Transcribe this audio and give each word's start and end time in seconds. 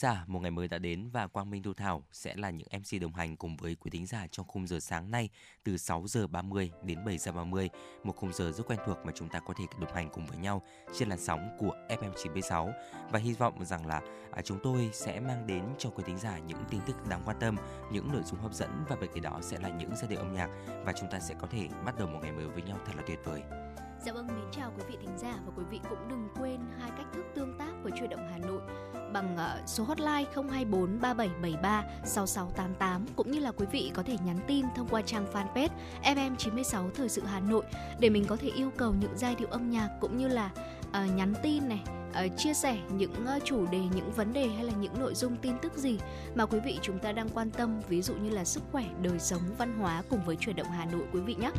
Giả, 0.00 0.24
một 0.26 0.40
ngày 0.40 0.50
mới 0.50 0.68
đã 0.68 0.78
đến 0.78 1.10
và 1.12 1.26
Quang 1.26 1.50
Minh 1.50 1.62
Thu 1.62 1.72
Thảo 1.74 2.04
sẽ 2.12 2.36
là 2.36 2.50
những 2.50 2.68
MC 2.72 3.00
đồng 3.00 3.14
hành 3.14 3.36
cùng 3.36 3.56
với 3.56 3.74
quý 3.74 3.90
thính 3.90 4.06
giả 4.06 4.26
trong 4.30 4.46
khung 4.46 4.66
giờ 4.66 4.80
sáng 4.80 5.10
nay 5.10 5.28
từ 5.64 5.76
6 5.76 6.04
giờ 6.06 6.26
30 6.26 6.70
đến 6.82 7.04
7 7.04 7.18
giờ 7.18 7.32
30, 7.32 7.68
một 8.04 8.16
khung 8.16 8.32
giờ 8.32 8.52
rất 8.52 8.66
quen 8.66 8.78
thuộc 8.86 8.98
mà 9.04 9.12
chúng 9.14 9.28
ta 9.28 9.40
có 9.40 9.54
thể 9.58 9.64
đồng 9.80 9.94
hành 9.94 10.08
cùng 10.12 10.26
với 10.26 10.38
nhau 10.38 10.62
trên 10.98 11.08
làn 11.08 11.18
sóng 11.18 11.56
của 11.58 11.76
FM 11.88 12.12
96 12.22 12.72
và 13.10 13.18
hy 13.18 13.32
vọng 13.32 13.64
rằng 13.64 13.86
là 13.86 14.00
à, 14.32 14.42
chúng 14.42 14.58
tôi 14.62 14.90
sẽ 14.92 15.20
mang 15.20 15.46
đến 15.46 15.64
cho 15.78 15.90
quý 15.90 16.04
thính 16.06 16.18
giả 16.18 16.38
những 16.38 16.64
tin 16.70 16.80
tức 16.86 17.06
đáng 17.08 17.22
quan 17.24 17.36
tâm, 17.40 17.56
những 17.92 18.12
nội 18.12 18.22
dung 18.24 18.40
hấp 18.40 18.54
dẫn 18.54 18.84
và 18.88 18.96
bên 18.96 19.10
cạnh 19.14 19.22
đó 19.22 19.38
sẽ 19.42 19.58
là 19.58 19.68
những 19.68 19.96
giai 19.96 20.10
điệu 20.10 20.18
âm 20.18 20.34
nhạc 20.34 20.48
và 20.84 20.92
chúng 21.00 21.10
ta 21.10 21.20
sẽ 21.20 21.34
có 21.40 21.46
thể 21.46 21.68
bắt 21.84 21.98
đầu 21.98 22.08
một 22.08 22.18
ngày 22.22 22.32
mới 22.32 22.46
với 22.46 22.62
nhau 22.62 22.78
thật 22.86 22.92
là 22.96 23.02
tuyệt 23.06 23.18
vời. 23.24 23.42
Dạ 24.04 24.12
vâng, 24.12 24.26
mến 24.26 24.44
chào 24.52 24.72
quý 24.78 24.84
vị 24.88 24.96
thính 25.00 25.18
giả 25.18 25.34
và 25.46 25.52
quý 25.56 25.64
vị 25.70 25.80
cũng 25.90 26.08
đừng 26.08 26.28
quên 26.38 26.60
hai 26.80 26.90
cách 26.96 27.06
thức 27.12 27.24
tương 27.34 27.58
tác 27.58 27.72
với 27.82 27.92
Chuyển 27.98 28.10
động 28.10 28.28
Hà 28.30 28.38
Nội 28.38 28.60
bằng 29.12 29.36
ờ, 29.36 29.60
số 29.66 29.84
hotline 29.84 30.24
024 30.34 31.00
3773 31.00 31.84
6688 32.04 33.06
cũng 33.16 33.30
như 33.30 33.40
là 33.40 33.52
quý 33.52 33.66
vị 33.72 33.90
có 33.94 34.02
thể 34.02 34.16
nhắn 34.24 34.38
tin 34.46 34.66
thông 34.76 34.88
qua 34.88 35.02
trang 35.02 35.26
fanpage 35.32 35.68
FM96 36.02 36.90
Thời 36.90 37.08
sự 37.08 37.22
Hà 37.24 37.40
Nội 37.40 37.64
để 37.98 38.10
mình 38.10 38.24
có 38.28 38.36
thể 38.36 38.48
yêu 38.48 38.70
cầu 38.76 38.94
những 39.00 39.12
giai 39.16 39.34
điệu 39.34 39.48
âm 39.50 39.70
nhạc 39.70 39.88
cũng 40.00 40.18
như 40.18 40.28
là 40.28 40.50
uh, 40.90 41.16
nhắn 41.16 41.34
tin 41.42 41.68
này 41.68 41.82
uh, 42.10 42.36
chia 42.36 42.54
sẻ 42.54 42.78
những 42.90 43.12
uh, 43.36 43.44
chủ 43.44 43.66
đề, 43.66 43.80
những 43.94 44.12
vấn 44.12 44.32
đề 44.32 44.48
hay 44.48 44.64
là 44.64 44.72
những 44.80 45.00
nội 45.00 45.14
dung 45.14 45.36
tin 45.36 45.58
tức 45.62 45.72
gì 45.76 45.98
mà 46.34 46.46
quý 46.46 46.60
vị 46.60 46.78
chúng 46.82 46.98
ta 46.98 47.12
đang 47.12 47.28
quan 47.28 47.50
tâm, 47.50 47.80
ví 47.88 48.02
dụ 48.02 48.14
như 48.14 48.30
là 48.30 48.44
sức 48.44 48.62
khỏe, 48.72 48.84
đời 49.02 49.18
sống, 49.18 49.42
văn 49.58 49.78
hóa 49.78 50.02
cùng 50.10 50.20
với 50.24 50.36
chuyển 50.36 50.56
động 50.56 50.66
Hà 50.70 50.84
Nội 50.84 51.02
quý 51.12 51.20
vị 51.20 51.34
nhé. 51.34 51.50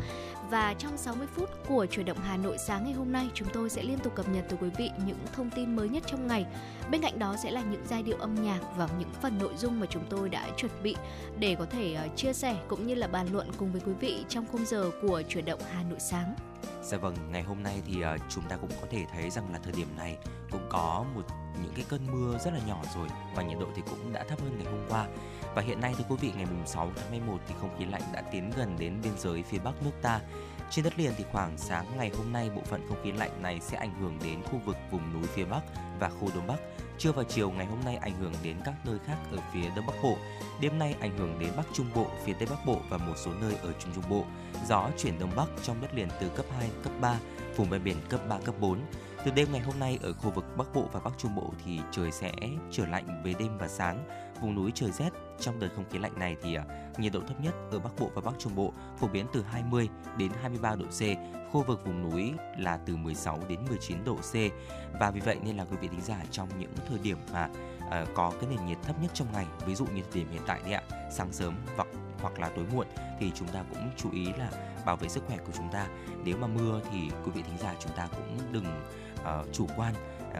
Và 0.50 0.74
trong 0.78 0.96
60 0.96 1.26
phút 1.34 1.50
của 1.68 1.86
chuyển 1.86 2.06
động 2.06 2.18
Hà 2.22 2.36
Nội 2.36 2.58
sáng 2.58 2.84
ngày 2.84 2.92
hôm 2.92 3.12
nay, 3.12 3.26
chúng 3.34 3.48
tôi 3.52 3.70
sẽ 3.70 3.82
liên 3.82 3.98
tục 3.98 4.14
cập 4.14 4.28
nhật 4.28 4.44
tới 4.48 4.58
quý 4.62 4.68
vị 4.78 4.90
những 5.06 5.18
thông 5.32 5.50
tin 5.50 5.76
mới 5.76 5.88
nhất 5.88 6.02
trong 6.06 6.26
ngày. 6.26 6.46
Bên 6.90 7.02
cạnh 7.02 7.18
đó 7.18 7.36
sẽ 7.42 7.50
là 7.50 7.62
những 7.62 7.84
giai 7.86 8.02
điệu 8.02 8.16
âm 8.16 8.34
nhạc 8.34 8.60
và 8.76 8.88
những 8.98 9.10
phần 9.22 9.38
nội 9.38 9.52
dung 9.56 9.80
mà 9.80 9.86
chúng 9.90 10.04
tôi 10.10 10.28
đã 10.28 10.48
chuẩn 10.56 10.72
bị 10.82 10.96
để 11.38 11.56
có 11.58 11.64
thể 11.64 11.96
uh, 12.06 12.16
chia 12.16 12.32
sẻ 12.32 12.56
cũng 12.68 12.86
như 12.86 12.94
là 12.94 13.06
bàn 13.06 13.26
luận 13.32 13.48
cùng 13.56 13.72
với 13.72 13.80
quý 13.86 13.92
vị 14.00 14.24
trong 14.28 14.46
khung 14.52 14.66
giờ 14.66 14.90
của 15.02 15.22
chuyển 15.28 15.44
động 15.44 15.60
Hà 15.72 15.82
Nội 15.82 16.00
sáng. 16.00 16.34
Dạ 16.82 16.98
vâng, 16.98 17.14
ngày 17.30 17.42
hôm 17.42 17.62
nay 17.62 17.82
thì 17.86 18.04
uh, 18.04 18.20
chúng 18.28 18.44
ta 18.48 18.56
cũng 18.56 18.70
có 18.80 18.86
thể 18.90 19.04
thấy 19.12 19.30
rằng 19.30 19.52
là 19.52 19.58
thời 19.62 19.72
điểm 19.72 19.88
này 19.96 20.16
cũng 20.50 20.66
có 20.70 21.04
một 21.14 21.22
những 21.62 21.72
cái 21.76 21.84
cơn 21.88 22.06
mưa 22.12 22.38
rất 22.38 22.54
là 22.54 22.60
nhỏ 22.66 22.82
rồi 22.94 23.08
và 23.34 23.42
nhiệt 23.42 23.58
độ 23.60 23.66
thì 23.76 23.82
cũng 23.90 24.12
đã 24.12 24.24
thấp 24.24 24.40
hơn 24.40 24.58
ngày 24.58 24.72
hôm 24.72 24.80
qua. 24.88 25.06
Và 25.54 25.62
hiện 25.62 25.80
nay 25.80 25.94
thưa 25.98 26.04
quý 26.08 26.16
vị 26.20 26.32
ngày 26.36 26.46
mùng 26.46 26.66
6 26.66 26.92
tháng 26.96 27.10
11 27.10 27.38
thì 27.48 27.54
không 27.60 27.78
khí 27.78 27.84
lạnh 27.84 28.02
đã 28.12 28.20
tiến 28.20 28.50
gần 28.56 28.76
đến 28.78 29.00
biên 29.02 29.12
giới 29.18 29.42
phía 29.42 29.58
bắc 29.58 29.82
nước 29.82 29.92
ta. 30.02 30.20
Trên 30.70 30.84
đất 30.84 30.98
liền 30.98 31.12
thì 31.16 31.24
khoảng 31.32 31.58
sáng 31.58 31.86
ngày 31.96 32.10
hôm 32.16 32.32
nay 32.32 32.50
bộ 32.50 32.62
phận 32.64 32.86
không 32.88 33.02
khí 33.04 33.12
lạnh 33.12 33.42
này 33.42 33.60
sẽ 33.60 33.76
ảnh 33.76 33.94
hưởng 34.00 34.18
đến 34.24 34.42
khu 34.42 34.60
vực 34.64 34.76
vùng 34.90 35.12
núi 35.12 35.22
phía 35.34 35.44
Bắc 35.44 35.60
và 36.00 36.08
khu 36.08 36.30
Đông 36.34 36.46
Bắc. 36.46 36.60
Trưa 36.98 37.12
và 37.12 37.24
chiều 37.24 37.50
ngày 37.50 37.66
hôm 37.66 37.78
nay 37.84 37.96
ảnh 37.96 38.20
hưởng 38.20 38.32
đến 38.42 38.56
các 38.64 38.74
nơi 38.84 38.98
khác 39.06 39.16
ở 39.32 39.38
phía 39.52 39.70
Đông 39.76 39.86
Bắc 39.86 39.94
Bộ. 40.02 40.16
Đêm 40.60 40.78
nay 40.78 40.94
ảnh 41.00 41.18
hưởng 41.18 41.38
đến 41.38 41.50
Bắc 41.56 41.66
Trung 41.72 41.86
Bộ, 41.94 42.06
phía 42.24 42.32
Tây 42.32 42.48
Bắc 42.50 42.66
Bộ 42.66 42.80
và 42.88 42.98
một 42.98 43.14
số 43.16 43.30
nơi 43.40 43.54
ở 43.62 43.72
Trung 43.78 43.92
Trung 43.94 44.04
Bộ. 44.10 44.24
Gió 44.68 44.88
chuyển 44.98 45.18
Đông 45.18 45.30
Bắc 45.36 45.48
trong 45.62 45.80
đất 45.80 45.94
liền 45.94 46.08
từ 46.20 46.28
cấp 46.28 46.46
2, 46.58 46.70
cấp 46.82 46.92
3, 47.00 47.18
vùng 47.56 47.70
ven 47.70 47.84
biển 47.84 47.96
cấp 48.08 48.20
3, 48.28 48.38
cấp 48.44 48.54
4. 48.60 48.78
Từ 49.24 49.30
đêm 49.30 49.48
ngày 49.52 49.60
hôm 49.60 49.78
nay 49.78 49.98
ở 50.02 50.12
khu 50.12 50.30
vực 50.30 50.44
Bắc 50.56 50.74
Bộ 50.74 50.88
và 50.92 51.00
Bắc 51.00 51.10
Trung 51.18 51.34
Bộ 51.34 51.52
thì 51.64 51.80
trời 51.90 52.12
sẽ 52.12 52.32
trở 52.70 52.86
lạnh 52.86 53.22
về 53.24 53.34
đêm 53.38 53.58
và 53.58 53.68
sáng. 53.68 54.04
Vùng 54.42 54.54
núi 54.54 54.70
trời 54.74 54.90
rét. 54.90 55.10
Trong 55.40 55.60
đợt 55.60 55.68
không 55.76 55.84
khí 55.90 55.98
lạnh 55.98 56.18
này 56.18 56.36
thì 56.42 56.54
à, 56.54 56.64
nhiệt 56.98 57.12
độ 57.12 57.20
thấp 57.20 57.40
nhất 57.40 57.54
ở 57.70 57.78
Bắc 57.78 57.90
Bộ 58.00 58.10
và 58.14 58.20
Bắc 58.24 58.34
Trung 58.38 58.54
Bộ 58.54 58.72
phổ 58.98 59.08
biến 59.08 59.26
từ 59.32 59.42
20 59.42 59.88
đến 60.16 60.32
23 60.42 60.74
độ 60.74 60.84
C, 60.84 61.00
khu 61.52 61.62
vực 61.62 61.86
vùng 61.86 62.10
núi 62.10 62.32
là 62.58 62.78
từ 62.86 62.96
16 62.96 63.38
đến 63.48 63.58
19 63.68 64.04
độ 64.04 64.16
C. 64.16 64.34
Và 65.00 65.10
vì 65.10 65.20
vậy 65.20 65.36
nên 65.44 65.56
là 65.56 65.64
quý 65.64 65.76
vị 65.80 65.88
thính 65.88 66.00
giả 66.00 66.24
trong 66.30 66.48
những 66.58 66.72
thời 66.88 66.98
điểm 66.98 67.18
mà 67.32 67.48
uh, 67.78 68.08
có 68.14 68.32
cái 68.40 68.50
nền 68.50 68.66
nhiệt 68.66 68.78
thấp 68.82 68.96
nhất 69.02 69.10
trong 69.14 69.32
ngày, 69.32 69.46
ví 69.66 69.74
dụ 69.74 69.86
như 69.86 70.02
thời 70.02 70.22
điểm 70.22 70.32
hiện 70.32 70.42
tại 70.46 70.60
đấy 70.64 70.72
ạ, 70.72 70.82
sáng 71.10 71.32
sớm 71.32 71.54
hoặc 71.76 71.88
hoặc 72.20 72.38
là 72.38 72.48
tối 72.48 72.64
muộn 72.72 72.86
thì 73.20 73.32
chúng 73.34 73.48
ta 73.48 73.64
cũng 73.70 73.90
chú 73.96 74.10
ý 74.12 74.26
là 74.38 74.50
bảo 74.86 74.96
vệ 74.96 75.08
sức 75.08 75.24
khỏe 75.26 75.36
của 75.36 75.52
chúng 75.56 75.72
ta. 75.72 75.86
Nếu 76.24 76.36
mà 76.36 76.46
mưa 76.46 76.80
thì 76.92 76.98
quý 77.24 77.30
vị 77.34 77.42
thính 77.42 77.58
giả 77.58 77.74
chúng 77.80 77.92
ta 77.96 78.08
cũng 78.16 78.38
đừng 78.52 78.66
uh, 79.20 79.52
chủ 79.52 79.66
quan 79.76 79.94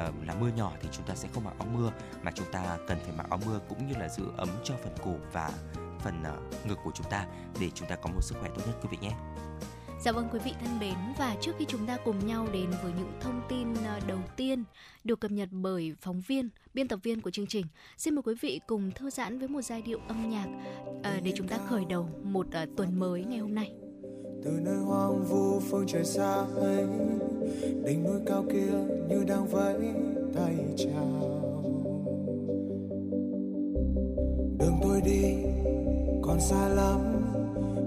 uh, 0.08 0.26
là 0.26 0.34
mưa 0.34 0.50
nhỏ 0.56 0.72
thì 0.80 0.88
chúng 0.92 1.06
ta 1.06 1.14
sẽ 1.14 1.28
không 1.34 1.44
mặc 1.44 1.54
áo 1.58 1.68
mưa 1.74 1.92
mà 2.22 2.30
chúng 2.34 2.52
ta 2.52 2.78
cần 2.88 2.98
phải 3.02 3.12
mặc 3.16 3.26
áo 3.30 3.40
mưa 3.46 3.60
cũng 3.68 3.86
như 3.86 3.94
là 3.94 4.08
giữ 4.08 4.24
ấm 4.36 4.48
cho 4.64 4.74
phần 4.82 4.92
cổ 5.04 5.14
và 5.32 5.50
phần 6.00 6.22
uh, 6.22 6.66
ngực 6.66 6.78
của 6.84 6.90
chúng 6.94 7.10
ta 7.10 7.26
để 7.60 7.70
chúng 7.74 7.88
ta 7.88 7.96
có 7.96 8.10
một 8.10 8.20
sức 8.22 8.36
khỏe 8.40 8.50
tốt 8.54 8.62
nhất 8.66 8.76
quý 8.82 8.88
vị 8.90 8.98
nhé. 9.00 9.12
Dạ 10.04 10.12
vâng 10.12 10.28
quý 10.32 10.38
vị 10.44 10.52
thân 10.60 10.78
mến 10.80 10.94
và 11.18 11.36
trước 11.40 11.52
khi 11.58 11.64
chúng 11.68 11.86
ta 11.86 11.96
cùng 12.04 12.26
nhau 12.26 12.48
đến 12.52 12.70
với 12.82 12.92
những 12.98 13.12
thông 13.20 13.40
tin 13.48 13.74
ờ, 13.74 14.00
đầu 14.06 14.18
tiên 14.36 14.64
được 15.04 15.20
cập 15.20 15.30
nhật 15.30 15.48
bởi 15.52 15.94
phóng 16.00 16.20
viên, 16.20 16.48
biên 16.74 16.88
tập 16.88 16.98
viên 17.02 17.20
của 17.20 17.30
chương 17.30 17.46
trình, 17.46 17.66
xin 17.96 18.14
mời 18.14 18.22
quý 18.22 18.34
vị 18.40 18.60
cùng 18.66 18.90
thư 18.90 19.10
giãn 19.10 19.38
với 19.38 19.48
một 19.48 19.62
giai 19.62 19.82
điệu 19.82 20.00
âm 20.08 20.30
nhạc 20.30 20.46
ờ, 21.02 21.20
để 21.20 21.32
chúng 21.36 21.48
ta 21.48 21.58
khởi 21.68 21.84
đầu 21.84 22.08
một 22.22 22.46
tuần 22.76 23.00
mới 23.00 23.24
ngày 23.24 23.38
hôm 23.38 23.54
nay 23.54 23.72
từ 24.44 24.50
nơi 24.50 24.76
hoang 24.76 25.24
vu 25.24 25.60
phương 25.60 25.86
trời 25.86 26.04
xa 26.04 26.44
ấy, 26.56 26.86
đỉnh 27.84 28.04
núi 28.04 28.20
cao 28.26 28.44
kia 28.52 28.72
như 29.08 29.24
đang 29.24 29.46
vẫy 29.46 29.74
tay 30.34 30.54
chào. 30.76 31.42
Đường 34.58 34.78
tôi 34.82 35.00
đi 35.00 35.34
còn 36.22 36.40
xa 36.40 36.68
lắm, 36.68 37.00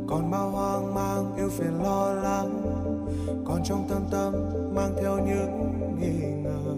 còn 0.07 0.31
bao 0.31 0.49
hoang 0.49 0.93
mang 0.93 1.35
yêu 1.37 1.49
phiền 1.49 1.83
lo 1.83 2.13
lắng, 2.13 2.61
còn 3.45 3.63
trong 3.63 3.85
tâm 3.89 4.01
tâm 4.11 4.33
mang 4.75 4.93
theo 5.01 5.17
những 5.17 5.73
nghi 5.99 6.27
ngờ. 6.43 6.75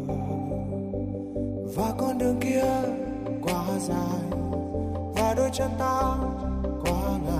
Và 1.75 1.93
con 1.97 2.17
đường 2.17 2.37
kia 2.41 2.65
quá 3.41 3.65
dài, 3.79 4.39
và 5.15 5.33
đôi 5.37 5.49
chân 5.53 5.69
ta 5.79 6.17
quá 6.83 7.19
ngắn 7.25 7.36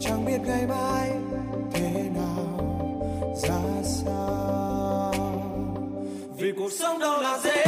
chẳng 0.00 0.24
biết 0.24 0.38
ngày 0.46 0.66
mai 0.66 1.10
thế 1.72 2.10
nào 2.14 2.60
ra 3.42 3.82
sao. 3.82 5.14
Vì 6.38 6.52
cuộc 6.58 6.72
sống 6.72 6.98
đâu 6.98 7.22
là 7.22 7.38
dễ 7.44 7.67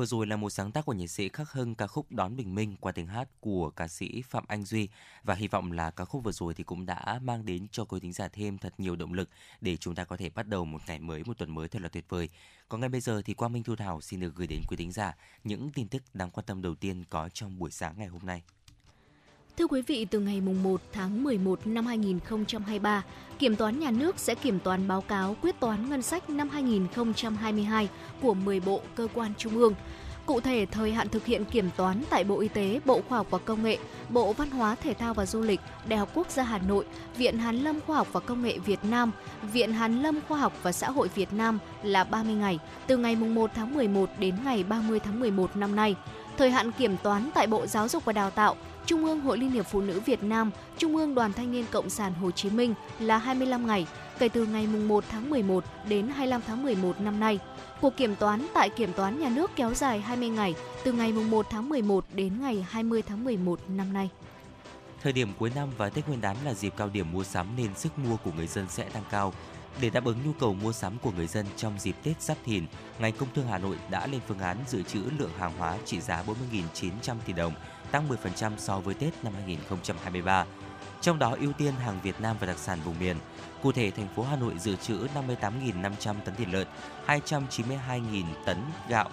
vừa 0.00 0.06
rồi 0.06 0.26
là 0.26 0.36
một 0.36 0.50
sáng 0.50 0.72
tác 0.72 0.86
của 0.86 0.92
nhạc 0.92 1.06
sĩ 1.06 1.28
Khắc 1.28 1.52
Hưng 1.52 1.74
ca 1.74 1.86
khúc 1.86 2.12
Đón 2.12 2.36
Bình 2.36 2.54
Minh 2.54 2.76
qua 2.80 2.92
tiếng 2.92 3.06
hát 3.06 3.28
của 3.40 3.70
ca 3.70 3.88
sĩ 3.88 4.22
Phạm 4.22 4.44
Anh 4.48 4.64
Duy 4.64 4.88
và 5.22 5.34
hy 5.34 5.48
vọng 5.48 5.72
là 5.72 5.90
ca 5.90 6.04
khúc 6.04 6.24
vừa 6.24 6.32
rồi 6.32 6.54
thì 6.54 6.64
cũng 6.64 6.86
đã 6.86 7.20
mang 7.22 7.46
đến 7.46 7.66
cho 7.72 7.84
quý 7.84 8.00
thính 8.00 8.12
giả 8.12 8.28
thêm 8.28 8.58
thật 8.58 8.74
nhiều 8.78 8.96
động 8.96 9.12
lực 9.12 9.28
để 9.60 9.76
chúng 9.76 9.94
ta 9.94 10.04
có 10.04 10.16
thể 10.16 10.30
bắt 10.30 10.46
đầu 10.46 10.64
một 10.64 10.82
ngày 10.86 10.98
mới, 10.98 11.24
một 11.24 11.38
tuần 11.38 11.54
mới 11.54 11.68
thật 11.68 11.82
là 11.82 11.88
tuyệt 11.88 12.04
vời. 12.08 12.28
Còn 12.68 12.80
ngay 12.80 12.88
bây 12.88 13.00
giờ 13.00 13.22
thì 13.24 13.34
Quang 13.34 13.52
Minh 13.52 13.62
Thu 13.62 13.76
Thảo 13.76 14.00
xin 14.00 14.20
được 14.20 14.34
gửi 14.34 14.46
đến 14.46 14.60
quý 14.68 14.76
thính 14.76 14.92
giả 14.92 15.16
những 15.44 15.70
tin 15.72 15.88
tức 15.88 16.02
đáng 16.14 16.30
quan 16.30 16.46
tâm 16.46 16.62
đầu 16.62 16.74
tiên 16.74 17.04
có 17.10 17.28
trong 17.28 17.58
buổi 17.58 17.70
sáng 17.70 17.94
ngày 17.98 18.08
hôm 18.08 18.26
nay. 18.26 18.42
Thưa 19.56 19.66
quý 19.66 19.82
vị, 19.82 20.04
từ 20.04 20.20
ngày 20.20 20.40
mùng 20.40 20.62
1 20.62 20.80
tháng 20.92 21.22
11 21.22 21.66
năm 21.66 21.86
2023, 21.86 23.02
Kiểm 23.38 23.56
toán 23.56 23.80
Nhà 23.80 23.90
nước 23.90 24.18
sẽ 24.18 24.34
kiểm 24.34 24.58
toán 24.58 24.88
báo 24.88 25.00
cáo 25.00 25.36
quyết 25.42 25.60
toán 25.60 25.90
ngân 25.90 26.02
sách 26.02 26.30
năm 26.30 26.48
2022 26.48 27.88
của 28.22 28.34
10 28.34 28.60
bộ 28.60 28.80
cơ 28.94 29.08
quan 29.14 29.32
trung 29.38 29.56
ương. 29.56 29.74
Cụ 30.26 30.40
thể, 30.40 30.66
thời 30.66 30.92
hạn 30.92 31.08
thực 31.08 31.24
hiện 31.26 31.44
kiểm 31.44 31.70
toán 31.76 32.02
tại 32.10 32.24
Bộ 32.24 32.40
Y 32.40 32.48
tế, 32.48 32.80
Bộ 32.84 33.00
Khoa 33.08 33.18
học 33.18 33.26
và 33.30 33.38
Công 33.38 33.62
nghệ, 33.62 33.78
Bộ 34.08 34.32
Văn 34.32 34.50
hóa, 34.50 34.74
Thể 34.74 34.94
thao 34.94 35.14
và 35.14 35.26
Du 35.26 35.40
lịch, 35.42 35.60
Đại 35.88 35.98
học 35.98 36.08
Quốc 36.14 36.30
gia 36.30 36.42
Hà 36.42 36.58
Nội, 36.58 36.84
Viện 37.16 37.38
Hàn 37.38 37.56
lâm 37.56 37.80
Khoa 37.80 37.96
học 37.96 38.08
và 38.12 38.20
Công 38.20 38.42
nghệ 38.42 38.58
Việt 38.58 38.84
Nam, 38.84 39.10
Viện 39.52 39.72
Hàn 39.72 40.02
lâm 40.02 40.20
Khoa 40.28 40.38
học 40.38 40.52
và 40.62 40.72
Xã 40.72 40.90
hội 40.90 41.08
Việt 41.14 41.32
Nam 41.32 41.58
là 41.82 42.04
30 42.04 42.34
ngày, 42.34 42.58
từ 42.86 42.96
ngày 42.96 43.16
mùng 43.16 43.34
1 43.34 43.50
tháng 43.54 43.74
11 43.74 44.10
đến 44.18 44.34
ngày 44.44 44.64
30 44.64 45.00
tháng 45.00 45.20
11 45.20 45.56
năm 45.56 45.76
nay. 45.76 45.96
Thời 46.38 46.50
hạn 46.50 46.72
kiểm 46.72 46.96
toán 47.02 47.30
tại 47.34 47.46
Bộ 47.46 47.66
Giáo 47.66 47.88
dục 47.88 48.04
và 48.04 48.12
Đào 48.12 48.30
tạo, 48.30 48.56
Trung 48.90 49.04
ương 49.04 49.20
Hội 49.20 49.38
Liên 49.38 49.50
hiệp 49.50 49.66
Phụ 49.66 49.80
nữ 49.80 50.00
Việt 50.00 50.22
Nam, 50.22 50.50
Trung 50.78 50.96
ương 50.96 51.14
Đoàn 51.14 51.32
Thanh 51.32 51.52
niên 51.52 51.64
Cộng 51.70 51.90
sản 51.90 52.14
Hồ 52.14 52.30
Chí 52.30 52.50
Minh 52.50 52.74
là 52.98 53.18
25 53.18 53.66
ngày, 53.66 53.86
kể 54.18 54.28
từ 54.28 54.46
ngày 54.46 54.66
1 54.66 55.04
tháng 55.10 55.30
11 55.30 55.64
đến 55.88 56.08
25 56.08 56.40
tháng 56.46 56.62
11 56.62 57.00
năm 57.00 57.20
nay. 57.20 57.38
Cuộc 57.80 57.96
kiểm 57.96 58.16
toán 58.16 58.46
tại 58.54 58.70
Kiểm 58.70 58.92
toán 58.92 59.20
Nhà 59.20 59.28
nước 59.28 59.50
kéo 59.56 59.74
dài 59.74 60.00
20 60.00 60.28
ngày, 60.28 60.54
từ 60.84 60.92
ngày 60.92 61.12
1 61.12 61.46
tháng 61.50 61.68
11 61.68 62.04
đến 62.14 62.40
ngày 62.40 62.66
20 62.70 63.02
tháng 63.02 63.24
11 63.24 63.60
năm 63.68 63.92
nay. 63.92 64.10
Thời 65.02 65.12
điểm 65.12 65.28
cuối 65.38 65.52
năm 65.54 65.68
và 65.78 65.90
Tết 65.90 66.08
Nguyên 66.08 66.20
đán 66.20 66.36
là 66.44 66.54
dịp 66.54 66.74
cao 66.76 66.88
điểm 66.88 67.12
mua 67.12 67.24
sắm 67.24 67.46
nên 67.56 67.74
sức 67.74 67.98
mua 67.98 68.16
của 68.16 68.30
người 68.36 68.46
dân 68.46 68.66
sẽ 68.68 68.84
tăng 68.84 69.04
cao. 69.10 69.32
Để 69.80 69.90
đáp 69.90 70.04
ứng 70.04 70.18
nhu 70.24 70.32
cầu 70.40 70.54
mua 70.54 70.72
sắm 70.72 70.98
của 71.02 71.10
người 71.16 71.26
dân 71.26 71.46
trong 71.56 71.78
dịp 71.78 71.96
Tết 72.02 72.22
Giáp 72.22 72.36
Thìn, 72.44 72.66
ngành 72.98 73.12
công 73.12 73.28
thương 73.34 73.46
Hà 73.46 73.58
Nội 73.58 73.76
đã 73.90 74.06
lên 74.06 74.20
phương 74.28 74.38
án 74.38 74.56
dự 74.68 74.82
trữ 74.82 75.02
lượng 75.18 75.30
hàng 75.38 75.52
hóa 75.58 75.76
trị 75.84 76.00
giá 76.00 76.22
40.900 76.52 77.16
tỷ 77.26 77.32
đồng, 77.32 77.52
tăng 77.90 78.08
10% 78.08 78.52
so 78.58 78.80
với 78.80 78.94
Tết 78.94 79.24
năm 79.24 79.32
2023. 79.34 80.44
Trong 81.00 81.18
đó 81.18 81.36
ưu 81.40 81.52
tiên 81.52 81.74
hàng 81.74 82.00
Việt 82.02 82.20
Nam 82.20 82.36
và 82.40 82.46
đặc 82.46 82.58
sản 82.58 82.78
vùng 82.84 82.98
miền. 82.98 83.16
Cụ 83.62 83.72
thể, 83.72 83.90
thành 83.90 84.08
phố 84.16 84.22
Hà 84.22 84.36
Nội 84.36 84.54
dự 84.58 84.76
trữ 84.76 85.06
58.500 85.14 86.14
tấn 86.24 86.34
thịt 86.34 86.48
lợn, 86.48 86.66
292.000 87.06 88.24
tấn 88.44 88.58
gạo, 88.88 89.10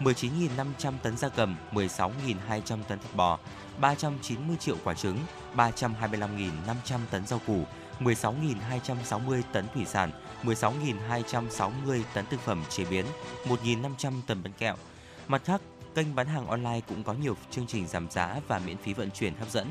19.500 0.00 0.92
tấn 1.02 1.16
da 1.16 1.28
cầm, 1.28 1.56
16.200 1.72 2.82
tấn 2.88 2.98
thịt 2.98 3.14
bò, 3.14 3.38
390 3.80 4.56
triệu 4.56 4.76
quả 4.84 4.94
trứng, 4.94 5.18
325.500 5.56 6.98
tấn 7.10 7.26
rau 7.26 7.40
củ, 7.46 7.64
16.260 8.00 9.42
tấn 9.52 9.66
thủy 9.74 9.84
sản, 9.84 10.10
16.260 10.42 12.02
tấn 12.14 12.26
thực 12.30 12.40
phẩm 12.40 12.64
chế 12.68 12.84
biến, 12.84 13.04
1.500 13.44 14.12
tấn 14.26 14.42
bánh 14.42 14.52
kẹo. 14.52 14.76
Mặt 15.28 15.42
khác, 15.44 15.60
kênh 15.94 16.14
bán 16.14 16.26
hàng 16.26 16.46
online 16.46 16.80
cũng 16.88 17.02
có 17.02 17.12
nhiều 17.12 17.36
chương 17.50 17.66
trình 17.66 17.86
giảm 17.86 18.10
giá 18.10 18.40
và 18.48 18.60
miễn 18.66 18.76
phí 18.76 18.92
vận 18.92 19.10
chuyển 19.10 19.34
hấp 19.34 19.50
dẫn. 19.50 19.66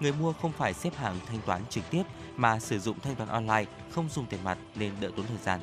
Người 0.00 0.12
mua 0.12 0.32
không 0.32 0.52
phải 0.52 0.74
xếp 0.74 0.96
hàng 0.96 1.16
thanh 1.26 1.40
toán 1.46 1.62
trực 1.70 1.90
tiếp 1.90 2.02
mà 2.36 2.58
sử 2.58 2.78
dụng 2.78 3.00
thanh 3.00 3.14
toán 3.14 3.28
online, 3.28 3.64
không 3.90 4.08
dùng 4.14 4.26
tiền 4.26 4.40
mặt 4.44 4.58
nên 4.74 4.92
đỡ 5.00 5.10
tốn 5.16 5.26
thời 5.26 5.38
gian. 5.44 5.60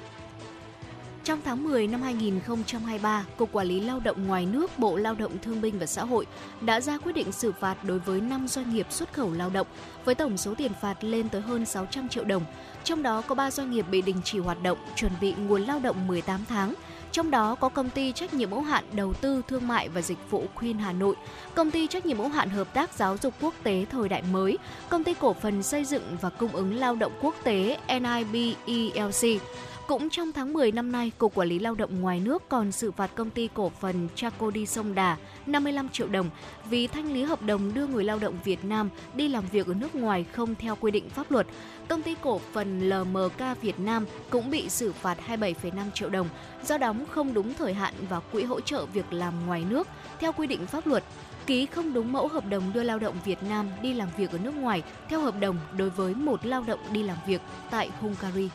Trong 1.27 1.39
tháng 1.45 1.63
10 1.63 1.87
năm 1.87 2.01
2023, 2.01 3.25
Cục 3.37 3.51
Quản 3.51 3.67
lý 3.67 3.79
Lao 3.79 3.99
động 3.99 4.27
ngoài 4.27 4.45
nước 4.45 4.79
Bộ 4.79 4.97
Lao 4.97 5.15
động 5.15 5.37
Thương 5.41 5.61
binh 5.61 5.79
và 5.79 5.85
Xã 5.85 6.03
hội 6.03 6.25
đã 6.61 6.81
ra 6.81 6.97
quyết 6.97 7.11
định 7.11 7.31
xử 7.31 7.51
phạt 7.51 7.83
đối 7.83 7.99
với 7.99 8.21
5 8.21 8.47
doanh 8.47 8.73
nghiệp 8.73 8.87
xuất 8.89 9.13
khẩu 9.13 9.33
lao 9.33 9.49
động 9.49 9.67
với 10.05 10.15
tổng 10.15 10.37
số 10.37 10.55
tiền 10.55 10.71
phạt 10.81 11.03
lên 11.03 11.29
tới 11.29 11.41
hơn 11.41 11.65
600 11.65 12.09
triệu 12.09 12.23
đồng. 12.23 12.45
Trong 12.83 13.03
đó 13.03 13.21
có 13.21 13.35
3 13.35 13.51
doanh 13.51 13.71
nghiệp 13.71 13.85
bị 13.91 14.01
đình 14.01 14.21
chỉ 14.23 14.39
hoạt 14.39 14.63
động, 14.63 14.77
chuẩn 14.95 15.11
bị 15.21 15.33
nguồn 15.33 15.61
lao 15.61 15.79
động 15.79 16.07
18 16.07 16.45
tháng. 16.49 16.73
Trong 17.11 17.31
đó 17.31 17.55
có 17.55 17.69
công 17.69 17.89
ty 17.89 18.11
trách 18.11 18.33
nhiệm 18.33 18.51
hữu 18.51 18.61
hạn 18.61 18.83
đầu 18.93 19.13
tư 19.13 19.41
thương 19.47 19.67
mại 19.67 19.89
và 19.89 20.01
dịch 20.01 20.17
vụ 20.29 20.43
Queen 20.59 20.77
Hà 20.77 20.91
Nội, 20.91 21.15
công 21.55 21.71
ty 21.71 21.87
trách 21.87 22.05
nhiệm 22.05 22.17
hữu 22.17 22.27
hạn 22.27 22.49
hợp 22.49 22.73
tác 22.73 22.93
giáo 22.93 23.17
dục 23.21 23.33
quốc 23.41 23.53
tế 23.63 23.85
thời 23.89 24.09
đại 24.09 24.23
mới, 24.31 24.57
công 24.89 25.03
ty 25.03 25.13
cổ 25.13 25.33
phần 25.33 25.63
xây 25.63 25.85
dựng 25.85 26.17
và 26.21 26.29
cung 26.29 26.51
ứng 26.51 26.75
lao 26.75 26.95
động 26.95 27.11
quốc 27.21 27.35
tế 27.43 27.77
NIBELC, 27.87 29.41
cũng 29.87 30.09
trong 30.09 30.31
tháng 30.31 30.53
10 30.53 30.71
năm 30.71 30.91
nay, 30.91 31.11
Cục 31.17 31.35
Quản 31.35 31.47
lý 31.47 31.59
Lao 31.59 31.75
động 31.75 32.01
ngoài 32.01 32.19
nước 32.19 32.43
còn 32.49 32.71
xử 32.71 32.91
phạt 32.91 33.11
công 33.15 33.29
ty 33.29 33.49
cổ 33.53 33.71
phần 33.79 34.07
Chacodi 34.15 34.65
Sông 34.65 34.95
Đà 34.95 35.17
55 35.45 35.89
triệu 35.89 36.07
đồng 36.07 36.29
vì 36.69 36.87
thanh 36.87 37.13
lý 37.13 37.23
hợp 37.23 37.41
đồng 37.41 37.73
đưa 37.73 37.87
người 37.87 38.03
lao 38.03 38.19
động 38.19 38.33
Việt 38.43 38.65
Nam 38.65 38.89
đi 39.13 39.27
làm 39.27 39.43
việc 39.51 39.67
ở 39.67 39.73
nước 39.73 39.95
ngoài 39.95 40.25
không 40.31 40.55
theo 40.55 40.75
quy 40.75 40.91
định 40.91 41.09
pháp 41.09 41.31
luật. 41.31 41.47
Công 41.87 42.01
ty 42.01 42.15
cổ 42.21 42.41
phần 42.53 42.89
LMK 42.89 43.61
Việt 43.61 43.79
Nam 43.79 44.05
cũng 44.29 44.49
bị 44.49 44.69
xử 44.69 44.91
phạt 44.91 45.17
27,5 45.27 45.91
triệu 45.93 46.09
đồng 46.09 46.29
do 46.65 46.77
đóng 46.77 47.05
không 47.11 47.33
đúng 47.33 47.53
thời 47.53 47.73
hạn 47.73 47.93
vào 48.09 48.23
quỹ 48.31 48.43
hỗ 48.43 48.61
trợ 48.61 48.85
việc 48.85 49.13
làm 49.13 49.45
ngoài 49.45 49.65
nước 49.69 49.87
theo 50.19 50.31
quy 50.31 50.47
định 50.47 50.67
pháp 50.67 50.87
luật 50.87 51.03
ký 51.45 51.65
không 51.65 51.93
đúng 51.93 52.11
mẫu 52.11 52.27
hợp 52.27 52.49
đồng 52.49 52.63
đưa 52.73 52.83
lao 52.83 52.99
động 52.99 53.15
Việt 53.25 53.43
Nam 53.43 53.67
đi 53.81 53.93
làm 53.93 54.09
việc 54.17 54.31
ở 54.31 54.37
nước 54.37 54.55
ngoài 54.55 54.83
theo 55.09 55.21
hợp 55.21 55.39
đồng 55.39 55.57
đối 55.77 55.89
với 55.89 56.15
một 56.15 56.45
lao 56.45 56.63
động 56.67 56.79
đi 56.91 57.03
làm 57.03 57.17
việc 57.27 57.41
tại 57.69 57.89
Hungary. 57.99 58.49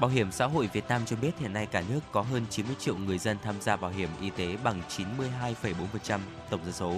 Bảo 0.00 0.10
hiểm 0.10 0.32
xã 0.32 0.46
hội 0.46 0.68
Việt 0.72 0.84
Nam 0.88 1.02
cho 1.06 1.16
biết 1.16 1.30
hiện 1.38 1.52
nay 1.52 1.66
cả 1.66 1.82
nước 1.88 2.00
có 2.12 2.22
hơn 2.22 2.46
90 2.50 2.76
triệu 2.78 2.96
người 2.96 3.18
dân 3.18 3.36
tham 3.42 3.54
gia 3.60 3.76
bảo 3.76 3.90
hiểm 3.90 4.08
y 4.20 4.30
tế 4.30 4.56
bằng 4.64 4.82
92,4% 4.88 6.20
tổng 6.50 6.64
dân 6.64 6.72
số. 6.72 6.94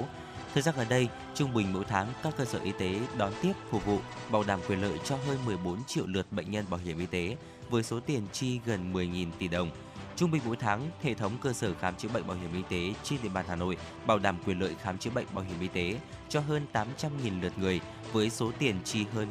Thời 0.55 0.63
gian 0.63 0.75
gần 0.79 0.89
đây, 0.89 1.09
trung 1.35 1.55
bình 1.55 1.73
mỗi 1.73 1.85
tháng 1.85 2.09
các 2.23 2.35
cơ 2.37 2.45
sở 2.45 2.59
y 2.59 2.73
tế 2.79 3.01
đón 3.19 3.33
tiếp, 3.43 3.53
phục 3.71 3.87
vụ, 3.87 3.99
bảo 4.31 4.45
đảm 4.45 4.61
quyền 4.69 4.83
lợi 4.83 4.99
cho 5.05 5.17
hơn 5.17 5.39
14 5.47 5.85
triệu 5.85 6.07
lượt 6.07 6.27
bệnh 6.33 6.51
nhân 6.51 6.65
bảo 6.71 6.81
hiểm 6.85 6.99
y 6.99 7.07
tế 7.07 7.37
với 7.71 7.83
số 7.83 8.01
tiền 8.01 8.23
chi 8.33 8.61
gần 8.67 8.93
10.000 8.93 9.27
tỷ 9.39 9.49
đồng. 9.49 9.71
Trung 10.17 10.31
bình 10.31 10.43
mỗi 10.47 10.57
tháng, 10.57 10.91
hệ 11.03 11.15
thống 11.15 11.33
cơ 11.43 11.53
sở 11.53 11.75
khám 11.75 11.97
chữa 11.97 12.09
bệnh 12.09 12.27
bảo 12.27 12.37
hiểm 12.37 12.53
y 12.55 12.63
tế 12.69 12.95
trên 13.03 13.19
địa 13.23 13.29
bàn 13.29 13.45
Hà 13.49 13.57
Nội 13.57 13.77
bảo 14.07 14.19
đảm 14.19 14.39
quyền 14.47 14.61
lợi 14.61 14.75
khám 14.83 14.99
chữa 14.99 15.11
bệnh 15.11 15.27
bảo 15.33 15.45
hiểm 15.45 15.61
y 15.61 15.69
tế 15.69 16.01
cho 16.29 16.41
hơn 16.41 16.67
800.000 16.73 17.43
lượt 17.43 17.53
người 17.59 17.81
với 18.13 18.31
số 18.31 18.51
tiền 18.59 18.77
chi 18.85 19.05
hơn 19.15 19.29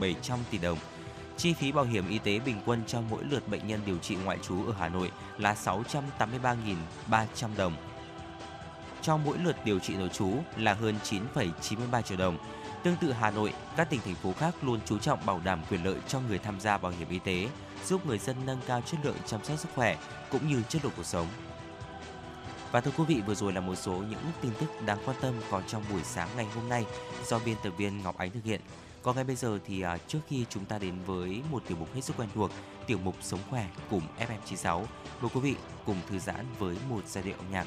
1.700 0.00 0.36
tỷ 0.50 0.58
đồng. 0.58 0.78
Chi 1.42 1.52
phí 1.52 1.72
bảo 1.72 1.84
hiểm 1.84 2.08
y 2.08 2.18
tế 2.18 2.38
bình 2.38 2.56
quân 2.66 2.82
cho 2.86 3.00
mỗi 3.00 3.24
lượt 3.24 3.48
bệnh 3.48 3.66
nhân 3.66 3.80
điều 3.86 3.98
trị 3.98 4.16
ngoại 4.24 4.38
trú 4.42 4.66
ở 4.66 4.72
Hà 4.78 4.88
Nội 4.88 5.10
là 5.38 5.54
683.300 5.54 7.56
đồng. 7.56 7.76
cho 9.02 9.16
mỗi 9.16 9.38
lượt 9.38 9.56
điều 9.64 9.78
trị 9.78 9.94
nội 9.94 10.08
trú 10.08 10.32
là 10.56 10.74
hơn 10.74 10.98
9,93 11.04 12.02
triệu 12.02 12.18
đồng. 12.18 12.38
Tương 12.82 12.96
tự 12.96 13.12
Hà 13.12 13.30
Nội, 13.30 13.52
các 13.76 13.90
tỉnh 13.90 14.00
thành 14.00 14.14
phố 14.14 14.32
khác 14.32 14.54
luôn 14.62 14.80
chú 14.84 14.98
trọng 14.98 15.26
bảo 15.26 15.40
đảm 15.44 15.62
quyền 15.70 15.84
lợi 15.84 15.96
cho 16.08 16.20
người 16.20 16.38
tham 16.38 16.60
gia 16.60 16.78
bảo 16.78 16.92
hiểm 16.98 17.08
y 17.08 17.18
tế, 17.18 17.48
giúp 17.86 18.06
người 18.06 18.18
dân 18.18 18.36
nâng 18.46 18.60
cao 18.66 18.80
chất 18.80 19.00
lượng 19.04 19.16
chăm 19.26 19.44
sóc 19.44 19.58
sức 19.58 19.68
khỏe 19.74 19.96
cũng 20.30 20.48
như 20.48 20.62
chất 20.68 20.84
lượng 20.84 20.92
cuộc 20.96 21.06
sống. 21.06 21.26
Và 22.72 22.80
thưa 22.80 22.90
quý 22.96 23.04
vị, 23.08 23.22
vừa 23.26 23.34
rồi 23.34 23.52
là 23.52 23.60
một 23.60 23.74
số 23.74 23.92
những 23.92 24.20
tin 24.42 24.52
tức 24.60 24.66
đáng 24.86 24.98
quan 25.04 25.16
tâm 25.20 25.34
có 25.50 25.62
trong 25.66 25.82
buổi 25.92 26.02
sáng 26.04 26.28
ngày 26.36 26.46
hôm 26.54 26.68
nay 26.68 26.84
do 27.26 27.40
biên 27.44 27.56
tập 27.64 27.72
viên 27.76 28.02
Ngọc 28.02 28.18
Ánh 28.18 28.30
thực 28.30 28.44
hiện. 28.44 28.60
Còn 29.02 29.14
ngay 29.14 29.24
bây 29.24 29.36
giờ 29.36 29.58
thì 29.66 29.82
à, 29.82 29.98
trước 30.08 30.20
khi 30.28 30.44
chúng 30.50 30.64
ta 30.64 30.78
đến 30.78 30.94
với 31.06 31.42
một 31.50 31.62
tiểu 31.68 31.76
mục 31.80 31.94
hết 31.94 32.00
sức 32.00 32.16
quen 32.16 32.28
thuộc, 32.34 32.50
tiểu 32.86 32.98
mục 33.04 33.16
Sống 33.20 33.40
khỏe 33.50 33.68
cùng 33.90 34.02
FM96, 34.18 34.84
mời 35.20 35.30
quý 35.34 35.40
vị 35.40 35.54
cùng 35.86 35.96
thư 36.08 36.18
giãn 36.18 36.46
với 36.58 36.76
một 36.90 37.00
giai 37.06 37.24
điệu 37.24 37.34
âm 37.38 37.52
nhạc. 37.52 37.66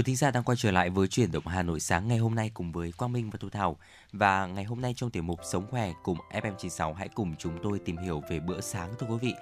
Quý 0.00 0.04
thính 0.04 0.16
giả 0.16 0.30
đang 0.30 0.42
quay 0.42 0.56
trở 0.56 0.70
lại 0.70 0.90
với 0.90 1.08
chuyển 1.08 1.32
động 1.32 1.46
Hà 1.46 1.62
Nội 1.62 1.80
sáng 1.80 2.08
ngày 2.08 2.18
hôm 2.18 2.34
nay 2.34 2.50
cùng 2.54 2.72
với 2.72 2.92
Quang 2.92 3.12
Minh 3.12 3.30
và 3.30 3.38
Thu 3.40 3.48
Thảo. 3.48 3.76
Và 4.12 4.46
ngày 4.46 4.64
hôm 4.64 4.80
nay 4.80 4.94
trong 4.96 5.10
tiểu 5.10 5.22
mục 5.22 5.40
Sống 5.44 5.66
khỏe 5.70 5.92
cùng 6.02 6.18
FM96 6.30 6.92
hãy 6.92 7.08
cùng 7.08 7.34
chúng 7.38 7.58
tôi 7.62 7.78
tìm 7.78 7.96
hiểu 7.96 8.22
về 8.30 8.40
bữa 8.40 8.60
sáng 8.60 8.94
thưa 8.98 9.06
quý 9.06 9.16
vị. 9.20 9.34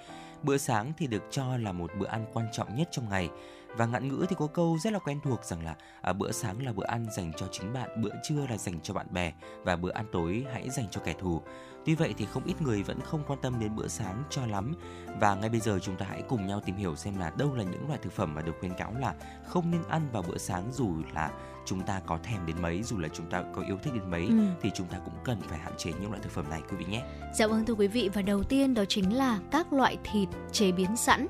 Bữa 0.42 0.56
sáng 0.56 0.92
thì 0.98 1.06
được 1.06 1.22
cho 1.30 1.56
là 1.56 1.72
một 1.72 1.90
bữa 1.98 2.06
ăn 2.06 2.26
quan 2.32 2.46
trọng 2.52 2.76
nhất 2.76 2.88
trong 2.92 3.08
ngày. 3.08 3.28
Và 3.76 3.86
ngạn 3.86 4.08
ngữ 4.08 4.26
thì 4.28 4.36
có 4.38 4.46
câu 4.46 4.78
rất 4.78 4.92
là 4.92 4.98
quen 4.98 5.20
thuộc 5.24 5.44
rằng 5.44 5.64
là 5.64 5.76
à, 6.02 6.12
bữa 6.12 6.32
sáng 6.32 6.66
là 6.66 6.72
bữa 6.72 6.86
ăn 6.86 7.06
dành 7.16 7.32
cho 7.36 7.48
chính 7.52 7.72
bạn, 7.72 8.02
bữa 8.02 8.12
trưa 8.22 8.46
là 8.50 8.56
dành 8.56 8.80
cho 8.80 8.94
bạn 8.94 9.06
bè 9.10 9.32
và 9.62 9.76
bữa 9.76 9.92
ăn 9.92 10.06
tối 10.12 10.44
hãy 10.52 10.70
dành 10.70 10.86
cho 10.90 11.00
kẻ 11.00 11.14
thù. 11.20 11.42
Tuy 11.88 11.94
vậy 11.94 12.14
thì 12.18 12.26
không 12.26 12.44
ít 12.44 12.62
người 12.62 12.82
vẫn 12.82 13.00
không 13.00 13.22
quan 13.26 13.38
tâm 13.42 13.60
đến 13.60 13.76
bữa 13.76 13.88
sáng 13.88 14.24
cho 14.30 14.46
lắm 14.46 14.74
và 15.20 15.34
ngay 15.34 15.48
bây 15.48 15.60
giờ 15.60 15.78
chúng 15.82 15.96
ta 15.96 16.06
hãy 16.08 16.22
cùng 16.28 16.46
nhau 16.46 16.60
tìm 16.66 16.76
hiểu 16.76 16.96
xem 16.96 17.18
là 17.18 17.32
đâu 17.38 17.54
là 17.54 17.62
những 17.62 17.88
loại 17.88 17.98
thực 18.02 18.12
phẩm 18.12 18.34
mà 18.34 18.42
được 18.42 18.52
khuyến 18.60 18.74
cáo 18.74 18.94
là 19.00 19.14
không 19.46 19.70
nên 19.70 19.80
ăn 19.88 20.08
vào 20.12 20.24
bữa 20.28 20.38
sáng 20.38 20.72
dù 20.72 20.94
là 21.14 21.30
chúng 21.66 21.80
ta 21.80 22.00
có 22.06 22.18
thèm 22.22 22.46
đến 22.46 22.56
mấy 22.62 22.82
dù 22.82 22.98
là 22.98 23.08
chúng 23.08 23.30
ta 23.30 23.42
có 23.54 23.62
yêu 23.62 23.78
thích 23.82 23.94
đến 23.94 24.10
mấy 24.10 24.26
Ừ. 24.26 24.34
thì 24.62 24.70
chúng 24.74 24.86
ta 24.86 24.98
cũng 25.04 25.14
cần 25.24 25.40
phải 25.40 25.58
hạn 25.58 25.72
chế 25.78 25.92
những 26.00 26.10
loại 26.10 26.22
thực 26.22 26.32
phẩm 26.32 26.50
này 26.50 26.60
quý 26.70 26.76
vị 26.76 26.84
nhé. 26.84 27.02
Dạ 27.34 27.46
vâng 27.46 27.66
thưa 27.66 27.74
quý 27.74 27.86
vị 27.86 28.10
và 28.14 28.22
đầu 28.22 28.42
tiên 28.42 28.74
đó 28.74 28.84
chính 28.88 29.16
là 29.16 29.38
các 29.50 29.72
loại 29.72 29.98
thịt 30.12 30.28
chế 30.52 30.72
biến 30.72 30.96
sẵn. 30.96 31.26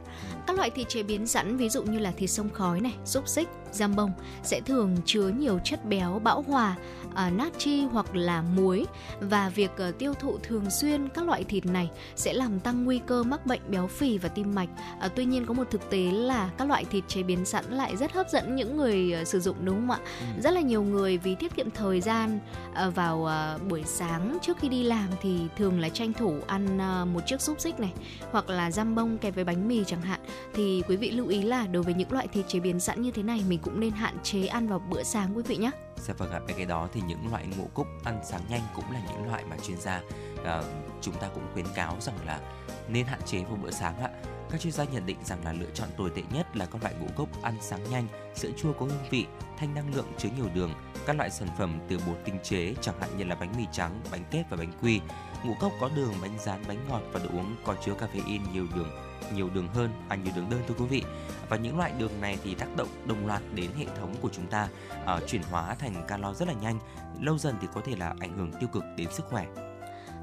Các 0.47 0.57
loại 0.57 0.71
thịt 0.71 0.89
chế 0.89 1.03
biến 1.03 1.27
sẵn 1.27 1.57
ví 1.57 1.69
dụ 1.69 1.83
như 1.83 1.99
là 1.99 2.11
thịt 2.11 2.31
sông 2.31 2.51
khói 2.51 2.81
này, 2.81 2.95
xúc 3.05 3.29
xích, 3.29 3.49
giam 3.71 3.97
bông 3.97 4.13
sẽ 4.43 4.61
thường 4.61 4.97
chứa 5.05 5.29
nhiều 5.29 5.59
chất 5.65 5.85
béo 5.85 6.19
bão 6.19 6.45
hòa, 6.49 6.77
à, 7.19 7.31
natri 7.31 7.85
hoặc 7.85 8.17
là 8.17 8.43
muối 8.43 8.87
và 9.21 9.49
việc 9.49 9.71
ờ, 9.77 9.91
tiêu 9.91 10.15
thụ 10.15 10.39
thường 10.43 10.71
xuyên 10.71 11.09
các 11.09 11.27
loại 11.27 11.45
thịt 11.45 11.67
này 11.67 11.91
sẽ 12.17 12.33
làm 12.33 12.61
tăng 12.61 12.85
nguy 12.85 13.01
cơ 13.07 13.23
mắc 13.23 13.47
bệnh 13.47 13.61
béo 13.69 13.87
phì 13.87 14.19
và 14.19 14.29
tim 14.29 14.55
mạch. 14.55 14.69
À, 15.01 15.09
tuy 15.09 15.25
nhiên 15.25 15.47
có 15.47 15.55
một 15.55 15.71
thực 15.71 15.91
tế 15.91 15.99
là 15.99 16.51
các 16.59 16.69
loại 16.69 16.85
thịt 16.85 17.05
chế 17.09 17.23
biến 17.23 17.45
sẵn 17.45 17.65
lại 17.71 17.97
rất 17.97 18.13
hấp 18.13 18.31
dẫn 18.31 18.57
những 18.57 18.77
người 18.77 19.13
ờ, 19.13 19.25
sử 19.25 19.41
dụng 19.41 19.57
đúng 19.65 19.77
không 19.77 19.91
ạ? 19.91 19.99
Ừ. 20.21 20.43
Rất 20.43 20.51
là 20.51 20.61
nhiều 20.61 20.83
người 20.83 21.19
vì 21.19 21.35
tiết 21.35 21.57
kiệm 21.57 21.71
thời 21.71 22.01
gian 22.01 22.39
ờ, 22.75 22.91
vào 22.91 23.25
ờ, 23.25 23.59
buổi 23.69 23.83
sáng 23.87 24.39
trước 24.43 24.59
khi 24.59 24.69
đi 24.69 24.83
làm 24.83 25.09
thì 25.23 25.39
thường 25.57 25.81
là 25.81 25.89
tranh 25.89 26.13
thủ 26.13 26.35
ăn 26.47 26.79
ờ, 26.79 27.05
một 27.05 27.21
chiếc 27.27 27.41
xúc 27.41 27.61
xích 27.61 27.81
này 27.81 27.93
hoặc 28.31 28.49
là 28.51 28.71
răm 28.71 28.95
bông 28.95 29.19
kèm 29.19 29.35
với 29.35 29.45
bánh 29.45 29.69
mì 29.69 29.85
chẳng 29.85 30.03
hạn 30.03 30.21
thì 30.55 30.83
quý 30.89 30.97
vị 30.97 31.11
lưu 31.11 31.29
ý 31.29 31.43
là 31.43 31.67
đối 31.67 31.83
với 31.83 31.95
những 31.95 32.13
loại 32.13 32.29
thịt 32.29 32.49
chế 32.49 32.61
biến 32.61 32.81
sẵn 32.81 33.03
như 33.03 33.11
thế 33.11 33.23
này 33.23 33.45
mình 33.49 33.59
cũng 33.63 33.81
nên 33.81 33.91
hạn 33.91 34.15
chế 34.23 34.47
ăn 34.47 34.69
vào 34.69 34.83
bữa 34.91 35.03
sáng 35.03 35.37
quý 35.37 35.43
vị 35.43 35.57
nhé. 35.57 35.71
Dạ 36.01 36.15
vâng 36.19 36.31
ạ, 36.31 36.41
bên 36.47 36.57
cái 36.57 36.67
đó 36.67 36.89
thì 36.93 37.01
những 37.01 37.31
loại 37.31 37.47
ngũ 37.47 37.69
cốc 37.75 37.87
ăn 38.05 38.21
sáng 38.25 38.41
nhanh 38.49 38.63
cũng 38.75 38.91
là 38.93 39.01
những 39.09 39.27
loại 39.27 39.45
mà 39.45 39.57
chuyên 39.57 39.81
gia 39.81 40.03
uh, 40.35 40.65
chúng 41.01 41.15
ta 41.15 41.29
cũng 41.35 41.45
khuyến 41.53 41.67
cáo 41.75 41.97
rằng 42.01 42.17
là 42.27 42.41
nên 42.89 43.07
hạn 43.07 43.21
chế 43.27 43.45
vào 43.45 43.57
bữa 43.63 43.71
sáng 43.71 44.03
ạ. 44.03 44.11
Các 44.51 44.61
chuyên 44.61 44.73
gia 44.73 44.85
nhận 44.85 45.07
định 45.07 45.17
rằng 45.25 45.45
là 45.45 45.53
lựa 45.53 45.71
chọn 45.75 45.89
tồi 45.97 46.11
tệ 46.11 46.23
nhất 46.33 46.57
là 46.57 46.67
các 46.67 46.83
loại 46.83 46.95
ngũ 47.01 47.07
cốc 47.17 47.29
ăn 47.43 47.55
sáng 47.61 47.91
nhanh, 47.91 48.07
sữa 48.35 48.51
chua 48.57 48.73
có 48.73 48.87
hương 48.87 49.11
vị, 49.11 49.27
thanh 49.59 49.75
năng 49.75 49.95
lượng 49.95 50.13
chứa 50.19 50.29
nhiều 50.37 50.49
đường, 50.55 50.73
các 51.07 51.17
loại 51.17 51.31
sản 51.31 51.49
phẩm 51.59 51.79
từ 51.89 51.99
bột 52.07 52.17
tinh 52.25 52.39
chế 52.43 52.75
chẳng 52.81 53.01
hạn 53.01 53.17
như 53.17 53.25
là 53.25 53.35
bánh 53.35 53.53
mì 53.57 53.65
trắng, 53.73 54.01
bánh 54.11 54.25
kép 54.31 54.51
và 54.51 54.57
bánh 54.57 54.73
quy. 54.83 55.01
Ngũ 55.45 55.55
cốc 55.61 55.73
có 55.81 55.91
đường, 55.97 56.15
bánh 56.23 56.39
rán, 56.39 56.63
bánh 56.69 56.89
ngọt 56.89 57.03
và 57.13 57.21
đồ 57.25 57.31
uống 57.39 57.57
có 57.65 57.75
chứa 57.85 57.95
caffeine 57.95 58.53
nhiều 58.53 58.67
đường 58.75 59.08
nhiều 59.35 59.51
đường 59.55 59.69
hơn, 59.69 59.91
à 60.09 60.17
nhiều 60.17 60.33
đường 60.37 60.51
đơn 60.51 60.61
thưa 60.69 60.75
quý 60.79 60.87
vị. 60.87 61.03
Và 61.49 61.57
những 61.57 61.79
loại 61.79 61.93
đường 61.99 62.21
này 62.21 62.39
thì 62.45 62.55
tác 62.55 62.77
động 62.77 62.89
đồng 63.07 63.27
loạt 63.27 63.43
đến 63.55 63.71
hệ 63.79 63.87
thống 63.99 64.15
của 64.21 64.29
chúng 64.33 64.47
ta, 64.47 64.69
ờ, 65.05 65.21
chuyển 65.27 65.43
hóa 65.51 65.75
thành 65.75 66.05
calo 66.09 66.35
rất 66.35 66.49
là 66.49 66.55
nhanh, 66.55 66.79
lâu 67.21 67.39
dần 67.39 67.55
thì 67.61 67.69
có 67.75 67.81
thể 67.85 67.97
là 67.97 68.15
ảnh 68.21 68.37
hưởng 68.37 68.53
tiêu 68.61 68.69
cực 68.73 68.85
đến 68.97 69.09
sức 69.13 69.27
khỏe. 69.27 69.47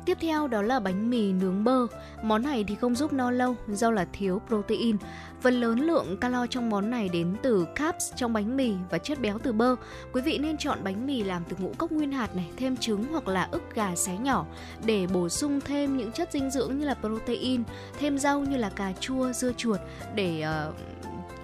Tiếp 0.05 0.17
theo 0.21 0.47
đó 0.47 0.61
là 0.61 0.79
bánh 0.79 1.09
mì 1.09 1.33
nướng 1.33 1.63
bơ. 1.63 1.87
Món 2.23 2.43
này 2.43 2.63
thì 2.67 2.75
không 2.75 2.95
giúp 2.95 3.13
no 3.13 3.31
lâu 3.31 3.55
do 3.67 3.91
là 3.91 4.05
thiếu 4.13 4.41
protein. 4.47 4.97
Phần 5.41 5.61
lớn 5.61 5.79
lượng 5.79 6.17
calo 6.17 6.47
trong 6.47 6.69
món 6.69 6.89
này 6.89 7.09
đến 7.09 7.35
từ 7.41 7.65
carbs 7.75 8.13
trong 8.15 8.33
bánh 8.33 8.57
mì 8.57 8.73
và 8.89 8.97
chất 8.97 9.21
béo 9.21 9.37
từ 9.39 9.53
bơ. 9.53 9.75
Quý 10.13 10.21
vị 10.21 10.37
nên 10.37 10.57
chọn 10.57 10.79
bánh 10.83 11.07
mì 11.07 11.23
làm 11.23 11.43
từ 11.49 11.55
ngũ 11.59 11.71
cốc 11.77 11.91
nguyên 11.91 12.11
hạt 12.11 12.35
này, 12.35 12.49
thêm 12.57 12.77
trứng 12.77 13.05
hoặc 13.11 13.27
là 13.27 13.47
ức 13.51 13.63
gà 13.75 13.95
xé 13.95 14.17
nhỏ 14.17 14.45
để 14.85 15.07
bổ 15.13 15.29
sung 15.29 15.59
thêm 15.61 15.97
những 15.97 16.11
chất 16.11 16.31
dinh 16.31 16.51
dưỡng 16.51 16.79
như 16.79 16.85
là 16.85 16.93
protein, 16.93 17.63
thêm 17.99 18.17
rau 18.17 18.39
như 18.39 18.57
là 18.57 18.69
cà 18.69 18.93
chua, 18.99 19.33
dưa 19.33 19.51
chuột 19.57 19.79
để 20.15 20.45
uh, 20.69 20.75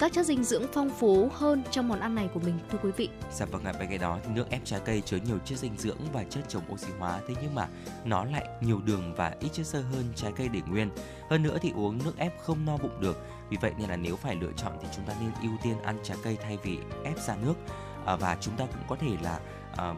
các 0.01 0.13
chất 0.13 0.25
dinh 0.25 0.43
dưỡng 0.43 0.63
phong 0.73 0.89
phú 0.89 1.29
hơn 1.33 1.63
trong 1.71 1.87
món 1.87 1.99
ăn 1.99 2.15
này 2.15 2.29
của 2.33 2.39
mình 2.39 2.59
thưa 2.71 2.77
quý 2.83 2.91
vị. 2.97 3.09
Dạ 3.31 3.45
vâng 3.45 3.63
ạ, 3.63 3.73
bên 3.79 3.89
cái 3.89 3.97
đó 3.97 4.19
thì 4.23 4.29
nước 4.33 4.49
ép 4.49 4.61
trái 4.65 4.79
cây 4.85 5.01
chứa 5.01 5.17
nhiều 5.17 5.37
chất 5.45 5.59
dinh 5.59 5.77
dưỡng 5.77 5.97
và 6.13 6.23
chất 6.23 6.41
chống 6.47 6.63
oxy 6.71 6.87
hóa 6.99 7.19
thế 7.27 7.35
nhưng 7.41 7.55
mà 7.55 7.67
nó 8.05 8.25
lại 8.25 8.47
nhiều 8.61 8.79
đường 8.85 9.13
và 9.15 9.33
ít 9.39 9.49
chất 9.53 9.67
xơ 9.67 9.81
hơn 9.81 10.03
trái 10.15 10.31
cây 10.35 10.47
để 10.47 10.61
nguyên. 10.67 10.89
Hơn 11.29 11.43
nữa 11.43 11.57
thì 11.61 11.71
uống 11.75 11.99
nước 12.03 12.17
ép 12.17 12.41
không 12.41 12.65
no 12.65 12.77
bụng 12.77 13.01
được. 13.01 13.17
Vì 13.49 13.57
vậy 13.61 13.73
nên 13.77 13.89
là 13.89 13.95
nếu 13.95 14.15
phải 14.15 14.35
lựa 14.35 14.51
chọn 14.57 14.73
thì 14.81 14.87
chúng 14.95 15.05
ta 15.05 15.13
nên 15.21 15.31
ưu 15.41 15.51
tiên 15.63 15.81
ăn 15.81 15.99
trái 16.03 16.17
cây 16.23 16.37
thay 16.43 16.57
vì 16.63 16.77
ép 17.03 17.19
ra 17.19 17.35
nước. 17.35 17.53
À, 18.05 18.15
và 18.15 18.37
chúng 18.41 18.57
ta 18.57 18.65
cũng 18.65 18.83
có 18.87 18.95
thể 18.95 19.17
là 19.21 19.39
um, 19.77 19.97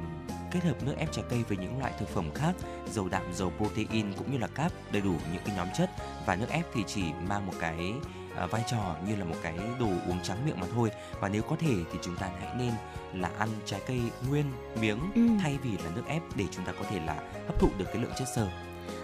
kết 0.51 0.63
hợp 0.63 0.83
nước 0.83 0.93
ép 0.97 1.11
trái 1.11 1.25
cây 1.29 1.43
với 1.47 1.57
những 1.57 1.79
loại 1.79 1.93
thực 1.99 2.09
phẩm 2.09 2.25
khác 2.35 2.55
giàu 2.91 3.09
đạm, 3.09 3.33
giàu 3.33 3.51
protein 3.57 4.13
cũng 4.17 4.31
như 4.31 4.37
là 4.37 4.47
cáp 4.47 4.71
đầy 4.91 5.01
đủ 5.01 5.15
những 5.33 5.41
cái 5.45 5.55
nhóm 5.55 5.67
chất 5.77 5.89
và 6.25 6.35
nước 6.35 6.49
ép 6.49 6.65
thì 6.73 6.83
chỉ 6.87 7.03
mang 7.27 7.45
một 7.45 7.53
cái 7.59 7.93
à, 8.37 8.45
vai 8.45 8.63
trò 8.71 8.95
như 9.07 9.15
là 9.15 9.25
một 9.25 9.35
cái 9.43 9.53
đồ 9.79 9.87
uống 10.07 10.19
trắng 10.23 10.45
miệng 10.45 10.59
mà 10.59 10.67
thôi 10.75 10.91
và 11.19 11.29
nếu 11.29 11.41
có 11.41 11.55
thể 11.59 11.75
thì 11.91 11.99
chúng 12.01 12.15
ta 12.15 12.29
hãy 12.39 12.55
nên 12.57 12.71
là 13.13 13.29
ăn 13.39 13.49
trái 13.65 13.81
cây 13.87 13.99
nguyên 14.29 14.45
miếng 14.81 14.99
Ừ. 15.15 15.21
thay 15.41 15.57
vì 15.63 15.71
là 15.71 15.89
nước 15.95 16.03
ép 16.07 16.21
để 16.35 16.45
chúng 16.51 16.65
ta 16.65 16.71
có 16.79 16.85
thể 16.89 16.99
là 17.05 17.15
hấp 17.47 17.59
thụ 17.59 17.69
được 17.77 17.85
cái 17.93 18.01
lượng 18.01 18.11
chất 18.19 18.27
xơ 18.35 18.47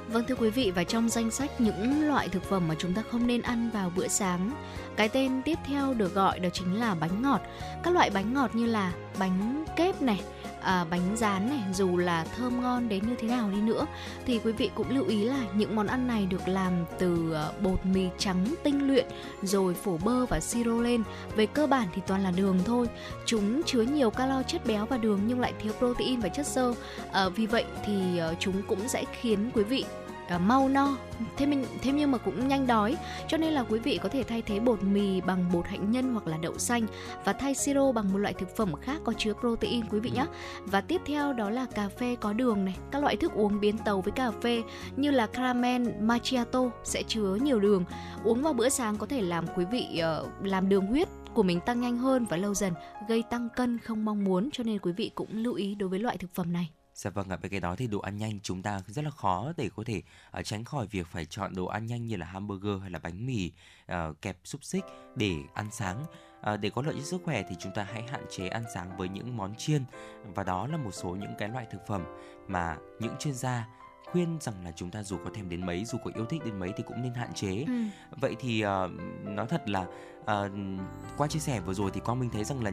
Vâng 0.07 0.23
thưa 0.27 0.35
quý 0.35 0.49
vị 0.49 0.71
và 0.75 0.83
trong 0.83 1.09
danh 1.09 1.31
sách 1.31 1.61
những 1.61 2.07
loại 2.07 2.29
thực 2.29 2.43
phẩm 2.43 2.67
mà 2.67 2.75
chúng 2.79 2.93
ta 2.93 3.01
không 3.11 3.27
nên 3.27 3.41
ăn 3.41 3.69
vào 3.73 3.91
bữa 3.95 4.07
sáng, 4.07 4.51
cái 4.95 5.09
tên 5.09 5.41
tiếp 5.45 5.59
theo 5.65 5.93
được 5.93 6.13
gọi 6.13 6.39
đó 6.39 6.49
chính 6.53 6.79
là 6.79 6.95
bánh 6.95 7.21
ngọt. 7.21 7.41
Các 7.83 7.93
loại 7.93 8.09
bánh 8.09 8.33
ngọt 8.33 8.55
như 8.55 8.65
là 8.65 8.93
bánh 9.19 9.65
kép 9.75 10.01
này, 10.01 10.21
à, 10.61 10.85
bánh 10.89 11.15
rán 11.17 11.49
này 11.49 11.63
dù 11.73 11.97
là 11.97 12.23
thơm 12.23 12.61
ngon 12.61 12.89
đến 12.89 13.07
như 13.07 13.15
thế 13.19 13.27
nào 13.27 13.49
đi 13.51 13.61
nữa 13.61 13.85
thì 14.25 14.39
quý 14.43 14.51
vị 14.51 14.69
cũng 14.75 14.89
lưu 14.89 15.05
ý 15.05 15.23
là 15.23 15.45
những 15.53 15.75
món 15.75 15.87
ăn 15.87 16.07
này 16.07 16.25
được 16.25 16.47
làm 16.47 16.73
từ 16.99 17.33
à, 17.33 17.51
bột 17.61 17.85
mì 17.85 18.07
trắng 18.17 18.45
tinh 18.63 18.87
luyện 18.87 19.05
rồi 19.41 19.73
phổ 19.73 19.97
bơ 19.97 20.25
và 20.25 20.39
siro 20.39 20.81
lên. 20.81 21.03
Về 21.35 21.45
cơ 21.45 21.67
bản 21.67 21.87
thì 21.93 22.01
toàn 22.07 22.23
là 22.23 22.31
đường 22.31 22.59
thôi. 22.65 22.87
Chúng 23.25 23.63
chứa 23.63 23.81
nhiều 23.81 24.09
calo 24.09 24.43
chất 24.43 24.65
béo 24.65 24.85
và 24.85 24.97
đường 24.97 25.19
nhưng 25.27 25.39
lại 25.39 25.53
thiếu 25.61 25.73
protein 25.79 26.19
và 26.19 26.29
chất 26.29 26.47
xơ. 26.47 26.73
à, 27.11 27.29
vì 27.29 27.45
vậy 27.45 27.65
thì 27.85 28.17
à, 28.17 28.33
chúng 28.39 28.61
cũng 28.67 28.87
sẽ 28.87 29.05
khiến 29.21 29.51
quý 29.53 29.63
vị 29.63 29.85
uh, 30.35 30.41
mau 30.41 30.69
no. 30.69 30.97
Thế 31.37 31.45
mình 31.45 31.65
thế 31.81 31.91
nhưng 31.91 32.11
mà 32.11 32.17
cũng 32.17 32.47
nhanh 32.47 32.67
đói. 32.67 32.97
Cho 33.27 33.37
nên 33.37 33.53
là 33.53 33.63
quý 33.63 33.79
vị 33.79 33.99
có 34.03 34.09
thể 34.09 34.23
thay 34.23 34.41
thế 34.41 34.59
bột 34.59 34.83
mì 34.83 35.21
bằng 35.21 35.45
bột 35.53 35.67
hạnh 35.67 35.91
nhân 35.91 36.13
hoặc 36.13 36.27
là 36.27 36.37
đậu 36.37 36.57
xanh 36.57 36.87
và 37.25 37.33
thay 37.33 37.55
siro 37.55 37.91
bằng 37.91 38.11
một 38.13 38.17
loại 38.17 38.33
thực 38.33 38.55
phẩm 38.55 38.73
khác 38.81 39.01
có 39.03 39.13
chứa 39.17 39.33
protein 39.33 39.85
quý 39.89 39.99
vị 39.99 40.09
nhé 40.09 40.25
và 40.65 40.81
tiếp 40.81 41.01
theo 41.05 41.33
đó 41.33 41.49
là 41.49 41.65
cà 41.65 41.89
phê 41.89 42.15
có 42.21 42.33
đường 42.33 42.65
này. 42.65 42.75
Các 42.91 43.03
loại 43.03 43.17
thức 43.17 43.33
uống 43.33 43.59
biến 43.59 43.77
tấu 43.77 44.01
với 44.01 44.11
cà 44.11 44.31
phê 44.31 44.63
như 44.95 45.11
là 45.11 45.27
caramel 45.27 45.87
macchiato 46.01 46.61
sẽ 46.83 47.03
chứa 47.07 47.37
nhiều 47.41 47.59
đường. 47.59 47.83
Uống 48.23 48.41
vào 48.41 48.53
bữa 48.53 48.69
sáng 48.69 48.97
có 48.97 49.05
thể 49.05 49.21
làm 49.21 49.45
quý 49.55 49.65
vị 49.71 50.01
uh, 50.21 50.45
làm 50.45 50.69
đường 50.69 50.85
huyết 50.85 51.07
của 51.33 51.43
mình 51.43 51.59
tăng 51.65 51.81
nhanh 51.81 51.97
hơn 51.97 52.25
và 52.29 52.37
lâu 52.37 52.53
dần 52.53 52.73
gây 53.07 53.23
tăng 53.29 53.49
cân 53.55 53.77
không 53.77 54.05
mong 54.05 54.23
muốn. 54.23 54.49
Cho 54.51 54.63
nên 54.63 54.79
quý 54.79 54.91
vị 54.91 55.11
cũng 55.15 55.29
lưu 55.31 55.53
ý 55.53 55.75
đối 55.75 55.89
với 55.89 55.99
loại 55.99 56.17
thực 56.17 56.33
phẩm 56.33 56.53
này. 56.53 56.69
Dạ 56.99 57.09
vâng 57.09 57.29
ạ, 57.29 57.37
bên 57.41 57.51
cái 57.51 57.59
đó 57.59 57.75
thì 57.75 57.87
đồ 57.87 57.99
ăn 57.99 58.17
nhanh 58.17 58.39
chúng 58.43 58.61
ta 58.61 58.81
rất 58.87 59.05
là 59.05 59.11
khó 59.11 59.53
để 59.57 59.69
có 59.75 59.83
thể 59.85 60.01
ờ, 60.31 60.43
tránh 60.43 60.63
khỏi 60.63 60.87
việc 60.87 61.07
phải 61.07 61.25
chọn 61.25 61.55
đồ 61.55 61.65
ăn 61.65 61.85
nhanh 61.85 62.07
như 62.07 62.15
là 62.15 62.25
hamburger 62.25 62.81
hay 62.81 62.89
là 62.89 62.99
bánh 62.99 63.25
mì 63.25 63.51
ờ, 63.85 64.13
kẹp 64.21 64.37
xúc 64.43 64.63
xích 64.63 64.83
để 65.15 65.35
ăn 65.53 65.67
sáng. 65.71 66.05
Ờ, 66.41 66.57
để 66.57 66.69
có 66.69 66.81
lợi 66.81 66.95
cho 66.97 67.03
sức 67.03 67.21
khỏe 67.25 67.43
thì 67.49 67.55
chúng 67.59 67.71
ta 67.75 67.83
hãy 67.83 68.03
hạn 68.07 68.25
chế 68.29 68.47
ăn 68.47 68.63
sáng 68.73 68.97
với 68.97 69.09
những 69.09 69.37
món 69.37 69.55
chiên 69.55 69.83
và 70.35 70.43
đó 70.43 70.67
là 70.67 70.77
một 70.77 70.91
số 70.91 71.09
những 71.09 71.33
cái 71.37 71.49
loại 71.49 71.65
thực 71.71 71.87
phẩm 71.87 72.03
mà 72.47 72.77
những 72.99 73.15
chuyên 73.19 73.33
gia 73.33 73.67
khuyên 74.11 74.37
rằng 74.41 74.65
là 74.65 74.71
chúng 74.71 74.91
ta 74.91 75.03
dù 75.03 75.17
có 75.23 75.29
thèm 75.33 75.49
đến 75.49 75.65
mấy, 75.65 75.85
dù 75.85 75.97
có 76.03 76.11
yêu 76.15 76.25
thích 76.25 76.41
đến 76.45 76.59
mấy 76.59 76.73
thì 76.77 76.83
cũng 76.87 77.01
nên 77.01 77.13
hạn 77.13 77.33
chế. 77.33 77.63
Ừ. 77.67 77.73
Vậy 78.21 78.35
thì 78.39 78.61
ờ, 78.61 78.89
nói 79.23 79.47
thật 79.49 79.69
là 79.69 79.85
à, 80.29 80.49
qua 81.17 81.27
chia 81.27 81.39
sẻ 81.39 81.59
vừa 81.59 81.73
rồi 81.73 81.91
thì 81.93 81.99
quang 81.99 82.19
minh 82.19 82.29
thấy 82.29 82.43
rằng 82.43 82.63
là 82.63 82.71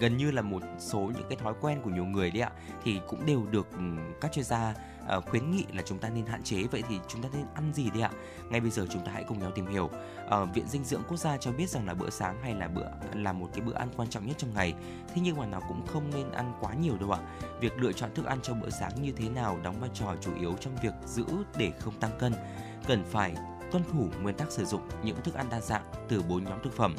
gần 0.00 0.16
như 0.16 0.30
là 0.30 0.42
một 0.42 0.62
số 0.78 0.98
những 0.98 1.26
cái 1.28 1.38
thói 1.38 1.54
quen 1.60 1.80
của 1.82 1.90
nhiều 1.90 2.04
người 2.04 2.30
đấy 2.30 2.42
ạ 2.42 2.50
thì 2.84 3.00
cũng 3.08 3.26
đều 3.26 3.46
được 3.50 3.72
ừ, 3.72 3.82
các 4.20 4.32
chuyên 4.32 4.44
gia 4.44 4.74
uh, 5.16 5.24
khuyến 5.24 5.50
nghị 5.50 5.64
là 5.72 5.82
chúng 5.82 5.98
ta 5.98 6.08
nên 6.08 6.26
hạn 6.26 6.42
chế. 6.42 6.62
Vậy 6.70 6.82
thì 6.88 6.98
chúng 7.08 7.22
ta 7.22 7.28
nên 7.32 7.46
ăn 7.54 7.72
gì 7.74 7.90
đấy 7.90 8.02
ạ? 8.02 8.10
Ngay 8.50 8.60
bây 8.60 8.70
giờ 8.70 8.86
chúng 8.90 9.04
ta 9.04 9.12
hãy 9.12 9.24
cùng 9.28 9.38
nhau 9.38 9.50
tìm 9.54 9.66
hiểu. 9.66 9.84
Uh, 9.84 10.54
viện 10.54 10.68
dinh 10.68 10.84
dưỡng 10.84 11.02
quốc 11.08 11.16
gia 11.16 11.36
cho 11.36 11.52
biết 11.52 11.70
rằng 11.70 11.86
là 11.86 11.94
bữa 11.94 12.10
sáng 12.10 12.42
hay 12.42 12.54
là 12.54 12.68
bữa 12.68 12.86
là 13.14 13.32
một 13.32 13.48
cái 13.54 13.64
bữa 13.64 13.74
ăn 13.74 13.88
quan 13.96 14.10
trọng 14.10 14.26
nhất 14.26 14.38
trong 14.38 14.54
ngày. 14.54 14.74
Thế 15.08 15.20
nhưng 15.24 15.36
mà 15.36 15.46
nó 15.46 15.60
cũng 15.68 15.86
không 15.86 16.10
nên 16.14 16.32
ăn 16.32 16.52
quá 16.60 16.74
nhiều 16.74 16.96
đâu 16.98 17.10
ạ. 17.10 17.18
Việc 17.60 17.78
lựa 17.78 17.92
chọn 17.92 18.10
thức 18.14 18.26
ăn 18.26 18.38
cho 18.42 18.54
bữa 18.54 18.70
sáng 18.70 19.02
như 19.02 19.12
thế 19.12 19.28
nào 19.28 19.58
đóng 19.62 19.80
vai 19.80 19.90
trò 19.94 20.14
chủ 20.20 20.34
yếu 20.34 20.54
trong 20.60 20.76
việc 20.82 20.94
giữ 21.06 21.24
để 21.56 21.72
không 21.80 22.00
tăng 22.00 22.18
cân 22.18 22.32
cần 22.86 23.04
phải 23.10 23.34
tuân 23.72 23.84
thủ 23.92 24.08
nguyên 24.22 24.36
tắc 24.36 24.52
sử 24.52 24.64
dụng 24.64 24.82
những 25.02 25.22
thức 25.22 25.34
ăn 25.34 25.46
đa 25.50 25.60
dạng 25.60 25.84
từ 26.08 26.22
bốn 26.22 26.44
nhóm 26.44 26.58
thực 26.62 26.72
phẩm. 26.72 26.96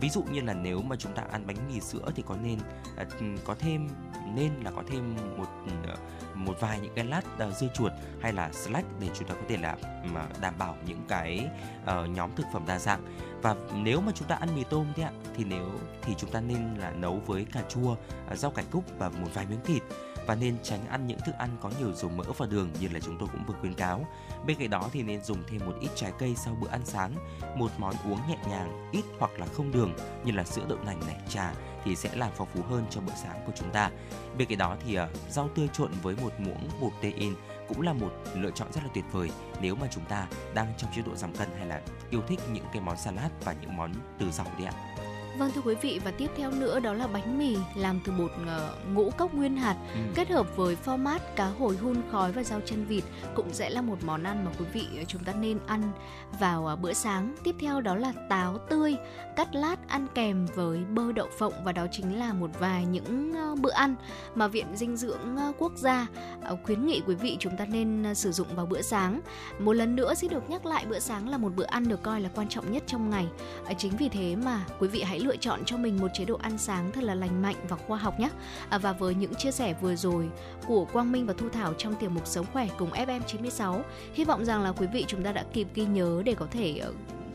Ví 0.00 0.08
dụ 0.08 0.22
như 0.22 0.40
là 0.40 0.54
nếu 0.54 0.82
mà 0.82 0.96
chúng 0.96 1.14
ta 1.14 1.22
ăn 1.32 1.46
bánh 1.46 1.56
mì 1.68 1.80
sữa 1.80 2.12
thì 2.16 2.22
có 2.26 2.36
nên 2.42 2.58
à, 2.96 3.04
có 3.44 3.54
thêm 3.54 3.88
nên 4.34 4.52
là 4.64 4.70
có 4.70 4.82
thêm 4.88 5.16
một 5.36 5.46
một 6.34 6.60
vài 6.60 6.80
những 6.80 6.92
cái 6.94 7.04
lát 7.04 7.38
à, 7.38 7.50
dưa 7.50 7.68
chuột 7.74 7.92
hay 8.20 8.32
là 8.32 8.52
slack 8.52 9.00
để 9.00 9.08
chúng 9.14 9.28
ta 9.28 9.34
có 9.34 9.40
thể 9.48 9.56
là 9.56 9.76
mà 10.04 10.26
đảm 10.40 10.54
bảo 10.58 10.76
những 10.86 11.00
cái 11.08 11.50
uh, 11.82 12.08
nhóm 12.08 12.30
thực 12.36 12.46
phẩm 12.52 12.64
đa 12.66 12.78
dạng. 12.78 13.04
Và 13.42 13.56
nếu 13.74 14.00
mà 14.00 14.12
chúng 14.14 14.28
ta 14.28 14.34
ăn 14.34 14.48
mì 14.54 14.64
tôm 14.64 14.86
thì 14.96 15.02
ạ 15.02 15.10
thì 15.36 15.44
nếu 15.44 15.70
thì 16.02 16.14
chúng 16.14 16.30
ta 16.30 16.40
nên 16.40 16.74
là 16.78 16.90
nấu 16.90 17.22
với 17.26 17.46
cà 17.52 17.62
chua 17.68 17.96
à, 18.28 18.36
rau 18.36 18.50
cải 18.50 18.64
cúc 18.70 18.84
và 18.98 19.08
một 19.08 19.28
vài 19.34 19.46
miếng 19.46 19.60
thịt 19.64 19.82
và 20.26 20.34
nên 20.34 20.56
tránh 20.62 20.86
ăn 20.88 21.06
những 21.06 21.20
thức 21.26 21.34
ăn 21.38 21.56
có 21.60 21.70
nhiều 21.80 21.92
dầu 21.92 22.10
mỡ 22.10 22.24
và 22.38 22.46
đường 22.46 22.70
như 22.80 22.88
là 22.88 23.00
chúng 23.00 23.18
tôi 23.18 23.28
cũng 23.32 23.44
vừa 23.46 23.54
khuyến 23.60 23.74
cáo. 23.74 24.06
Bên 24.46 24.56
cạnh 24.58 24.70
đó 24.70 24.88
thì 24.92 25.02
nên 25.02 25.24
dùng 25.24 25.42
thêm 25.48 25.60
một 25.66 25.74
ít 25.80 25.90
trái 25.94 26.12
cây 26.18 26.34
sau 26.36 26.56
bữa 26.60 26.68
ăn 26.68 26.80
sáng, 26.84 27.14
một 27.56 27.70
món 27.78 27.94
uống 28.04 28.18
nhẹ 28.28 28.38
nhàng, 28.48 28.90
ít 28.92 29.04
hoặc 29.18 29.30
là 29.38 29.46
không 29.46 29.72
đường 29.72 29.92
như 30.24 30.32
là 30.32 30.44
sữa 30.44 30.64
đậu 30.68 30.78
nành 30.84 31.00
này, 31.06 31.16
trà 31.28 31.52
thì 31.84 31.96
sẽ 31.96 32.16
làm 32.16 32.30
phong 32.36 32.48
phú 32.54 32.62
hơn 32.68 32.86
cho 32.90 33.00
bữa 33.00 33.12
sáng 33.22 33.42
của 33.46 33.52
chúng 33.56 33.70
ta. 33.70 33.90
Bên 34.38 34.48
cạnh 34.48 34.58
đó 34.58 34.76
thì 34.84 34.98
uh, 34.98 35.08
rau 35.30 35.48
tươi 35.54 35.68
trộn 35.72 35.90
với 36.02 36.16
một 36.22 36.32
muỗng 36.38 36.68
bột 36.80 36.92
protein 37.00 37.34
cũng 37.68 37.80
là 37.80 37.92
một 37.92 38.10
lựa 38.34 38.50
chọn 38.50 38.72
rất 38.72 38.80
là 38.84 38.90
tuyệt 38.94 39.04
vời 39.12 39.30
nếu 39.60 39.74
mà 39.74 39.86
chúng 39.90 40.04
ta 40.04 40.26
đang 40.54 40.72
trong 40.76 40.90
chế 40.96 41.02
độ 41.02 41.16
giảm 41.16 41.36
cân 41.36 41.48
hay 41.56 41.66
là 41.66 41.82
yêu 42.10 42.22
thích 42.28 42.40
những 42.52 42.64
cái 42.72 42.82
món 42.82 42.96
salad 42.96 43.30
và 43.44 43.54
những 43.60 43.76
món 43.76 43.92
từ 44.18 44.30
rau 44.30 44.46
đấy 44.58 44.66
ạ. 44.66 44.93
Vâng 45.38 45.50
thưa 45.54 45.60
quý 45.64 45.74
vị 45.74 46.00
và 46.04 46.10
tiếp 46.10 46.30
theo 46.36 46.50
nữa 46.50 46.80
đó 46.80 46.92
là 46.92 47.06
bánh 47.06 47.38
mì 47.38 47.56
làm 47.74 48.00
từ 48.04 48.12
bột 48.12 48.30
uh, 48.42 48.94
ngũ 48.94 49.10
cốc 49.10 49.34
nguyên 49.34 49.56
hạt 49.56 49.76
ừ. 49.94 50.00
kết 50.14 50.28
hợp 50.28 50.56
với 50.56 50.76
format 50.84 51.18
cá 51.36 51.46
hồi 51.46 51.76
hun 51.76 51.96
khói 52.10 52.32
và 52.32 52.42
rau 52.42 52.60
chân 52.64 52.84
vịt 52.84 53.04
cũng 53.34 53.48
sẽ 53.52 53.70
là 53.70 53.82
một 53.82 53.96
món 54.04 54.22
ăn 54.22 54.44
mà 54.44 54.50
quý 54.58 54.64
vị 54.72 54.86
ờ, 54.98 55.04
chúng 55.08 55.24
ta 55.24 55.32
nên 55.32 55.58
ăn 55.66 55.82
vào 56.40 56.70
uh, 56.72 56.80
bữa 56.80 56.92
sáng. 56.92 57.34
Tiếp 57.44 57.54
theo 57.60 57.80
đó 57.80 57.96
là 57.96 58.12
táo 58.28 58.58
tươi 58.58 58.96
cắt 59.36 59.54
lát 59.54 59.88
ăn 59.88 60.06
kèm 60.14 60.46
với 60.54 60.78
bơ 60.84 61.12
đậu 61.12 61.28
phộng 61.38 61.52
và 61.64 61.72
đó 61.72 61.86
chính 61.92 62.18
là 62.18 62.32
một 62.32 62.50
vài 62.58 62.86
những 62.86 63.32
bữa 63.62 63.72
ăn 63.72 63.94
mà 64.34 64.48
Viện 64.48 64.66
Dinh 64.74 64.96
dưỡng 64.96 65.36
Quốc 65.58 65.72
gia 65.76 66.06
khuyến 66.64 66.86
nghị 66.86 67.02
quý 67.06 67.14
vị 67.14 67.36
chúng 67.40 67.56
ta 67.56 67.64
nên 67.64 68.14
sử 68.14 68.32
dụng 68.32 68.48
vào 68.56 68.66
bữa 68.66 68.82
sáng. 68.82 69.20
Một 69.58 69.72
lần 69.72 69.96
nữa 69.96 70.14
xin 70.14 70.30
được 70.30 70.50
nhắc 70.50 70.66
lại 70.66 70.86
bữa 70.88 70.98
sáng 70.98 71.28
là 71.28 71.38
một 71.38 71.52
bữa 71.56 71.64
ăn 71.64 71.88
được 71.88 72.02
coi 72.02 72.20
là 72.20 72.28
quan 72.34 72.48
trọng 72.48 72.72
nhất 72.72 72.82
trong 72.86 73.10
ngày. 73.10 73.26
Chính 73.78 73.96
vì 73.96 74.08
thế 74.08 74.36
mà 74.36 74.64
quý 74.78 74.88
vị 74.88 75.02
hãy 75.02 75.20
lựa 75.24 75.36
chọn 75.36 75.64
cho 75.64 75.76
mình 75.76 76.00
một 76.00 76.08
chế 76.14 76.24
độ 76.24 76.36
ăn 76.42 76.58
sáng 76.58 76.92
thật 76.92 77.04
là 77.04 77.14
lành 77.14 77.42
mạnh 77.42 77.56
và 77.68 77.76
khoa 77.76 77.98
học 77.98 78.20
nhé. 78.20 78.30
À, 78.68 78.78
và 78.78 78.92
với 78.92 79.14
những 79.14 79.34
chia 79.34 79.50
sẻ 79.50 79.74
vừa 79.80 79.96
rồi 79.96 80.28
của 80.66 80.84
Quang 80.84 81.12
Minh 81.12 81.26
và 81.26 81.34
Thu 81.38 81.48
Thảo 81.48 81.74
trong 81.78 81.94
tiểu 81.94 82.10
mục 82.10 82.26
Sống 82.26 82.46
khỏe 82.52 82.68
cùng 82.78 82.90
FM96, 82.90 83.80
hy 84.14 84.24
vọng 84.24 84.44
rằng 84.44 84.62
là 84.62 84.72
quý 84.72 84.86
vị 84.92 85.04
chúng 85.08 85.22
ta 85.22 85.32
đã 85.32 85.44
kịp 85.52 85.68
ghi 85.74 85.84
nhớ 85.84 86.22
để 86.24 86.34
có 86.34 86.46
thể 86.50 86.78
ờ, 86.78 86.92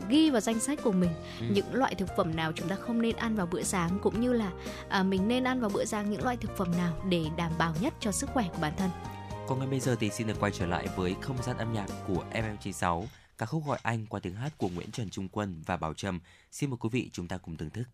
ghi 0.08 0.30
vào 0.30 0.40
danh 0.40 0.60
sách 0.60 0.78
của 0.82 0.92
mình 0.92 1.10
ừ. 1.40 1.46
những 1.50 1.74
loại 1.74 1.94
thực 1.94 2.08
phẩm 2.16 2.36
nào 2.36 2.52
chúng 2.52 2.68
ta 2.68 2.76
không 2.76 3.02
nên 3.02 3.16
ăn 3.16 3.36
vào 3.36 3.46
bữa 3.46 3.62
sáng 3.62 3.98
cũng 4.02 4.20
như 4.20 4.32
là 4.32 4.50
à, 4.88 5.02
mình 5.02 5.28
nên 5.28 5.44
ăn 5.44 5.60
vào 5.60 5.70
bữa 5.74 5.84
sáng 5.84 6.10
những 6.10 6.24
loại 6.24 6.36
thực 6.36 6.56
phẩm 6.56 6.72
nào 6.78 6.92
để 7.08 7.24
đảm 7.36 7.52
bảo 7.58 7.74
nhất 7.80 7.94
cho 8.00 8.12
sức 8.12 8.30
khỏe 8.34 8.44
của 8.52 8.58
bản 8.60 8.72
thân. 8.76 8.90
Còn 9.48 9.58
ngay 9.58 9.68
bây 9.68 9.80
giờ 9.80 9.96
thì 10.00 10.10
xin 10.10 10.26
được 10.26 10.40
quay 10.40 10.52
trở 10.52 10.66
lại 10.66 10.88
với 10.96 11.16
không 11.20 11.36
gian 11.42 11.58
âm 11.58 11.72
nhạc 11.72 11.86
của 12.08 12.24
FM96 12.32 13.04
ca 13.40 13.46
khúc 13.46 13.66
gọi 13.66 13.78
anh 13.82 14.06
qua 14.06 14.20
tiếng 14.20 14.34
hát 14.34 14.58
của 14.58 14.68
Nguyễn 14.68 14.90
Trần 14.90 15.10
Trung 15.10 15.28
Quân 15.28 15.62
và 15.66 15.76
Bảo 15.76 15.94
Trâm. 15.94 16.20
Xin 16.52 16.70
mời 16.70 16.76
quý 16.80 16.88
vị 16.92 17.10
chúng 17.12 17.28
ta 17.28 17.38
cùng 17.38 17.56
thưởng 17.56 17.70
thức. 17.70 17.84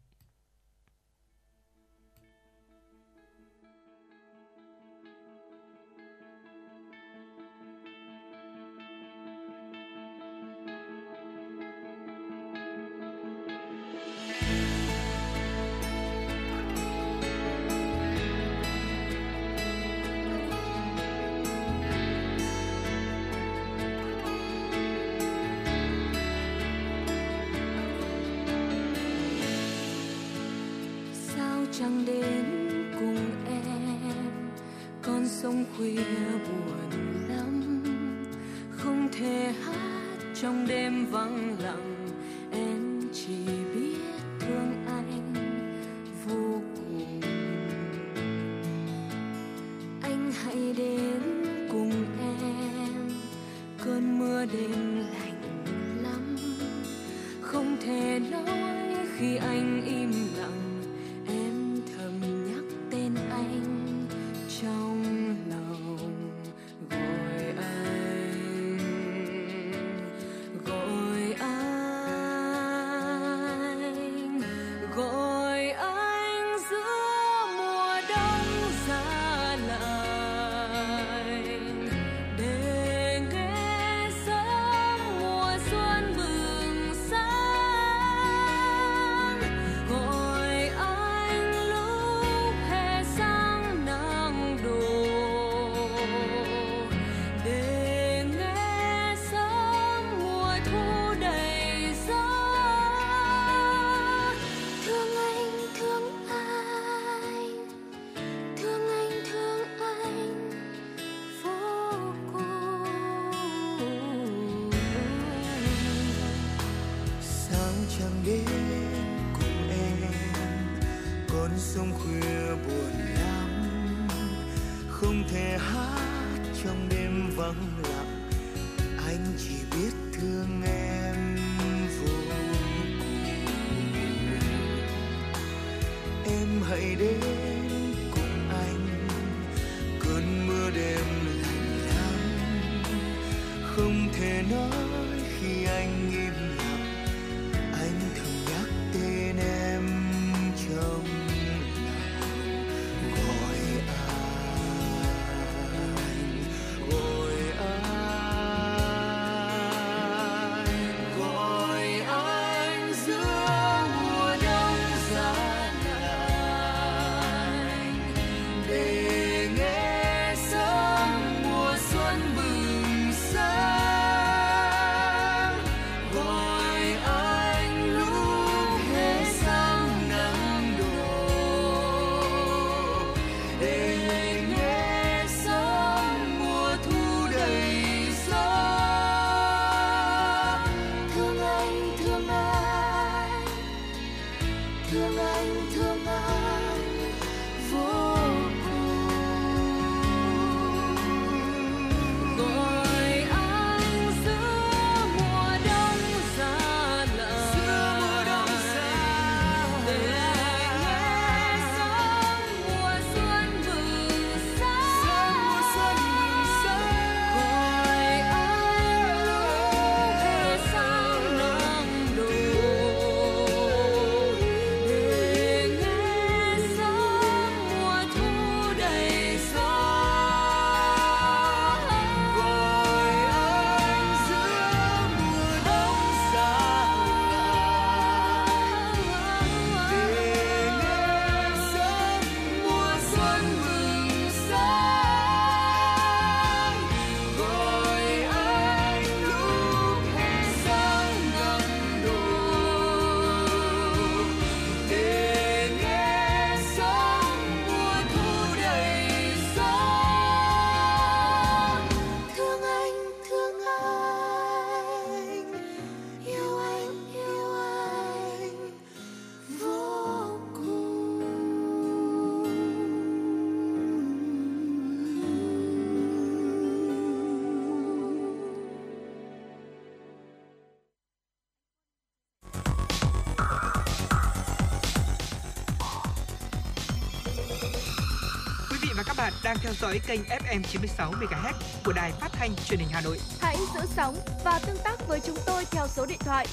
Bạn 289.27 289.35
đang 289.45 289.57
theo 289.59 289.73
dõi 289.81 290.01
kênh 290.07 290.21
FM 290.23 290.63
96 290.63 291.13
MHz 291.13 291.53
của 291.85 291.93
đài 291.93 292.13
phát 292.13 292.29
thanh 292.33 292.51
truyền 292.69 292.81
hình 292.81 292.89
Hà 292.93 293.01
Nội. 293.01 293.19
Hãy 293.41 293.57
giữ 293.75 293.81
sóng 293.97 294.17
và 294.45 294.61
tương 294.67 294.77
tác 294.85 295.09
với 295.09 295.21
chúng 295.27 295.37
tôi 295.47 295.65
theo 295.65 295.87
số 295.89 296.07
điện 296.07 296.19
thoại 296.21 296.47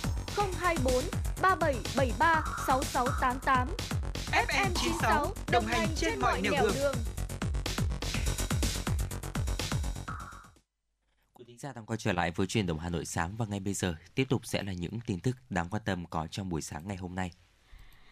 024 0.60 0.94
3773 1.42 2.44
6688. 2.68 3.68
FM 4.32 4.70
96 4.76 5.34
đồng 5.52 5.66
hành 5.66 5.88
trên 5.96 6.20
mọi 6.20 6.42
nẻo 6.42 6.68
đường. 6.74 6.96
Quý 11.34 11.46
thính 11.48 11.58
giả 11.58 11.74
đang 11.74 11.86
quay 11.86 11.98
trở 11.98 12.14
lại 12.14 12.32
với 12.36 12.48
truyền 12.48 12.66
động 12.66 12.80
Hà 12.80 12.90
Nội 12.90 13.06
sáng 13.06 13.36
và 13.38 13.46
ngay 13.46 13.60
bây 13.60 13.74
giờ 13.74 13.96
tiếp 14.16 14.26
tục 14.30 14.46
sẽ 14.46 14.64
là 14.64 14.74
những 14.74 15.00
tin 15.08 15.20
tức 15.20 15.36
đáng 15.50 15.70
quan 15.70 15.82
tâm 15.86 16.06
có 16.06 16.28
trong 16.32 16.50
buổi 16.50 16.62
sáng 16.62 16.88
ngày 16.88 16.98
hôm 16.98 17.16
nay. 17.16 17.32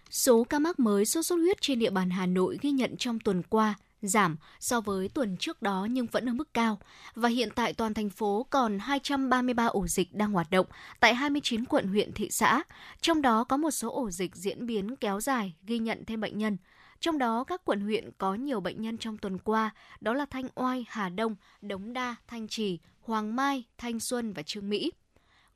Số 0.09 0.43
ca 0.43 0.59
mắc 0.59 0.79
mới 0.79 1.05
sốt 1.05 1.25
xuất 1.25 1.35
huyết 1.35 1.57
trên 1.61 1.79
địa 1.79 1.89
bàn 1.89 2.09
Hà 2.09 2.25
Nội 2.25 2.57
ghi 2.61 2.71
nhận 2.71 2.97
trong 2.97 3.19
tuần 3.19 3.43
qua 3.43 3.75
giảm 4.01 4.37
so 4.59 4.81
với 4.81 5.09
tuần 5.09 5.37
trước 5.37 5.61
đó 5.61 5.87
nhưng 5.91 6.05
vẫn 6.05 6.29
ở 6.29 6.33
mức 6.33 6.53
cao. 6.53 6.79
Và 7.15 7.29
hiện 7.29 7.49
tại 7.55 7.73
toàn 7.73 7.93
thành 7.93 8.09
phố 8.09 8.47
còn 8.49 8.79
233 8.79 9.65
ổ 9.65 9.87
dịch 9.87 10.13
đang 10.13 10.31
hoạt 10.31 10.51
động 10.51 10.65
tại 10.99 11.15
29 11.15 11.65
quận 11.65 11.87
huyện 11.87 12.13
thị 12.13 12.29
xã. 12.31 12.63
Trong 13.01 13.21
đó 13.21 13.43
có 13.43 13.57
một 13.57 13.71
số 13.71 13.91
ổ 13.91 14.09
dịch 14.09 14.35
diễn 14.35 14.65
biến 14.65 14.95
kéo 14.95 15.21
dài 15.21 15.55
ghi 15.63 15.79
nhận 15.79 16.05
thêm 16.05 16.21
bệnh 16.21 16.37
nhân. 16.37 16.57
Trong 16.99 17.17
đó 17.17 17.43
các 17.43 17.61
quận 17.65 17.81
huyện 17.81 18.09
có 18.17 18.35
nhiều 18.35 18.59
bệnh 18.59 18.81
nhân 18.81 18.97
trong 18.97 19.17
tuần 19.17 19.37
qua 19.37 19.69
đó 20.01 20.13
là 20.13 20.25
Thanh 20.25 20.47
Oai, 20.55 20.85
Hà 20.89 21.09
Đông, 21.09 21.35
Đống 21.61 21.93
Đa, 21.93 22.15
Thanh 22.27 22.47
Trì, 22.47 22.79
Hoàng 23.01 23.35
Mai, 23.35 23.63
Thanh 23.77 23.99
Xuân 23.99 24.33
và 24.33 24.43
Trương 24.43 24.69
Mỹ. 24.69 24.91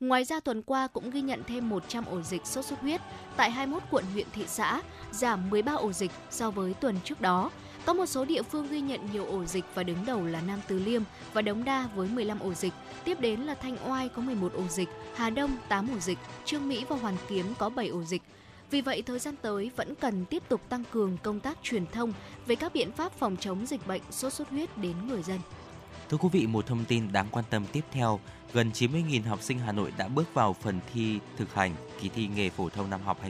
Ngoài 0.00 0.24
ra 0.24 0.40
tuần 0.40 0.62
qua 0.62 0.86
cũng 0.86 1.10
ghi 1.10 1.20
nhận 1.20 1.42
thêm 1.46 1.68
100 1.68 2.04
ổ 2.04 2.22
dịch 2.22 2.46
sốt 2.46 2.64
xuất 2.64 2.80
huyết 2.80 3.00
tại 3.36 3.50
21 3.50 3.82
quận 3.90 4.04
huyện 4.12 4.26
thị 4.32 4.44
xã, 4.46 4.82
giảm 5.12 5.50
13 5.50 5.72
ổ 5.72 5.92
dịch 5.92 6.10
so 6.30 6.50
với 6.50 6.74
tuần 6.74 6.96
trước 7.04 7.20
đó. 7.20 7.50
Có 7.86 7.94
một 7.94 8.06
số 8.06 8.24
địa 8.24 8.42
phương 8.42 8.68
ghi 8.70 8.80
nhận 8.80 9.00
nhiều 9.12 9.26
ổ 9.26 9.44
dịch 9.44 9.64
và 9.74 9.82
đứng 9.82 10.06
đầu 10.06 10.26
là 10.26 10.40
Nam 10.40 10.60
Từ 10.68 10.78
Liêm 10.78 11.02
và 11.32 11.42
Đống 11.42 11.64
Đa 11.64 11.88
với 11.94 12.08
15 12.08 12.38
ổ 12.38 12.54
dịch. 12.54 12.72
Tiếp 13.04 13.20
đến 13.20 13.40
là 13.40 13.54
Thanh 13.54 13.76
Oai 13.90 14.08
có 14.08 14.22
11 14.22 14.52
ổ 14.52 14.68
dịch, 14.68 14.88
Hà 15.14 15.30
Đông 15.30 15.56
8 15.68 15.88
ổ 15.94 15.98
dịch, 15.98 16.18
Trương 16.44 16.68
Mỹ 16.68 16.84
và 16.88 16.96
Hoàn 16.96 17.16
Kiếm 17.28 17.46
có 17.58 17.68
7 17.68 17.88
ổ 17.88 18.02
dịch. 18.02 18.22
Vì 18.70 18.80
vậy, 18.80 19.02
thời 19.02 19.18
gian 19.18 19.34
tới 19.42 19.70
vẫn 19.76 19.94
cần 19.94 20.24
tiếp 20.24 20.42
tục 20.48 20.60
tăng 20.68 20.84
cường 20.92 21.16
công 21.22 21.40
tác 21.40 21.58
truyền 21.62 21.86
thông 21.86 22.12
về 22.46 22.54
các 22.54 22.72
biện 22.74 22.92
pháp 22.92 23.12
phòng 23.12 23.36
chống 23.40 23.66
dịch 23.66 23.86
bệnh 23.86 24.02
sốt 24.10 24.32
xuất 24.32 24.50
huyết 24.50 24.78
đến 24.78 24.94
người 25.08 25.22
dân. 25.22 25.40
Thưa 26.08 26.16
quý 26.16 26.28
vị, 26.32 26.46
một 26.46 26.66
thông 26.66 26.84
tin 26.84 27.12
đáng 27.12 27.26
quan 27.30 27.44
tâm 27.50 27.64
tiếp 27.72 27.84
theo, 27.92 28.20
gần 28.52 28.70
90.000 28.74 29.22
học 29.22 29.42
sinh 29.42 29.58
Hà 29.58 29.72
Nội 29.72 29.92
đã 29.96 30.08
bước 30.08 30.34
vào 30.34 30.52
phần 30.52 30.80
thi 30.94 31.18
thực 31.36 31.54
hành 31.54 31.74
kỳ 32.00 32.08
thi 32.08 32.26
nghề 32.26 32.50
phổ 32.50 32.68
thông 32.68 32.90
năm 32.90 33.00
học 33.04 33.20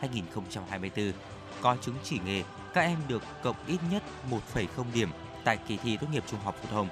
2023-2024. 0.00 1.12
Có 1.60 1.76
chứng 1.80 1.94
chỉ 2.04 2.18
nghề, 2.26 2.42
các 2.74 2.80
em 2.80 2.98
được 3.08 3.22
cộng 3.42 3.56
ít 3.66 3.78
nhất 3.90 4.02
1,0 4.30 4.84
điểm 4.94 5.10
tại 5.44 5.56
kỳ 5.56 5.76
thi 5.76 5.96
tốt 5.96 6.06
nghiệp 6.12 6.24
trung 6.26 6.40
học 6.44 6.56
phổ 6.62 6.68
thông. 6.70 6.88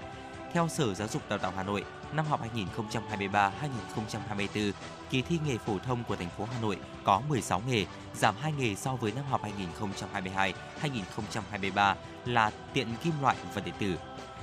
Theo 0.53 0.69
Sở 0.69 0.95
Giáo 0.95 1.09
dục 1.09 1.23
Đào 1.29 1.38
tạo 1.38 1.53
Hà 1.57 1.62
Nội, 1.62 1.85
năm 2.12 2.27
học 2.27 2.40
2023-2024, 2.55 4.73
kỳ 5.11 5.23
thi 5.23 5.38
nghề 5.47 5.59
phổ 5.59 5.79
thông 5.79 6.05
của 6.05 6.16
thành 6.16 6.31
phố 6.38 6.47
Hà 6.53 6.61
Nội 6.61 6.77
có 7.05 7.23
16 7.29 7.62
nghề, 7.66 7.87
giảm 8.14 8.35
2 8.40 8.53
nghề 8.59 8.75
so 8.75 8.97
với 8.97 9.12
năm 9.12 9.25
học 9.31 9.43
2022-2023 10.83 11.95
là 12.25 12.51
tiện 12.73 12.88
kim 13.05 13.12
loại 13.23 13.37
và 13.55 13.62
điện 13.64 13.75
tử. 13.79 13.99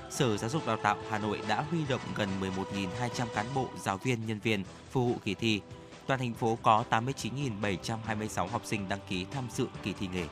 Sở 0.09 0.37
Giáo 0.37 0.49
dục 0.49 0.67
Đào 0.67 0.77
tạo 0.77 0.97
Hà 1.09 1.17
Nội 1.17 1.41
đã 1.47 1.63
huy 1.69 1.79
động 1.89 2.01
gần 2.15 2.29
11.200 2.41 3.25
cán 3.35 3.45
bộ, 3.53 3.69
giáo 3.83 3.97
viên, 3.97 4.25
nhân 4.25 4.39
viên 4.39 4.63
phục 4.91 5.07
vụ 5.07 5.15
kỳ 5.23 5.33
thi. 5.33 5.61
Toàn 6.07 6.19
thành 6.19 6.33
phố 6.33 6.57
có 6.61 6.83
89.726 6.89 8.47
học 8.47 8.61
sinh 8.65 8.89
đăng 8.89 8.99
ký 9.09 9.25
tham 9.31 9.47
dự 9.55 9.67
kỳ 9.83 9.93
thi 9.93 10.07
nghề. 10.13 10.25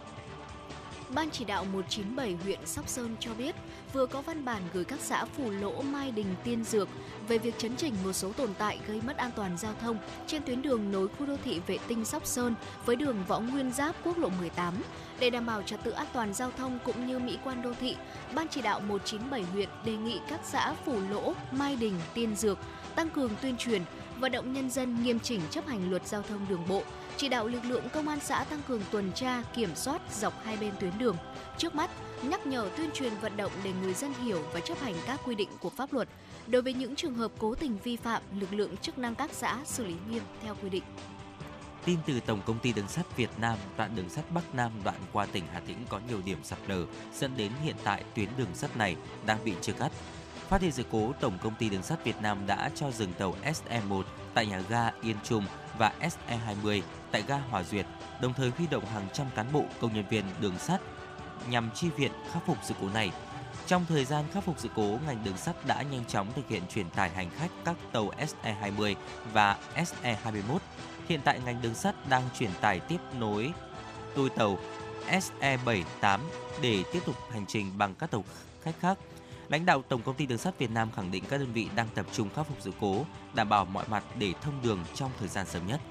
Ban 1.15 1.29
chỉ 1.31 1.45
đạo 1.45 1.65
197 1.65 2.35
huyện 2.43 2.59
Sóc 2.65 2.89
Sơn 2.89 3.15
cho 3.19 3.33
biết 3.33 3.55
vừa 3.93 4.05
có 4.05 4.21
văn 4.21 4.45
bản 4.45 4.61
gửi 4.73 4.83
các 4.83 4.99
xã 4.99 5.25
Phủ 5.25 5.51
Lỗ, 5.51 5.81
Mai 5.81 6.11
Đình, 6.11 6.35
Tiên 6.43 6.63
Dược 6.63 6.89
về 7.27 7.37
việc 7.37 7.57
chấn 7.57 7.75
chỉnh 7.75 7.93
một 8.03 8.13
số 8.13 8.33
tồn 8.33 8.49
tại 8.57 8.79
gây 8.87 9.01
mất 9.07 9.17
an 9.17 9.31
toàn 9.35 9.57
giao 9.57 9.73
thông 9.81 9.97
trên 10.27 10.41
tuyến 10.43 10.61
đường 10.61 10.91
nối 10.91 11.07
khu 11.07 11.25
đô 11.25 11.37
thị 11.43 11.61
vệ 11.67 11.77
tinh 11.87 12.05
Sóc 12.05 12.25
Sơn 12.25 12.55
với 12.85 12.95
đường 12.95 13.17
Võ 13.27 13.39
Nguyên 13.39 13.71
Giáp 13.71 13.95
quốc 14.03 14.17
lộ 14.17 14.29
18. 14.29 14.73
Để 15.19 15.29
đảm 15.29 15.45
bảo 15.45 15.61
trật 15.61 15.83
tự 15.83 15.91
an 15.91 16.07
toàn 16.13 16.33
giao 16.33 16.51
thông 16.57 16.79
cũng 16.85 17.07
như 17.07 17.19
mỹ 17.19 17.37
quan 17.43 17.61
đô 17.61 17.73
thị, 17.79 17.95
Ban 18.33 18.47
chỉ 18.47 18.61
đạo 18.61 18.79
197 18.79 19.43
huyện 19.43 19.69
đề 19.85 19.95
nghị 19.95 20.19
các 20.29 20.39
xã 20.43 20.73
Phủ 20.85 20.99
Lỗ, 21.09 21.33
Mai 21.51 21.75
Đình, 21.75 21.99
Tiên 22.13 22.35
Dược 22.35 22.59
tăng 22.95 23.09
cường 23.09 23.31
tuyên 23.41 23.57
truyền, 23.57 23.81
vận 24.19 24.31
động 24.31 24.53
nhân 24.53 24.69
dân 24.69 25.03
nghiêm 25.03 25.19
chỉnh 25.19 25.41
chấp 25.51 25.67
hành 25.67 25.89
luật 25.89 26.07
giao 26.07 26.21
thông 26.21 26.45
đường 26.49 26.63
bộ, 26.67 26.83
chỉ 27.17 27.29
đạo 27.29 27.47
lực 27.47 27.65
lượng 27.65 27.83
công 27.93 28.07
an 28.07 28.19
xã 28.19 28.43
tăng 28.43 28.61
cường 28.67 28.81
tuần 28.91 29.11
tra, 29.15 29.43
kiểm 29.55 29.75
soát 29.75 30.01
dọc 30.11 30.43
hai 30.43 30.57
bên 30.57 30.71
tuyến 30.79 30.91
đường. 30.97 31.17
Trước 31.57 31.75
mắt, 31.75 31.89
nhắc 32.21 32.47
nhở 32.47 32.69
tuyên 32.77 32.89
truyền 32.93 33.13
vận 33.21 33.37
động 33.37 33.51
để 33.63 33.71
người 33.81 33.93
dân 33.93 34.13
hiểu 34.23 34.43
và 34.53 34.59
chấp 34.59 34.79
hành 34.81 34.95
các 35.05 35.19
quy 35.25 35.35
định 35.35 35.49
của 35.59 35.69
pháp 35.69 35.93
luật. 35.93 36.09
Đối 36.47 36.61
với 36.61 36.73
những 36.73 36.95
trường 36.95 37.15
hợp 37.15 37.31
cố 37.37 37.55
tình 37.55 37.77
vi 37.83 37.95
phạm, 37.95 38.21
lực 38.39 38.53
lượng 38.53 38.77
chức 38.77 38.97
năng 38.97 39.15
các 39.15 39.31
xã 39.33 39.59
xử 39.65 39.85
lý 39.85 39.95
nghiêm 40.09 40.23
theo 40.43 40.55
quy 40.63 40.69
định. 40.69 40.83
Tin 41.85 41.97
từ 42.05 42.19
Tổng 42.19 42.41
công 42.45 42.59
ty 42.59 42.73
Đường 42.73 42.87
sắt 42.87 43.17
Việt 43.17 43.29
Nam, 43.37 43.57
đoạn 43.77 43.95
đường 43.95 44.09
sắt 44.09 44.31
Bắc 44.31 44.55
Nam 44.55 44.71
đoạn 44.83 44.97
qua 45.13 45.25
tỉnh 45.25 45.43
Hà 45.53 45.59
Tĩnh 45.59 45.77
có 45.89 45.99
nhiều 46.09 46.21
điểm 46.25 46.37
sạt 46.43 46.59
lở, 46.67 46.85
dẫn 47.13 47.31
đến 47.37 47.51
hiện 47.63 47.75
tại 47.83 48.03
tuyến 48.15 48.29
đường 48.37 48.47
sắt 48.53 48.77
này 48.77 48.95
đang 49.25 49.43
bị 49.45 49.53
chia 49.61 49.73
cắt. 49.73 49.91
Phát 50.49 50.61
hiện 50.61 50.71
sự 50.71 50.83
cố, 50.91 51.11
Tổng 51.21 51.37
công 51.43 51.55
ty 51.59 51.69
Đường 51.69 51.83
sắt 51.83 52.03
Việt 52.03 52.21
Nam 52.21 52.47
đã 52.47 52.69
cho 52.75 52.91
dừng 52.91 53.13
tàu 53.13 53.35
SE1 53.43 54.03
tại 54.33 54.45
nhà 54.45 54.61
ga 54.69 54.91
Yên 55.01 55.15
Trung 55.23 55.45
và 55.77 55.93
SE20 56.01 56.81
tại 57.15 57.23
ga 57.27 57.37
Hòa 57.49 57.63
Duyệt, 57.63 57.85
đồng 58.21 58.33
thời 58.33 58.49
huy 58.49 58.67
động 58.67 58.85
hàng 58.85 59.07
trăm 59.13 59.27
cán 59.35 59.45
bộ, 59.51 59.63
công 59.79 59.93
nhân 59.93 60.05
viên 60.09 60.23
đường 60.41 60.57
sắt 60.59 60.81
nhằm 61.49 61.69
chi 61.75 61.89
viện 61.89 62.11
khắc 62.31 62.45
phục 62.45 62.57
sự 62.63 62.73
cố 62.81 62.89
này. 62.89 63.11
Trong 63.67 63.85
thời 63.89 64.05
gian 64.05 64.25
khắc 64.33 64.43
phục 64.43 64.59
sự 64.59 64.69
cố, 64.75 64.99
ngành 65.07 65.23
đường 65.23 65.37
sắt 65.37 65.65
đã 65.65 65.81
nhanh 65.81 66.05
chóng 66.05 66.27
thực 66.35 66.49
hiện 66.49 66.63
chuyển 66.73 66.89
tải 66.89 67.09
hành 67.09 67.29
khách 67.37 67.51
các 67.65 67.75
tàu 67.91 68.11
SE20 68.43 68.95
và 69.33 69.57
SE21. 69.75 70.57
Hiện 71.07 71.19
tại 71.23 71.39
ngành 71.45 71.61
đường 71.61 71.75
sắt 71.75 72.09
đang 72.09 72.23
chuyển 72.39 72.51
tải 72.61 72.79
tiếp 72.79 72.97
nối 73.19 73.53
đôi 74.15 74.29
tàu 74.29 74.57
SE78 75.09 76.19
để 76.61 76.83
tiếp 76.93 76.99
tục 77.05 77.15
hành 77.31 77.45
trình 77.45 77.77
bằng 77.77 77.95
các 77.95 78.11
tàu 78.11 78.23
khách 78.63 78.75
khác. 78.79 78.97
Lãnh 79.49 79.65
đạo 79.65 79.83
Tổng 79.89 80.01
công 80.01 80.15
ty 80.15 80.25
Đường 80.25 80.37
sắt 80.37 80.59
Việt 80.59 80.71
Nam 80.71 80.89
khẳng 80.95 81.11
định 81.11 81.23
các 81.29 81.37
đơn 81.37 81.53
vị 81.53 81.67
đang 81.75 81.87
tập 81.95 82.05
trung 82.11 82.29
khắc 82.35 82.47
phục 82.47 82.57
sự 82.59 82.71
cố, 82.79 83.05
đảm 83.33 83.49
bảo 83.49 83.65
mọi 83.65 83.85
mặt 83.89 84.03
để 84.19 84.33
thông 84.41 84.61
đường 84.63 84.79
trong 84.95 85.11
thời 85.19 85.27
gian 85.27 85.45
sớm 85.47 85.67
nhất. 85.67 85.81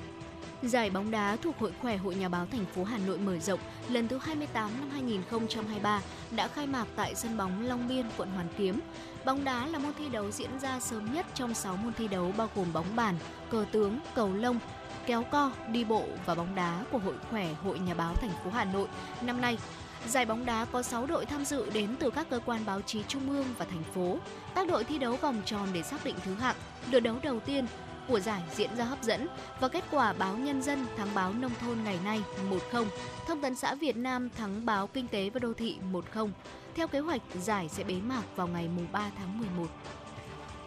Giải 0.69 0.91
bóng 0.91 1.11
đá 1.11 1.37
thuộc 1.37 1.59
Hội 1.59 1.73
khỏe 1.81 1.97
Hội 1.97 2.15
Nhà 2.15 2.29
báo 2.29 2.47
thành 2.47 2.65
phố 2.75 2.85
Hà 2.85 2.99
Nội 2.99 3.19
mở 3.19 3.39
rộng 3.39 3.61
lần 3.89 4.09
thứ 4.09 4.19
28 4.19 4.71
năm 4.81 4.91
2023 4.91 6.01
đã 6.31 6.49
khai 6.49 6.67
mạc 6.67 6.87
tại 6.97 7.15
sân 7.15 7.37
bóng 7.37 7.67
Long 7.67 7.89
Biên, 7.89 8.07
quận 8.17 8.31
Hoàn 8.31 8.49
Kiếm. 8.57 8.81
Bóng 9.25 9.45
đá 9.45 9.67
là 9.67 9.79
môn 9.79 9.93
thi 9.99 10.09
đấu 10.09 10.31
diễn 10.31 10.59
ra 10.61 10.81
sớm 10.81 11.15
nhất 11.15 11.27
trong 11.35 11.55
6 11.55 11.77
môn 11.77 11.93
thi 11.93 12.09
đấu 12.09 12.33
bao 12.37 12.49
gồm 12.55 12.73
bóng 12.73 12.97
bàn, 12.97 13.15
cờ 13.51 13.65
tướng, 13.73 13.99
cầu 14.15 14.33
lông, 14.33 14.59
kéo 15.07 15.23
co, 15.23 15.53
đi 15.69 15.85
bộ 15.85 16.05
và 16.27 16.35
bóng 16.35 16.55
đá 16.55 16.85
của 16.93 16.99
Hội 16.99 17.15
khỏe 17.31 17.55
Hội 17.65 17.79
Nhà 17.79 17.95
báo 17.95 18.15
thành 18.15 18.33
phố 18.45 18.51
Hà 18.51 18.65
Nội. 18.65 18.89
Năm 19.23 19.41
nay, 19.41 19.59
Giải 20.07 20.27
bóng 20.27 20.47
đá 20.47 20.65
có 20.65 20.83
6 20.83 21.07
đội 21.07 21.27
tham 21.27 21.45
dự 21.45 21.71
đến 21.71 21.97
từ 21.99 22.11
các 22.11 22.27
cơ 22.31 22.41
quan 22.47 22.65
báo 22.67 22.81
chí 22.81 23.03
trung 23.09 23.31
ương 23.31 23.47
và 23.59 23.65
thành 23.65 23.83
phố. 23.95 24.19
Các 24.55 24.69
đội 24.69 24.85
thi 24.85 24.99
đấu 24.99 25.17
vòng 25.17 25.43
tròn 25.45 25.69
để 25.73 25.83
xác 25.83 26.05
định 26.05 26.15
thứ 26.25 26.35
hạng. 26.35 26.57
Lượt 26.91 27.01
đấu 27.01 27.17
đầu 27.23 27.41
tiên 27.41 27.67
của 28.09 28.21
giải 28.21 28.43
diễn 28.55 28.77
ra 28.77 28.85
hấp 28.85 29.03
dẫn 29.03 29.27
và 29.61 29.69
kết 29.69 29.85
quả 29.91 30.13
báo 30.13 30.37
Nhân 30.37 30.63
dân 30.63 30.87
thắng 30.97 31.15
báo 31.15 31.33
Nông 31.33 31.53
thôn 31.61 31.79
ngày 31.85 31.99
nay 32.05 32.23
1-0, 32.51 32.87
Thông 33.27 33.41
tấn 33.41 33.55
xã 33.55 33.75
Việt 33.75 33.97
Nam 33.97 34.31
thắng 34.31 34.67
báo 34.67 34.87
Kinh 34.87 35.09
tế 35.09 35.31
và 35.31 35.41
Đô 35.41 35.53
thị 35.53 35.77
1-0. 35.93 36.31
Theo 36.75 36.89
kế 36.89 36.99
hoạch, 36.99 37.23
giải 37.43 37.69
sẽ 37.69 37.85
bế 37.85 37.95
mạc 37.95 38.23
vào 38.37 38.47
ngày 38.47 38.69
3 38.93 39.11
tháng 39.19 39.39
11. 39.39 39.67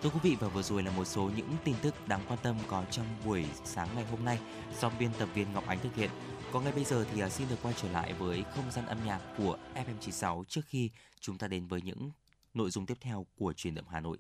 Thưa 0.02 0.10
quý 0.10 0.20
vị 0.24 0.38
và 0.40 0.48
vừa 0.48 0.62
rồi 0.62 0.84
là 0.84 0.92
một 0.92 1.06
số 1.06 1.32
những 1.36 1.50
tin 1.64 1.76
tức 1.82 2.08
đáng 2.08 2.22
quan 2.28 2.40
tâm 2.44 2.56
có 2.68 2.84
trong 2.92 3.06
buổi 3.26 3.46
sáng 3.66 3.88
ngày 3.96 4.06
hôm 4.12 4.26
nay 4.26 4.40
do 4.80 4.92
biên 5.00 5.10
tập 5.20 5.30
viên 5.34 5.54
Ngọc 5.54 5.68
Ánh 5.68 5.80
thực 5.80 5.96
hiện. 5.96 6.10
Còn 6.52 6.64
ngay 6.64 6.74
bây 6.74 6.84
giờ 6.84 7.06
thì 7.14 7.22
à, 7.22 7.30
xin 7.30 7.48
được 7.50 7.56
quay 7.62 7.74
trở 7.78 7.90
lại 7.90 8.14
với 8.14 8.44
không 8.56 8.72
gian 8.72 8.86
âm 8.86 8.98
nhạc 9.06 9.20
của 9.38 9.58
FM96 9.76 10.44
trước 10.44 10.62
khi 10.66 10.90
chúng 11.20 11.38
ta 11.38 11.48
đến 11.48 11.68
với 11.68 11.82
những 11.82 12.12
nội 12.54 12.70
dung 12.70 12.86
tiếp 12.86 12.98
theo 13.02 13.26
của 13.38 13.54
truyền 13.54 13.76
động 13.76 13.86
Hà 13.90 14.00
Nội. 14.00 14.18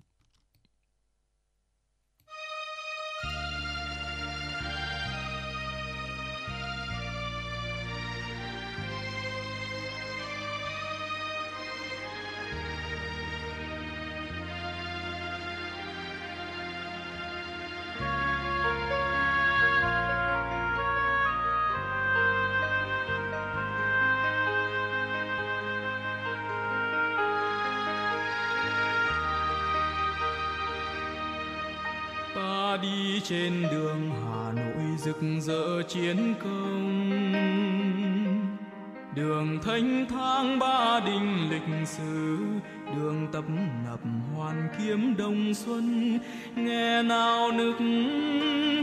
Trên 33.30 33.63
đường 33.72 34.12
Hà 34.24 34.52
Nội 34.52 34.98
rực 34.98 35.18
rỡ 35.42 35.82
chiến 35.88 36.34
công. 36.44 37.34
Đường 39.16 39.60
thanh 39.63 40.06
thang 40.10 40.60
ba 40.60 41.00
đình 41.06 41.50
lịch 41.52 41.88
sử, 41.88 42.38
đường 42.96 43.28
tập 43.34 43.44
nập 43.86 44.00
hoàn 44.36 44.68
kiếm 44.78 45.16
đông 45.18 45.54
xuân. 45.54 46.20
Nghe 46.56 47.04
nào 47.04 47.52
nức 47.52 47.78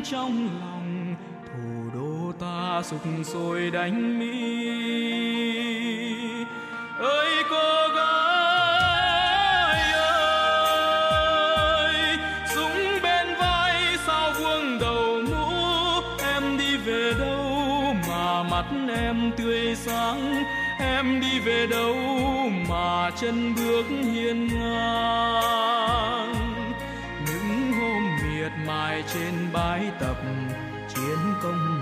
trong 0.04 0.48
lòng, 0.60 1.14
thủ 1.46 1.90
đô 1.94 2.32
ta 2.40 2.82
sục 2.84 3.02
sôi 3.24 3.70
đánh 3.70 4.18
mỹ 4.18 4.53
tươi 19.36 19.74
sáng, 19.76 20.44
em 20.78 21.20
đi 21.20 21.40
về 21.40 21.66
đâu 21.66 21.96
mà 22.68 23.10
chân 23.20 23.54
bước 23.54 23.84
hiên 23.88 24.48
ngang? 24.48 26.34
Những 27.26 27.72
hôm 27.72 28.02
miệt 28.22 28.52
mài 28.66 29.04
trên 29.14 29.34
bãi 29.52 29.90
tập, 30.00 30.16
chiến 30.94 31.18
công 31.42 31.73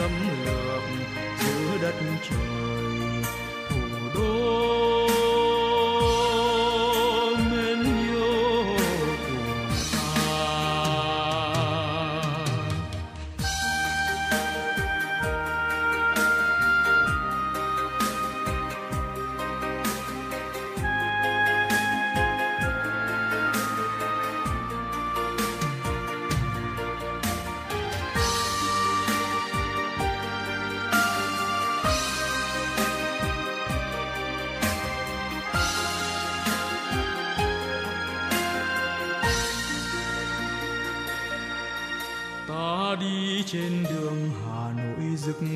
xâm 0.00 0.10
lược 0.44 0.82
giữa 1.40 1.78
đất 1.82 1.94
trời 2.22 2.38
thủ 3.68 4.08
đô. 4.14 4.99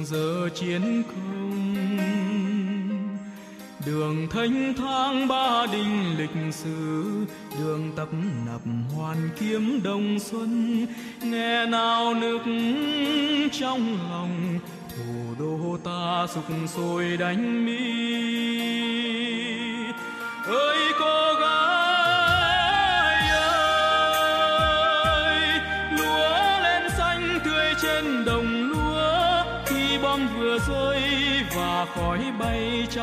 Giờ 0.05 0.49
chiến 0.55 1.03
công 1.03 1.35
đường 3.87 4.27
thanh 4.31 4.75
thang 4.77 5.29
ba 5.29 5.67
đình 5.73 6.19
lịch 6.19 6.55
sử, 6.55 7.05
đường 7.59 7.93
tập 7.97 8.09
nập 8.47 8.61
hoàn 8.97 9.31
kiếm 9.41 9.81
đông 9.85 10.19
xuân. 10.21 10.87
Nghe 11.23 11.67
nào 11.67 12.15
nức 12.15 12.43
trong 13.53 13.99
lòng, 14.11 14.59
thủ 14.97 15.35
đô 15.39 15.79
ta 15.85 16.27
sục 16.35 16.45
sôi 16.69 17.17
đánh 17.17 17.67
mỹ 17.67 18.15
ơi 20.47 20.79
cô 20.99 21.35
gái 21.41 21.64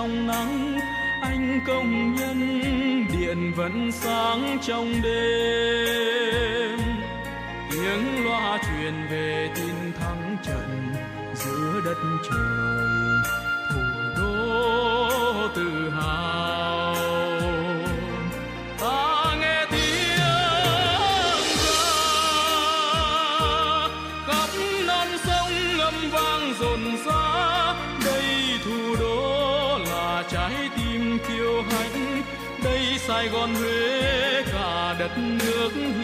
trong 0.02 0.28
nắng, 0.28 0.80
anh 1.22 1.62
công 1.68 2.16
nhân, 2.16 2.40
điện 3.12 3.54
vẫn 3.56 3.92
sáng 3.92 4.58
trong 4.62 5.02
đêm. 5.04 6.80
Tiếng 7.72 8.26
loa 8.26 8.58
truyền 8.58 8.94
về 9.12 9.52
tin 9.56 9.94
thắng 10.00 10.38
trận 10.44 10.94
giữa 11.36 11.82
đất 11.86 11.98
trời, 12.24 12.40
thủ 13.70 13.82
đô. 14.18 14.91
Sài 33.22 33.30
gòn 33.30 33.56
huế 33.56 34.44
cả 34.54 34.96
đất 35.00 35.12
nước 35.18 36.01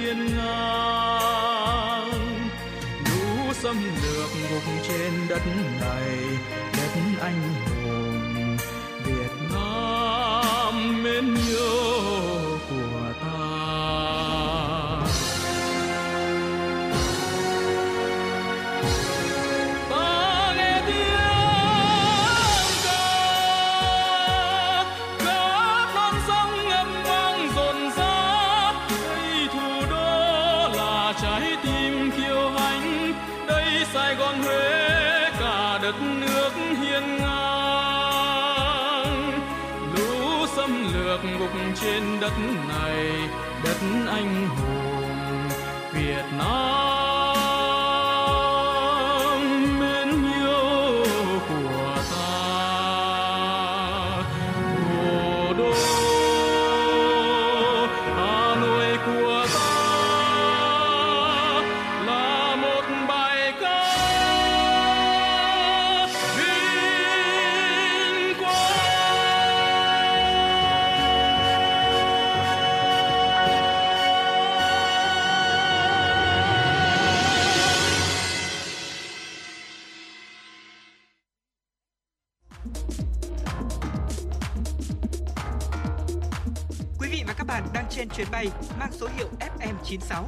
mang 88.87 88.99
số 88.99 89.07
hiệu 89.17 89.27
FM96. 89.39 90.23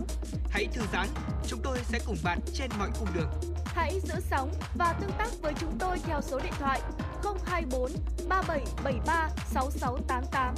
Hãy 0.49 0.67
thư 0.73 0.81
giãn, 0.93 1.07
chúng 1.47 1.59
tôi 1.63 1.77
sẽ 1.83 1.99
cùng 2.05 2.15
bạn 2.23 2.39
trên 2.53 2.69
mọi 2.79 2.89
cung 2.99 3.07
đường. 3.15 3.29
Hãy 3.65 3.99
giữ 4.03 4.13
sóng 4.19 4.51
và 4.75 4.93
tương 5.01 5.11
tác 5.17 5.29
với 5.41 5.53
chúng 5.59 5.77
tôi 5.79 5.97
theo 6.03 6.21
số 6.21 6.39
điện 6.43 6.53
thoại 6.59 6.81
024 7.45 7.91
3773 8.29 9.29
6688. 9.45 10.55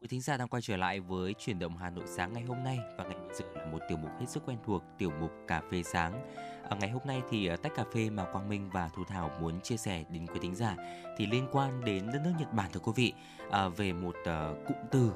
Quý 0.00 0.08
thính 0.08 0.20
giả 0.20 0.36
đang 0.36 0.48
quay 0.48 0.62
trở 0.62 0.76
lại 0.76 1.00
với 1.00 1.34
chuyển 1.38 1.58
động 1.58 1.76
Hà 1.76 1.90
Nội 1.90 2.04
sáng 2.16 2.32
ngày 2.32 2.42
hôm 2.42 2.64
nay 2.64 2.78
một 3.72 3.78
tiểu 3.88 3.98
mục 3.98 4.10
hết 4.20 4.26
sức 4.28 4.42
quen 4.46 4.58
thuộc, 4.66 4.82
tiểu 4.98 5.10
mục 5.20 5.30
cà 5.46 5.62
phê 5.70 5.82
sáng. 5.82 6.12
ở 6.68 6.76
ngày 6.76 6.90
hôm 6.90 7.02
nay 7.04 7.22
thì 7.30 7.46
ờ, 7.46 7.56
tách 7.56 7.72
cà 7.76 7.84
phê 7.94 8.10
mà 8.10 8.24
Quang 8.32 8.48
Minh 8.48 8.70
và 8.70 8.90
Thu 8.96 9.04
Thảo 9.04 9.30
muốn 9.40 9.60
chia 9.60 9.76
sẻ 9.76 10.04
đến 10.08 10.26
quý 10.26 10.38
thính 10.42 10.54
giả 10.54 10.76
thì 11.16 11.26
liên 11.26 11.46
quan 11.52 11.84
đến 11.84 12.06
đất 12.12 12.20
nước 12.24 12.32
Nhật 12.38 12.52
Bản 12.52 12.70
thưa 12.72 12.80
quý 12.80 12.92
vị 12.96 13.12
à, 13.50 13.68
về 13.68 13.92
một 13.92 14.14
uh, 14.20 14.66
cụm 14.68 14.76
từ 14.90 15.12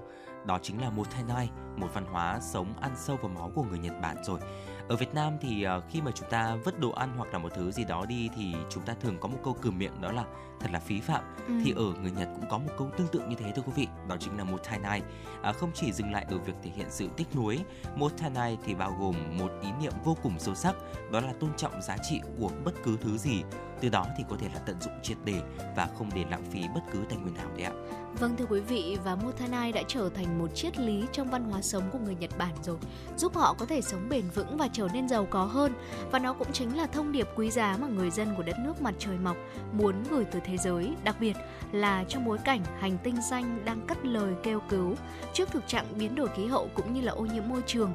đó 0.46 0.58
chính 0.62 0.80
là 0.80 0.90
một 0.90 1.06
motenai, 1.06 1.50
một 1.76 1.88
văn 1.94 2.04
hóa 2.04 2.40
sống 2.40 2.74
ăn 2.80 2.92
sâu 2.96 3.16
vào 3.16 3.28
máu 3.28 3.50
của 3.54 3.62
người 3.62 3.78
Nhật 3.78 4.00
Bản 4.02 4.24
rồi. 4.24 4.40
Ở 4.88 4.96
Việt 4.96 5.14
Nam 5.14 5.32
thì 5.40 5.62
ờ, 5.62 5.82
khi 5.90 6.00
mà 6.02 6.10
chúng 6.14 6.30
ta 6.30 6.56
vứt 6.64 6.80
đồ 6.80 6.90
ăn 6.90 7.12
hoặc 7.16 7.32
là 7.32 7.38
một 7.38 7.48
thứ 7.54 7.72
gì 7.72 7.84
đó 7.84 8.06
đi 8.06 8.28
thì 8.36 8.54
chúng 8.70 8.82
ta 8.82 8.94
thường 9.00 9.16
có 9.20 9.28
một 9.28 9.38
câu 9.44 9.54
cườm 9.54 9.78
miệng 9.78 10.00
đó 10.00 10.12
là 10.12 10.24
thật 10.60 10.68
là 10.72 10.80
phí 10.80 11.00
phạm. 11.00 11.22
Ừ. 11.48 11.54
thì 11.64 11.72
ở 11.76 11.84
người 12.02 12.10
Nhật 12.10 12.28
cũng 12.34 12.44
có 12.50 12.58
một 12.58 12.72
câu 12.78 12.90
tương 12.96 13.08
tự 13.08 13.20
như 13.28 13.36
thế 13.38 13.52
thưa 13.56 13.62
quý 13.62 13.72
vị 13.76 13.86
đó 14.08 14.16
chính 14.20 14.38
là 14.38 14.44
motenai 14.44 15.02
à, 15.42 15.52
không 15.52 15.70
chỉ 15.74 15.92
dừng 15.92 16.12
lại 16.12 16.26
ở 16.30 16.38
việc 16.38 16.52
thể 16.62 16.70
hiện 16.76 16.86
sự 16.90 17.08
tiếc 17.16 17.36
nuối 17.36 17.60
motenai 17.96 18.58
thì 18.64 18.74
bao 18.74 18.96
gồm 19.00 19.14
một 19.38 19.50
ý 19.62 19.68
niệm 19.80 19.92
vô 20.04 20.16
cùng 20.22 20.38
sâu 20.38 20.54
sắc 20.54 20.74
đó 21.12 21.20
là 21.20 21.32
tôn 21.40 21.50
trọng 21.56 21.82
giá 21.82 21.96
trị 22.10 22.20
của 22.38 22.50
bất 22.64 22.74
cứ 22.84 22.96
thứ 23.00 23.18
gì. 23.18 23.42
Từ 23.80 23.88
đó 23.88 24.06
thì 24.18 24.24
có 24.28 24.36
thể 24.40 24.48
là 24.54 24.60
tận 24.66 24.80
dụng 24.80 24.92
triệt 25.02 25.16
để 25.24 25.42
và 25.76 25.88
không 25.98 26.10
để 26.14 26.24
lãng 26.30 26.44
phí 26.50 26.60
bất 26.74 26.80
cứ 26.92 26.98
tài 27.08 27.18
nguyên 27.18 27.34
nào 27.34 27.48
đấy 27.56 27.64
ạ. 27.64 27.72
Vâng 28.18 28.36
thưa 28.36 28.44
quý 28.48 28.60
vị 28.60 28.98
và 29.04 29.14
Motanai 29.14 29.72
đã 29.72 29.82
trở 29.88 30.08
thành 30.14 30.38
một 30.38 30.54
triết 30.54 30.78
lý 30.78 31.04
trong 31.12 31.30
văn 31.30 31.44
hóa 31.44 31.62
sống 31.62 31.82
của 31.92 31.98
người 31.98 32.14
Nhật 32.14 32.30
Bản 32.38 32.54
rồi, 32.62 32.76
giúp 33.16 33.34
họ 33.34 33.54
có 33.58 33.66
thể 33.66 33.80
sống 33.80 34.08
bền 34.08 34.24
vững 34.34 34.56
và 34.56 34.68
trở 34.74 34.88
nên 34.92 35.08
giàu 35.08 35.26
có 35.30 35.44
hơn. 35.44 35.72
Và 36.10 36.18
nó 36.18 36.32
cũng 36.32 36.52
chính 36.52 36.76
là 36.76 36.86
thông 36.86 37.12
điệp 37.12 37.28
quý 37.36 37.50
giá 37.50 37.76
mà 37.80 37.86
người 37.86 38.10
dân 38.10 38.34
của 38.36 38.42
đất 38.42 38.56
nước 38.58 38.82
mặt 38.82 38.94
trời 38.98 39.18
mọc 39.18 39.36
muốn 39.72 39.94
gửi 40.10 40.24
tới 40.24 40.40
thế 40.44 40.56
giới, 40.56 40.94
đặc 41.04 41.16
biệt 41.20 41.36
là 41.72 42.04
trong 42.08 42.24
bối 42.24 42.38
cảnh 42.44 42.60
hành 42.80 42.98
tinh 43.02 43.16
xanh 43.30 43.64
đang 43.64 43.86
cất 43.86 44.06
lời 44.06 44.34
kêu 44.42 44.60
cứu 44.68 44.94
trước 45.32 45.50
thực 45.50 45.68
trạng 45.68 45.86
biến 45.98 46.14
đổi 46.14 46.28
khí 46.36 46.46
hậu 46.46 46.68
cũng 46.74 46.94
như 46.94 47.00
là 47.00 47.12
ô 47.12 47.26
nhiễm 47.26 47.48
môi 47.48 47.62
trường. 47.66 47.92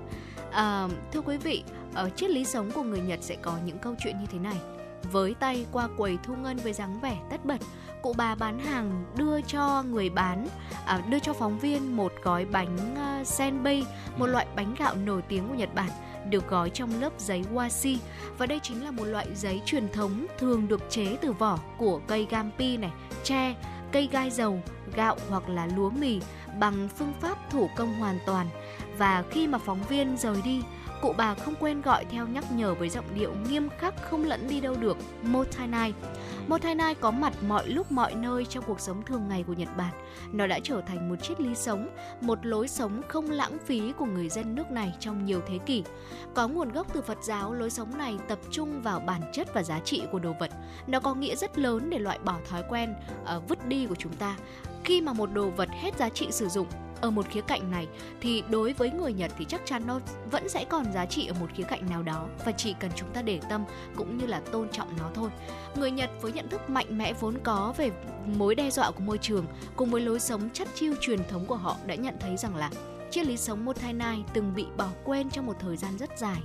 À, 0.51 0.87
thưa 1.11 1.21
quý 1.21 1.37
vị, 1.37 1.63
ở 1.93 2.09
triết 2.09 2.29
lý 2.29 2.45
sống 2.45 2.71
của 2.71 2.83
người 2.83 3.01
Nhật 3.01 3.19
sẽ 3.21 3.35
có 3.35 3.57
những 3.65 3.77
câu 3.79 3.95
chuyện 3.99 4.19
như 4.19 4.25
thế 4.31 4.39
này. 4.39 4.57
Với 5.11 5.35
tay 5.39 5.65
qua 5.71 5.87
quầy 5.97 6.17
thu 6.23 6.35
ngân 6.35 6.57
với 6.57 6.73
dáng 6.73 6.99
vẻ 6.99 7.17
tất 7.29 7.45
bật, 7.45 7.57
cụ 8.01 8.13
bà 8.17 8.35
bán 8.35 8.59
hàng 8.59 9.05
đưa 9.17 9.41
cho 9.41 9.83
người 9.83 10.09
bán 10.09 10.47
à, 10.85 11.01
đưa 11.09 11.19
cho 11.19 11.33
phóng 11.33 11.59
viên 11.59 11.97
một 11.97 12.13
gói 12.23 12.45
bánh 12.45 12.77
uh, 13.21 13.27
senbei 13.27 13.85
một 14.17 14.27
loại 14.27 14.47
bánh 14.55 14.75
gạo 14.79 14.95
nổi 14.95 15.21
tiếng 15.21 15.47
của 15.47 15.55
Nhật 15.55 15.75
Bản 15.75 15.89
được 16.29 16.49
gói 16.49 16.69
trong 16.69 17.01
lớp 17.01 17.13
giấy 17.17 17.43
washi. 17.53 17.97
Và 18.37 18.45
đây 18.45 18.59
chính 18.63 18.83
là 18.83 18.91
một 18.91 19.03
loại 19.03 19.27
giấy 19.35 19.61
truyền 19.65 19.89
thống 19.93 20.25
thường 20.37 20.67
được 20.67 20.81
chế 20.89 21.17
từ 21.21 21.31
vỏ 21.31 21.59
của 21.77 22.01
cây 22.07 22.27
gampi 22.29 22.77
này, 22.77 22.91
tre, 23.23 23.55
cây 23.91 24.09
gai 24.11 24.29
dầu, 24.31 24.61
gạo 24.95 25.17
hoặc 25.29 25.49
là 25.49 25.67
lúa 25.75 25.89
mì 25.89 26.19
bằng 26.59 26.89
phương 26.97 27.13
pháp 27.21 27.51
thủ 27.51 27.69
công 27.75 27.93
hoàn 27.93 28.19
toàn. 28.25 28.47
Và 28.97 29.23
khi 29.31 29.47
mà 29.47 29.57
phóng 29.57 29.83
viên 29.89 30.17
rời 30.17 30.41
đi 30.45 30.61
cụ 31.01 31.13
bà 31.17 31.35
không 31.35 31.55
quên 31.59 31.81
gọi 31.81 32.05
theo 32.05 32.27
nhắc 32.27 32.43
nhở 32.51 32.73
với 32.73 32.89
giọng 32.89 33.05
điệu 33.15 33.33
nghiêm 33.49 33.69
khắc 33.77 33.93
không 34.09 34.25
lẫn 34.25 34.47
đi 34.47 34.61
đâu 34.61 34.75
được 34.79 34.97
motainai 35.23 35.93
Motainai 36.49 36.95
có 36.95 37.11
mặt 37.11 37.33
mọi 37.47 37.67
lúc 37.67 37.91
mọi 37.91 38.15
nơi 38.15 38.45
trong 38.45 38.63
cuộc 38.67 38.79
sống 38.79 39.03
thường 39.03 39.27
ngày 39.29 39.43
của 39.47 39.53
Nhật 39.53 39.69
Bản. 39.77 39.93
Nó 40.31 40.47
đã 40.47 40.59
trở 40.63 40.81
thành 40.81 41.09
một 41.09 41.15
triết 41.23 41.41
lý 41.41 41.55
sống, 41.55 41.89
một 42.21 42.45
lối 42.45 42.67
sống 42.67 43.01
không 43.07 43.31
lãng 43.31 43.57
phí 43.65 43.93
của 43.97 44.05
người 44.05 44.29
dân 44.29 44.55
nước 44.55 44.71
này 44.71 44.93
trong 44.99 45.25
nhiều 45.25 45.41
thế 45.47 45.57
kỷ. 45.57 45.83
Có 46.35 46.47
nguồn 46.47 46.71
gốc 46.71 46.87
từ 46.93 47.01
Phật 47.01 47.17
giáo, 47.23 47.53
lối 47.53 47.69
sống 47.69 47.97
này 47.97 48.17
tập 48.27 48.39
trung 48.51 48.81
vào 48.81 48.99
bản 48.99 49.21
chất 49.33 49.53
và 49.53 49.63
giá 49.63 49.79
trị 49.79 50.03
của 50.11 50.19
đồ 50.19 50.33
vật. 50.39 50.51
Nó 50.87 50.99
có 50.99 51.13
nghĩa 51.13 51.35
rất 51.35 51.57
lớn 51.57 51.89
để 51.89 51.99
loại 51.99 52.19
bỏ 52.19 52.35
thói 52.49 52.63
quen 52.69 52.95
uh, 53.37 53.49
vứt 53.49 53.67
đi 53.67 53.85
của 53.85 53.95
chúng 53.95 54.13
ta. 54.13 54.37
Khi 54.83 55.01
mà 55.01 55.13
một 55.13 55.33
đồ 55.33 55.49
vật 55.49 55.69
hết 55.71 55.97
giá 55.97 56.09
trị 56.09 56.27
sử 56.31 56.47
dụng, 56.47 56.67
ở 57.01 57.09
một 57.09 57.25
khía 57.29 57.41
cạnh 57.41 57.71
này 57.71 57.87
thì 58.21 58.43
đối 58.49 58.73
với 58.73 58.91
người 58.91 59.13
Nhật 59.13 59.31
thì 59.37 59.45
chắc 59.45 59.61
chắn 59.65 59.83
nó 59.87 59.99
vẫn 60.31 60.49
sẽ 60.49 60.65
còn 60.69 60.93
giá 60.93 61.05
trị 61.05 61.27
ở 61.27 61.33
một 61.39 61.47
khía 61.55 61.63
cạnh 61.63 61.89
nào 61.89 62.03
đó 62.03 62.27
và 62.45 62.51
chỉ 62.51 62.75
cần 62.79 62.91
chúng 62.95 63.09
ta 63.13 63.21
để 63.21 63.39
tâm 63.49 63.63
cũng 63.95 64.17
như 64.17 64.25
là 64.25 64.39
tôn 64.51 64.69
trọng 64.69 64.97
nó 64.97 65.09
thôi. 65.13 65.29
Người 65.75 65.91
Nhật 65.91 66.09
với 66.21 66.31
nhận 66.31 66.49
thức 66.49 66.69
mạnh 66.69 66.97
mẽ 66.97 67.13
vốn 67.13 67.37
có 67.43 67.73
về 67.77 67.91
mối 68.25 68.55
đe 68.55 68.71
dọa 68.71 68.91
của 68.91 69.03
môi 69.03 69.17
trường 69.17 69.45
cùng 69.75 69.89
với 69.89 70.01
lối 70.01 70.19
sống 70.19 70.49
chất 70.53 70.67
chiêu 70.75 70.93
truyền 71.01 71.19
thống 71.29 71.45
của 71.45 71.55
họ 71.55 71.77
đã 71.85 71.95
nhận 71.95 72.15
thấy 72.19 72.37
rằng 72.37 72.55
là 72.55 72.71
triết 73.11 73.25
lý 73.25 73.37
sống 73.37 73.65
Motainai 73.65 74.23
từng 74.33 74.53
bị 74.55 74.65
bỏ 74.77 74.87
quên 75.03 75.29
trong 75.29 75.45
một 75.45 75.55
thời 75.59 75.77
gian 75.77 75.97
rất 75.97 76.09
dài 76.17 76.41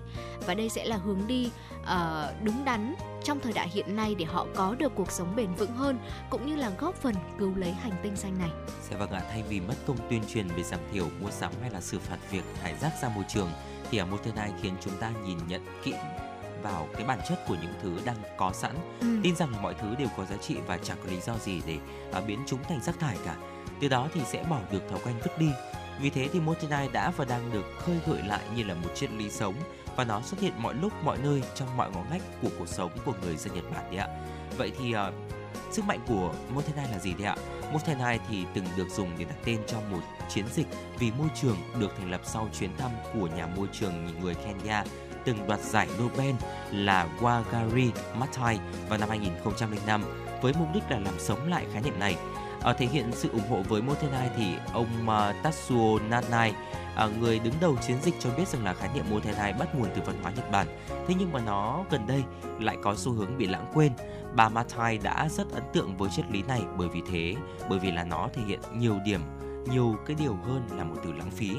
và 0.47 0.55
đây 0.55 0.69
sẽ 0.69 0.85
là 0.85 0.97
hướng 0.97 1.27
đi 1.27 1.51
uh, 1.83 2.43
đúng 2.43 2.65
đắn 2.65 2.95
trong 3.25 3.41
thời 3.41 3.53
đại 3.53 3.69
hiện 3.69 3.97
nay 3.97 4.15
để 4.19 4.25
họ 4.25 4.47
có 4.55 4.75
được 4.79 4.93
cuộc 4.95 5.11
sống 5.11 5.37
bền 5.37 5.55
vững 5.55 5.73
hơn 5.73 5.99
cũng 6.31 6.47
như 6.47 6.57
là 6.57 6.71
góp 6.79 6.95
phần 6.95 7.15
cứu 7.39 7.53
lấy 7.57 7.73
hành 7.73 7.93
tinh 8.03 8.17
xanh 8.17 8.39
này. 8.39 8.51
Sẽ 8.91 8.97
vâng 8.97 9.11
ạ, 9.11 9.23
thay 9.31 9.43
vì 9.49 9.61
mất 9.61 9.75
công 9.87 9.97
tuyên 10.11 10.23
truyền 10.29 10.49
về 10.49 10.63
giảm 10.63 10.81
thiểu 10.93 11.07
mua 11.21 11.31
sắm 11.31 11.53
hay 11.61 11.71
là 11.71 11.81
xử 11.81 11.99
phạt 11.99 12.17
việc 12.31 12.43
thải 12.63 12.75
rác 12.81 12.93
ra 13.03 13.09
môi 13.15 13.25
trường 13.29 13.51
thì 13.91 13.99
ở 13.99 14.07
Motenai 14.07 14.53
khiến 14.63 14.75
chúng 14.81 14.93
ta 15.01 15.11
nhìn 15.27 15.39
nhận 15.49 15.67
kỹ 15.85 15.95
vào 16.63 16.89
cái 16.95 17.05
bản 17.07 17.19
chất 17.29 17.39
của 17.49 17.57
những 17.63 17.75
thứ 17.83 17.99
đang 18.05 18.17
có 18.37 18.53
sẵn 18.53 18.75
Ừ. 19.01 19.07
tin 19.23 19.37
rằng 19.37 19.53
là 19.53 19.61
mọi 19.61 19.75
thứ 19.75 19.95
đều 19.99 20.09
có 20.17 20.25
giá 20.25 20.37
trị 20.37 20.57
và 20.67 20.79
chẳng 20.79 20.97
có 21.05 21.11
lý 21.11 21.21
do 21.21 21.39
gì 21.39 21.63
để 21.67 21.77
à, 22.13 22.21
biến 22.21 22.39
chúng 22.47 22.63
thành 22.69 22.81
rác 22.83 22.99
thải 22.99 23.17
cả 23.25 23.37
từ 23.81 23.89
đó 23.89 24.09
thì 24.15 24.21
sẽ 24.27 24.45
bỏ 24.51 24.59
được 24.73 24.83
thói 24.91 24.99
quen 25.05 25.15
vứt 25.25 25.39
đi 25.39 25.49
vì 26.01 26.11
thế 26.11 26.29
thì 26.33 26.41
Motenai 26.41 26.89
đã 26.89 27.11
và 27.17 27.25
đang 27.25 27.53
được 27.53 27.65
khơi 27.79 27.97
gợi 28.07 28.23
lại 28.23 28.41
như 28.57 28.65
là 28.65 28.75
một 28.75 28.89
triết 28.95 29.11
lý 29.13 29.31
sống 29.31 29.55
và 29.97 30.05
nó 30.05 30.21
xuất 30.23 30.41
hiện 30.41 30.53
mọi 30.59 30.75
lúc 30.75 30.93
mọi 31.05 31.19
nơi 31.23 31.43
trong 31.55 31.77
mọi 31.77 31.91
ngõ 31.91 32.01
ngách 32.11 32.23
của 32.43 32.49
cuộc 32.59 32.69
sống 32.69 32.91
của 33.05 33.15
người 33.23 33.37
dân 33.37 33.55
Nhật 33.55 33.65
Bản 33.75 33.85
đấy 33.91 33.97
ạ 33.97 34.09
vậy 34.57 34.73
thì 34.79 34.95
uh, 34.95 35.15
sức 35.71 35.85
mạnh 35.85 36.01
của 36.09 36.35
Montenai 36.55 36.89
là 36.93 36.99
gì 36.99 37.15
đấy 37.15 37.27
ạ 37.27 37.37
Montenai 37.73 38.19
thì 38.29 38.45
từng 38.55 38.65
được 38.77 38.89
dùng 38.91 39.11
để 39.19 39.25
đặt 39.25 39.37
tên 39.45 39.61
cho 39.67 39.81
một 39.91 40.01
chiến 40.29 40.45
dịch 40.53 40.67
vì 40.99 41.11
môi 41.11 41.29
trường 41.35 41.57
được 41.81 41.93
thành 41.99 42.11
lập 42.11 42.21
sau 42.25 42.49
chuyến 42.59 42.77
thăm 42.77 42.91
của 43.15 43.29
nhà 43.37 43.47
môi 43.47 43.67
trường 43.73 44.21
người 44.21 44.35
Kenya 44.35 44.85
từng 45.25 45.47
đoạt 45.49 45.61
giải 45.61 45.89
Nobel 46.03 46.35
là 46.73 47.09
Wagari 47.21 47.91
Maathai 48.15 48.59
vào 48.89 48.99
năm 48.99 49.09
2005 49.09 50.03
với 50.43 50.53
mục 50.59 50.69
đích 50.75 50.83
là 50.91 50.99
làm 50.99 51.15
sống 51.19 51.51
lại 51.51 51.67
khái 51.73 51.83
niệm 51.83 51.99
này. 51.99 52.17
Ở 52.61 52.73
thể 52.73 52.87
hiện 52.87 53.11
sự 53.13 53.29
ủng 53.33 53.49
hộ 53.51 53.63
với 53.69 53.83
Montenai 53.83 54.31
thì 54.37 54.47
ông 54.73 55.09
ờ, 55.09 55.35
Tatsuo 55.43 55.99
Nanai, 56.09 56.55
À, 56.97 57.07
người 57.21 57.39
đứng 57.39 57.55
đầu 57.61 57.77
chiến 57.87 57.97
dịch 58.03 58.15
cho 58.21 58.31
biết 58.37 58.49
rằng 58.49 58.65
là 58.65 58.75
khái 58.75 58.89
niệm 58.95 59.05
Motenai 59.11 59.53
bắt 59.53 59.75
nguồn 59.75 59.89
từ 59.95 60.03
văn 60.07 60.23
hóa 60.23 60.33
Nhật 60.37 60.51
Bản. 60.51 60.67
Thế 60.89 61.15
nhưng 61.19 61.33
mà 61.33 61.41
nó 61.41 61.85
gần 61.91 62.07
đây 62.07 62.23
lại 62.61 62.77
có 62.83 62.95
xu 62.97 63.13
hướng 63.13 63.39
bị 63.39 63.47
lãng 63.47 63.71
quên. 63.75 63.93
Bà 64.37 64.49
Mathai 64.49 64.99
đã 64.99 65.29
rất 65.31 65.51
ấn 65.53 65.63
tượng 65.73 65.97
với 65.97 66.11
triết 66.11 66.31
lý 66.31 66.43
này 66.43 66.63
bởi 66.79 66.89
vì 66.89 67.01
thế, 67.11 67.35
bởi 67.69 67.79
vì 67.79 67.91
là 67.91 68.05
nó 68.05 68.29
thể 68.35 68.43
hiện 68.43 68.61
nhiều 68.73 68.99
điểm 69.05 69.21
nhiều 69.71 69.97
cái 70.07 70.17
điều 70.21 70.35
hơn 70.35 70.69
là 70.77 70.85
một 70.85 70.97
từ 71.05 71.13
lãng 71.13 71.31
phí. 71.31 71.51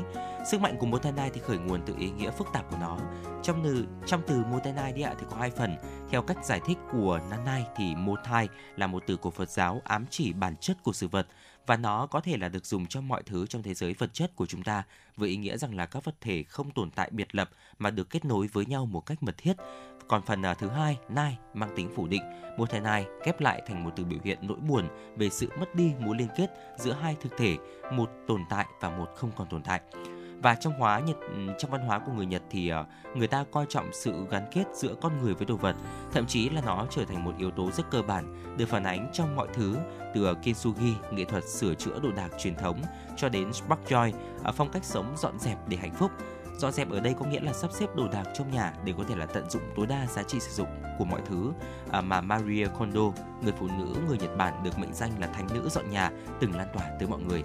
Sức 0.52 0.62
mạnh 0.62 0.76
của 0.80 0.86
Motanai 0.86 1.30
thì 1.30 1.42
khởi 1.42 1.58
nguồn 1.58 1.82
từ 1.86 1.96
ý 2.00 2.10
nghĩa 2.10 2.32
phức 2.32 2.48
tạp 2.54 2.72
của 2.72 2.78
nó. 2.82 2.98
Trong 3.44 3.64
từ 3.64 3.86
trong 4.06 4.22
từ 4.28 4.44
Motanai 4.52 4.94
đi 4.94 5.02
ạ 5.02 5.14
thì 5.20 5.26
có 5.32 5.38
hai 5.38 5.50
phần. 5.50 5.76
Theo 6.10 6.22
cách 6.22 6.46
giải 6.46 6.62
thích 6.66 6.78
của 6.92 7.20
Nanai 7.30 7.66
thì 7.76 7.96
Motai 7.96 8.48
là 8.76 8.88
một 8.88 9.04
từ 9.08 9.18
của 9.18 9.32
Phật 9.32 9.50
giáo 9.50 9.82
ám 9.84 10.06
chỉ 10.10 10.34
bản 10.34 10.56
chất 10.56 10.84
của 10.84 10.94
sự 10.94 11.08
vật 11.08 11.28
và 11.66 11.78
nó 11.78 12.08
có 12.08 12.22
thể 12.22 12.38
là 12.38 12.50
được 12.50 12.66
dùng 12.66 12.88
cho 12.88 13.02
mọi 13.02 13.24
thứ 13.24 13.46
trong 13.48 13.64
thế 13.64 13.74
giới 13.74 13.94
vật 13.94 14.14
chất 14.14 14.36
của 14.36 14.46
chúng 14.46 14.64
ta 14.64 14.84
với 15.18 15.30
ý 15.30 15.36
nghĩa 15.38 15.58
rằng 15.58 15.76
là 15.76 15.86
các 15.86 16.04
vật 16.04 16.16
thể 16.22 16.44
không 16.44 16.72
tồn 16.72 16.92
tại 16.92 17.10
biệt 17.12 17.36
lập 17.36 17.50
mà 17.80 17.92
được 17.92 18.10
kết 18.10 18.26
nối 18.26 18.48
với 18.48 18.66
nhau 18.66 18.86
một 18.86 19.06
cách 19.06 19.24
mật 19.24 19.36
thiết. 19.38 19.54
Còn 20.08 20.22
phần 20.22 20.46
à, 20.46 20.54
thứ 20.54 20.70
hai, 20.70 20.98
nai 21.10 21.38
mang 21.54 21.74
tính 21.76 21.90
phủ 21.96 22.08
định, 22.08 22.22
một 22.58 22.70
thể 22.70 22.80
nai 22.80 23.06
ghép 23.26 23.42
lại 23.42 23.62
thành 23.68 23.84
một 23.84 23.92
từ 23.96 24.06
biểu 24.06 24.20
hiện 24.24 24.38
nỗi 24.42 24.58
buồn 24.58 24.88
về 25.18 25.30
sự 25.30 25.50
mất 25.60 25.76
đi 25.76 25.92
mối 26.00 26.16
liên 26.18 26.28
kết 26.38 26.48
giữa 26.78 26.94
hai 26.94 27.16
thực 27.22 27.38
thể, 27.38 27.58
một 27.94 28.10
tồn 28.28 28.42
tại 28.50 28.66
và 28.82 28.90
một 28.90 29.08
không 29.16 29.32
còn 29.36 29.48
tồn 29.50 29.62
tại 29.64 29.82
và 30.42 30.56
trong 30.56 30.74
hóa 30.74 31.00
Nhật 31.00 31.18
ừ, 31.22 31.38
trong 31.60 31.72
văn 31.72 31.82
hóa 31.82 32.00
của 32.00 32.12
người 32.12 32.26
Nhật 32.26 32.42
thì 32.50 32.70
ờ, 32.70 32.86
người 33.16 33.28
ta 33.28 33.46
coi 33.52 33.66
trọng 33.70 33.90
sự 33.94 34.14
gắn 34.30 34.46
kết 34.52 34.64
giữa 34.74 34.96
con 35.02 35.22
người 35.22 35.34
với 35.34 35.46
đồ 35.46 35.56
vật, 35.56 35.76
thậm 36.12 36.26
chí 36.28 36.50
là 36.50 36.62
nó 36.66 36.86
trở 36.90 37.06
thành 37.06 37.24
một 37.24 37.34
yếu 37.38 37.52
tố 37.52 37.72
rất 37.72 37.92
cơ 37.92 38.02
bản 38.02 38.58
được 38.58 38.66
phản 38.66 38.84
ánh 38.84 39.10
trong 39.14 39.36
mọi 39.36 39.48
thứ 39.54 39.78
từ 40.16 40.26
ờ, 40.26 40.34
kintsugi, 40.34 40.94
nghệ 41.12 41.26
thuật 41.26 41.44
sửa 41.50 41.74
chữa 41.74 42.00
đồ 42.00 42.12
đạc 42.12 42.30
truyền 42.40 42.56
thống 42.56 42.82
cho 43.18 43.30
đến 43.30 43.54
spark 43.54 43.82
joy, 43.88 44.12
ờ, 44.44 44.52
phong 44.52 44.72
cách 44.72 44.86
sống 44.86 45.14
dọn 45.18 45.40
dẹp 45.40 45.58
để 45.68 45.78
hạnh 45.78 45.94
phúc. 45.94 46.12
Dọn 46.58 46.72
dẹp 46.72 46.92
ở 46.92 47.00
đây 47.00 47.16
có 47.20 47.26
nghĩa 47.26 47.40
là 47.40 47.54
sắp 47.54 47.72
xếp 47.72 47.88
đồ 47.96 48.08
đạc 48.08 48.24
trong 48.34 48.52
nhà 48.52 48.74
để 48.86 48.94
có 48.98 49.04
thể 49.08 49.16
là 49.16 49.26
tận 49.26 49.50
dụng 49.50 49.62
tối 49.76 49.86
đa 49.88 50.08
giá 50.08 50.24
trị 50.24 50.40
sử 50.40 50.52
dụng 50.52 50.68
của 50.98 51.06
mọi 51.06 51.22
thứ 51.26 51.52
mà 52.04 52.22
Maria 52.22 52.68
Kondo, 52.80 53.02
người 53.44 53.54
phụ 53.60 53.68
nữ 53.68 53.96
người 54.08 54.18
Nhật 54.18 54.38
Bản 54.38 54.64
được 54.64 54.80
mệnh 54.80 54.94
danh 54.94 55.12
là 55.20 55.28
thánh 55.28 55.48
nữ 55.54 55.70
dọn 55.70 55.90
nhà, 55.90 56.12
từng 56.40 56.56
lan 56.56 56.68
tỏa 56.74 56.86
tới 57.00 57.08
mọi 57.08 57.20
người. 57.22 57.44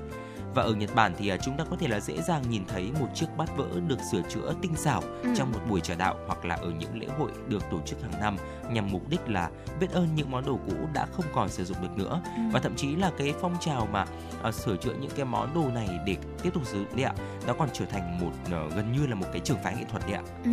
Và 0.54 0.62
ở 0.62 0.74
Nhật 0.74 0.94
Bản 0.94 1.14
thì 1.18 1.28
à, 1.28 1.36
chúng 1.36 1.56
ta 1.56 1.64
có 1.70 1.76
thể 1.76 1.88
là 1.88 2.00
dễ 2.00 2.22
dàng 2.22 2.42
nhìn 2.50 2.62
thấy 2.68 2.90
một 3.00 3.06
chiếc 3.14 3.26
bát 3.36 3.56
vỡ 3.56 3.66
được 3.86 3.98
sửa 4.12 4.22
chữa 4.28 4.54
tinh 4.62 4.76
xảo 4.76 5.02
ừ. 5.22 5.30
trong 5.36 5.52
một 5.52 5.58
buổi 5.68 5.80
trà 5.80 5.94
đạo 5.94 6.16
hoặc 6.26 6.44
là 6.44 6.54
ở 6.54 6.70
những 6.78 7.00
lễ 7.00 7.06
hội 7.18 7.30
được 7.48 7.62
tổ 7.70 7.80
chức 7.86 8.02
hàng 8.02 8.20
năm 8.20 8.36
nhằm 8.70 8.90
mục 8.92 9.08
đích 9.08 9.28
là 9.28 9.50
biết 9.80 9.90
ơn 9.90 10.08
những 10.14 10.30
món 10.30 10.46
đồ 10.46 10.58
cũ 10.66 10.74
đã 10.94 11.06
không 11.12 11.24
còn 11.34 11.48
sử 11.48 11.64
dụng 11.64 11.76
được 11.82 11.96
nữa 11.96 12.20
ừ. 12.24 12.42
và 12.52 12.60
thậm 12.60 12.76
chí 12.76 12.96
là 12.96 13.10
cái 13.18 13.34
phong 13.40 13.56
trào 13.60 13.88
mà 13.92 14.04
uh, 14.48 14.54
sửa 14.54 14.76
chữa 14.76 14.94
những 15.00 15.10
cái 15.16 15.24
món 15.24 15.54
đồ 15.54 15.68
này 15.74 15.88
để 16.06 16.16
tiếp 16.42 16.50
tục 16.54 16.66
sử 16.66 16.78
dụng 16.78 16.96
đấy 16.96 17.04
ạ 17.04 17.14
nó 17.46 17.52
còn 17.52 17.68
trở 17.72 17.84
thành 17.84 18.20
một 18.20 18.32
uh, 18.44 18.74
gần 18.76 18.92
như 18.92 19.06
là 19.06 19.14
một 19.14 19.26
cái 19.32 19.40
trường 19.40 19.62
phái 19.64 19.74
nghệ 19.76 19.84
thuật 19.90 20.02
đấy 20.06 20.12
ạ. 20.12 20.22
Ừ. 20.44 20.50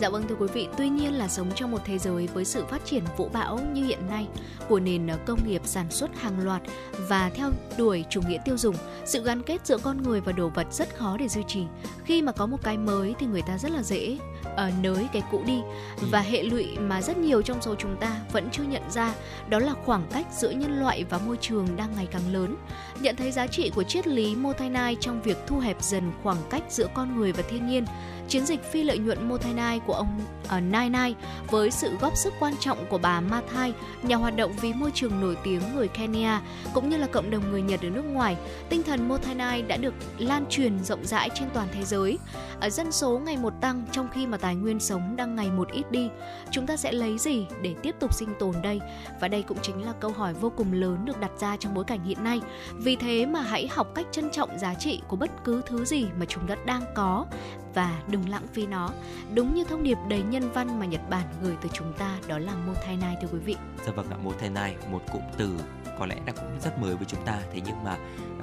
Dạ 0.00 0.08
vâng 0.08 0.24
thưa 0.28 0.34
quý 0.34 0.46
vị, 0.54 0.68
tuy 0.78 0.88
nhiên 0.88 1.12
là 1.12 1.28
sống 1.28 1.50
trong 1.54 1.70
một 1.70 1.80
thế 1.84 1.98
giới 1.98 2.26
với 2.26 2.44
sự 2.44 2.64
phát 2.64 2.84
triển 2.84 3.02
vũ 3.16 3.28
bão 3.32 3.58
như 3.72 3.84
hiện 3.84 4.06
nay 4.10 4.28
của 4.68 4.80
nền 4.80 5.08
công 5.26 5.48
nghiệp 5.48 5.62
sản 5.64 5.90
xuất 5.90 6.10
hàng 6.20 6.44
loạt 6.44 6.62
và 7.08 7.30
theo 7.34 7.50
đuổi 7.78 8.04
chủ 8.10 8.20
nghĩa 8.28 8.38
tiêu 8.44 8.56
dùng, 8.56 8.76
sự 9.04 9.22
gắn 9.32 9.42
kết 9.42 9.66
giữa 9.66 9.78
con 9.78 10.02
người 10.02 10.20
và 10.20 10.32
đồ 10.32 10.48
vật 10.48 10.66
rất 10.70 10.96
khó 10.96 11.16
để 11.16 11.28
duy 11.28 11.42
trì. 11.48 11.64
Khi 12.04 12.22
mà 12.22 12.32
có 12.32 12.46
một 12.46 12.56
cái 12.62 12.78
mới 12.78 13.14
thì 13.18 13.26
người 13.26 13.42
ta 13.42 13.58
rất 13.58 13.72
là 13.72 13.82
dễ 13.82 14.18
uh, 14.52 14.58
nới 14.82 15.08
cái 15.12 15.22
cũ 15.30 15.42
đi 15.46 15.60
ừ. 16.00 16.06
và 16.10 16.20
hệ 16.20 16.42
lụy 16.42 16.78
mà 16.78 17.02
rất 17.02 17.16
nhiều 17.16 17.42
trong 17.42 17.62
số 17.62 17.74
chúng 17.74 17.96
ta 17.96 18.20
vẫn 18.32 18.48
chưa 18.52 18.62
nhận 18.62 18.90
ra 18.90 19.14
đó 19.48 19.58
là 19.58 19.74
khoảng 19.84 20.06
cách 20.12 20.26
giữa 20.38 20.50
nhân 20.50 20.80
loại 20.80 21.04
và 21.10 21.18
môi 21.18 21.36
trường 21.40 21.76
đang 21.76 21.92
ngày 21.96 22.06
càng 22.06 22.32
lớn. 22.32 22.56
Nhận 23.00 23.16
thấy 23.16 23.32
giá 23.32 23.46
trị 23.46 23.70
của 23.74 23.82
triết 23.82 24.06
lý 24.06 24.36
Motainai 24.36 24.96
trong 25.00 25.22
việc 25.22 25.36
thu 25.46 25.58
hẹp 25.58 25.82
dần 25.82 26.12
khoảng 26.22 26.42
cách 26.50 26.62
giữa 26.68 26.86
con 26.94 27.16
người 27.16 27.32
và 27.32 27.42
thiên 27.50 27.66
nhiên 27.66 27.84
chiến 28.32 28.46
dịch 28.46 28.64
phi 28.64 28.82
lợi 28.82 28.98
nhuận 28.98 29.28
Motainai 29.28 29.80
của 29.86 29.92
ông 29.92 30.20
ở 30.48 30.56
uh, 30.56 30.62
Nai 30.62 30.90
Nai 30.90 31.14
với 31.50 31.70
sự 31.70 31.96
góp 32.00 32.16
sức 32.16 32.34
quan 32.40 32.54
trọng 32.60 32.86
của 32.90 32.98
bà 32.98 33.20
Mathai, 33.20 33.72
nhà 34.02 34.16
hoạt 34.16 34.36
động 34.36 34.52
vì 34.60 34.72
môi 34.72 34.90
trường 34.94 35.20
nổi 35.20 35.36
tiếng 35.44 35.60
người 35.74 35.88
Kenya 35.88 36.40
cũng 36.74 36.88
như 36.88 36.96
là 36.96 37.06
cộng 37.06 37.30
đồng 37.30 37.50
người 37.50 37.62
Nhật 37.62 37.80
ở 37.82 37.90
nước 37.90 38.02
ngoài, 38.02 38.36
tinh 38.68 38.82
thần 38.82 39.08
Motainai 39.08 39.62
đã 39.62 39.76
được 39.76 39.94
lan 40.18 40.44
truyền 40.50 40.84
rộng 40.84 41.04
rãi 41.04 41.30
trên 41.34 41.48
toàn 41.54 41.68
thế 41.72 41.84
giới. 41.84 42.18
Ở 42.60 42.70
dân 42.70 42.92
số 42.92 43.18
ngày 43.18 43.36
một 43.36 43.52
tăng 43.60 43.84
trong 43.92 44.08
khi 44.12 44.26
mà 44.26 44.36
tài 44.36 44.54
nguyên 44.54 44.80
sống 44.80 45.16
đang 45.16 45.36
ngày 45.36 45.50
một 45.50 45.70
ít 45.72 45.90
đi, 45.90 46.08
chúng 46.50 46.66
ta 46.66 46.76
sẽ 46.76 46.92
lấy 46.92 47.18
gì 47.18 47.46
để 47.62 47.74
tiếp 47.82 47.94
tục 48.00 48.14
sinh 48.14 48.34
tồn 48.38 48.54
đây? 48.62 48.80
Và 49.20 49.28
đây 49.28 49.42
cũng 49.42 49.58
chính 49.62 49.86
là 49.86 49.92
câu 50.00 50.10
hỏi 50.10 50.34
vô 50.34 50.52
cùng 50.56 50.72
lớn 50.72 51.04
được 51.04 51.20
đặt 51.20 51.30
ra 51.40 51.56
trong 51.56 51.74
bối 51.74 51.84
cảnh 51.84 52.04
hiện 52.04 52.24
nay. 52.24 52.40
Vì 52.74 52.96
thế 52.96 53.26
mà 53.26 53.40
hãy 53.40 53.68
học 53.68 53.86
cách 53.94 54.06
trân 54.12 54.30
trọng 54.30 54.58
giá 54.58 54.74
trị 54.74 55.00
của 55.08 55.16
bất 55.16 55.30
cứ 55.44 55.62
thứ 55.66 55.84
gì 55.84 56.06
mà 56.18 56.26
chúng 56.26 56.46
ta 56.46 56.54
đang 56.66 56.82
có 56.94 57.26
và 57.74 58.02
đừng 58.08 58.28
lãng 58.28 58.46
phí 58.52 58.66
nó. 58.66 58.90
Đúng 59.34 59.54
như 59.54 59.64
thông 59.64 59.82
điệp 59.82 59.98
đầy 60.08 60.22
nhân 60.22 60.50
văn 60.52 60.78
mà 60.78 60.86
Nhật 60.86 61.10
Bản 61.10 61.26
gửi 61.42 61.54
tới 61.62 61.70
chúng 61.72 61.92
ta 61.98 62.18
đó 62.28 62.38
là 62.38 62.54
Motainai 62.66 63.16
thưa 63.22 63.28
quý 63.32 63.38
vị. 63.38 63.56
Dạ 63.86 63.92
vâng 63.92 64.10
ạ, 64.10 64.16
Motainai, 64.22 64.76
một 64.90 65.02
cụm 65.12 65.22
từ 65.38 65.58
có 65.98 66.06
lẽ 66.06 66.16
đã 66.24 66.32
cũng 66.32 66.60
rất 66.60 66.78
mới 66.78 66.96
với 66.96 67.04
chúng 67.08 67.24
ta 67.24 67.38
thế 67.52 67.60
nhưng 67.66 67.84
mà 67.84 67.98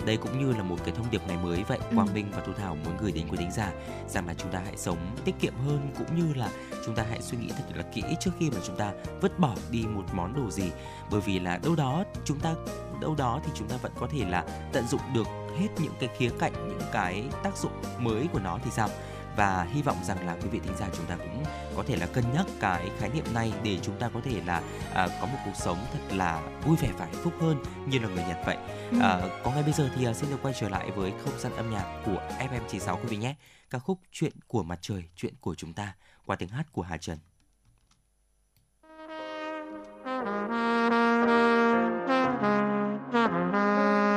đây 0.06 0.18
cũng 0.18 0.40
như 0.40 0.54
là 0.54 0.64
một 0.64 0.76
cái 0.86 0.94
thông 0.98 1.12
điệp 1.12 1.22
ngày 1.28 1.38
mới 1.44 1.64
vậy 1.68 1.78
ừ. 1.78 1.96
Quang 1.96 2.14
Minh 2.14 2.26
và 2.32 2.42
Thu 2.46 2.54
Thảo 2.54 2.78
muốn 2.86 2.98
gửi 2.98 3.12
đến 3.12 3.28
quý 3.32 3.38
thính 3.38 3.52
giả 3.52 3.72
rằng 4.08 4.28
là 4.28 4.34
chúng 4.34 4.52
ta 4.52 4.62
hãy 4.66 4.78
sống 4.78 4.98
tiết 5.26 5.36
kiệm 5.40 5.54
hơn 5.66 5.92
cũng 5.98 6.16
như 6.16 6.34
là 6.34 6.50
chúng 6.86 6.96
ta 6.96 7.06
hãy 7.10 7.22
suy 7.22 7.38
nghĩ 7.38 7.50
thật 7.50 7.64
là 7.76 7.84
kỹ 7.84 8.04
trước 8.20 8.32
khi 8.40 8.50
mà 8.50 8.58
chúng 8.68 8.76
ta 8.76 8.92
vứt 9.22 9.40
bỏ 9.40 9.56
đi 9.72 9.84
một 9.84 10.04
món 10.14 10.34
đồ 10.34 10.52
gì 10.52 10.72
bởi 11.12 11.22
vì 11.22 11.40
là 11.40 11.60
đâu 11.64 11.76
đó 11.76 12.04
chúng 12.26 12.40
ta 12.40 12.54
đâu 13.02 13.16
đó 13.18 13.40
thì 13.46 13.52
chúng 13.56 13.68
ta 13.68 13.78
vẫn 13.78 13.92
có 14.00 14.08
thể 14.12 14.26
là 14.30 14.44
tận 14.74 14.88
dụng 14.88 15.02
được 15.14 15.28
hết 15.60 15.68
những 15.82 15.94
cái 16.00 16.10
khía 16.18 16.30
cạnh 16.40 16.54
những 16.68 16.90
cái 16.92 17.24
tác 17.44 17.58
dụng 17.58 17.72
mới 18.00 18.28
của 18.34 18.40
nó 18.40 18.60
thì 18.64 18.72
sao 18.72 18.90
và 19.40 19.68
hy 19.74 19.82
vọng 19.82 19.98
rằng 20.04 20.26
là 20.26 20.38
quý 20.44 20.50
vị 20.50 20.60
thính 20.60 20.78
giả 20.78 20.90
chúng 20.98 21.06
ta 21.06 21.16
cũng 21.16 21.44
có 21.76 21.84
thể 21.88 21.96
là 21.96 22.06
cân 22.06 22.24
nhắc 22.34 22.46
cái 22.60 22.90
khái 23.00 23.10
niệm 23.10 23.26
này 23.34 23.54
để 23.64 23.80
chúng 23.82 24.00
ta 24.00 24.10
có 24.14 24.22
thể 24.24 24.42
là 24.46 24.62
à, 24.94 25.08
có 25.22 25.28
một 25.28 25.38
cuộc 25.46 25.56
sống 25.56 25.78
thật 25.94 26.00
là 26.16 26.42
vui 26.66 26.78
vẻ 26.82 26.90
và 26.98 27.06
hạnh 27.06 27.24
phúc 27.24 27.34
hơn 27.40 27.64
như 27.88 28.00
là 28.00 28.08
người 28.08 28.24
Nhật 28.28 28.38
vậy. 28.46 28.58
Ừ. 28.92 29.00
À, 29.02 29.22
có 29.44 29.52
ngay 29.52 29.64
bây 29.64 29.74
giờ 29.74 29.90
thì 29.96 30.08
uh, 30.08 30.16
xin 30.16 30.30
được 30.30 30.38
quay 30.42 30.54
trở 30.60 30.70
lại 30.70 30.92
với 30.92 31.14
không 31.24 31.40
gian 31.40 31.56
âm 31.56 31.72
nhạc 31.72 32.02
của 32.06 32.22
FM96 32.40 32.96
quý 32.96 33.08
vị 33.08 33.18
nhé. 33.18 33.36
Ca 33.70 33.80
khúc 33.80 34.00
Chuyện 34.12 34.34
của 34.48 34.64
mặt 34.64 34.80
trời, 34.82 35.04
chuyện 35.16 35.34
của 35.42 35.56
chúng 35.56 35.74
ta 35.74 35.96
qua 36.26 36.36
tiếng 36.36 36.50
hát 36.50 36.66
của 36.72 36.82
Hà 36.82 36.98
Trần. 36.98 37.18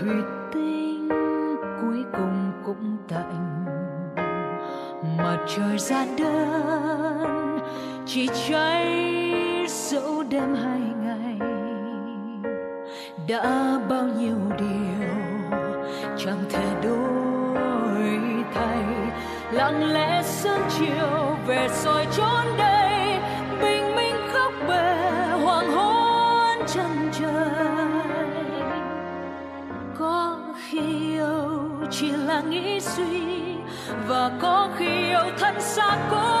thủy 0.00 0.14
tinh 0.52 1.08
cuối 1.80 2.04
cùng 2.12 2.52
cũng 2.66 2.96
tạnh. 3.08 3.64
Mặt 5.18 5.38
trời 5.56 5.78
ra 5.78 6.06
đơn, 6.18 7.58
chỉ 8.06 8.28
cháy 8.48 9.66
dẫu 9.68 10.24
đêm 10.30 10.54
hai 10.54 10.80
ngày. 11.04 11.38
Đã 13.28 13.78
bao 13.88 14.04
nhiêu 14.18 14.36
điều 14.58 15.08
chẳng 16.18 16.44
thể 16.50 16.64
đổi 16.82 18.18
thay. 18.54 18.84
Lặng 19.52 19.92
lẽ 19.92 20.22
sương 20.22 20.62
chiều 20.78 21.36
về 21.46 21.68
soi 21.70 22.06
chốn 22.16 22.58
đây 22.58 22.69
nghĩ 32.50 32.80
suy 32.80 33.04
và 34.08 34.30
có 34.42 34.68
khi 34.78 35.08
yêu 35.08 35.24
thân 35.38 35.54
xa 35.60 35.98
cũng 36.10 36.39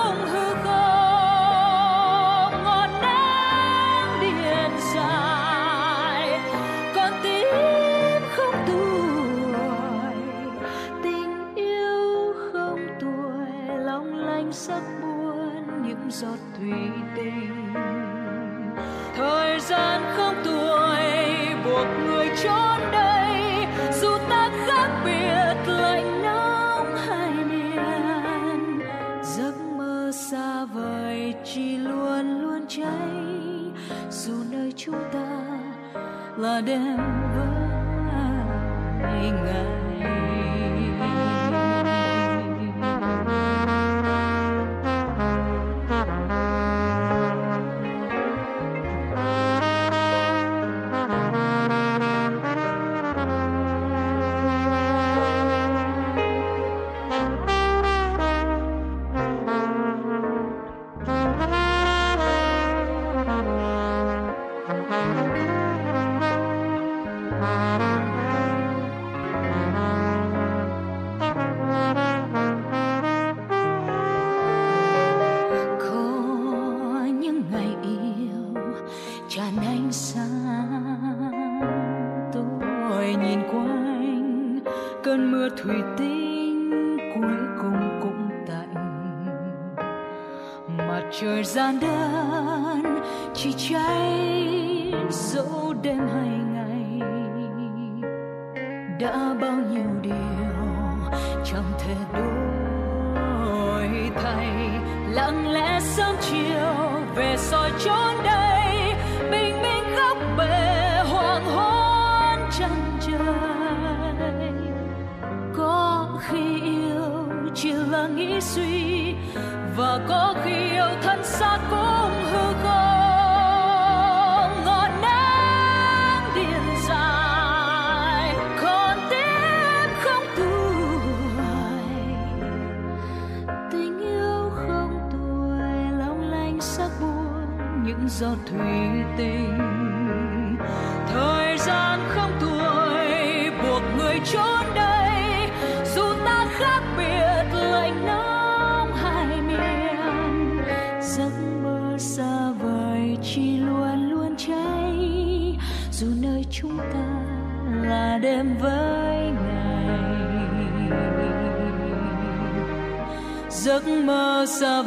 mơ 164.40 164.46
xa 164.46 164.82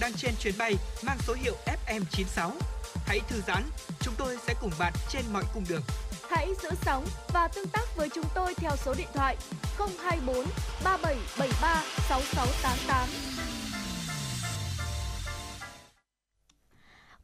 đang 0.00 0.12
trên 0.12 0.34
chuyến 0.40 0.54
bay 0.58 0.74
mang 1.02 1.18
số 1.26 1.34
hiệu 1.34 1.54
FM96. 1.86 2.50
Hãy 3.06 3.20
thư 3.28 3.40
giãn, 3.46 3.62
chúng 4.00 4.14
tôi 4.18 4.36
sẽ 4.46 4.54
cùng 4.60 4.70
bạn 4.78 4.92
trên 5.10 5.22
mọi 5.32 5.44
cung 5.54 5.64
đường. 5.68 5.82
Hãy 6.30 6.48
giữ 6.62 6.70
sóng 6.82 7.06
và 7.32 7.48
tương 7.48 7.68
tác 7.68 7.96
với 7.96 8.08
chúng 8.14 8.24
tôi 8.34 8.54
theo 8.54 8.70
số 8.84 8.94
điện 8.98 9.08
thoại 9.14 9.36
024 9.78 10.46
3773 10.84 11.82
6688. 12.08 13.08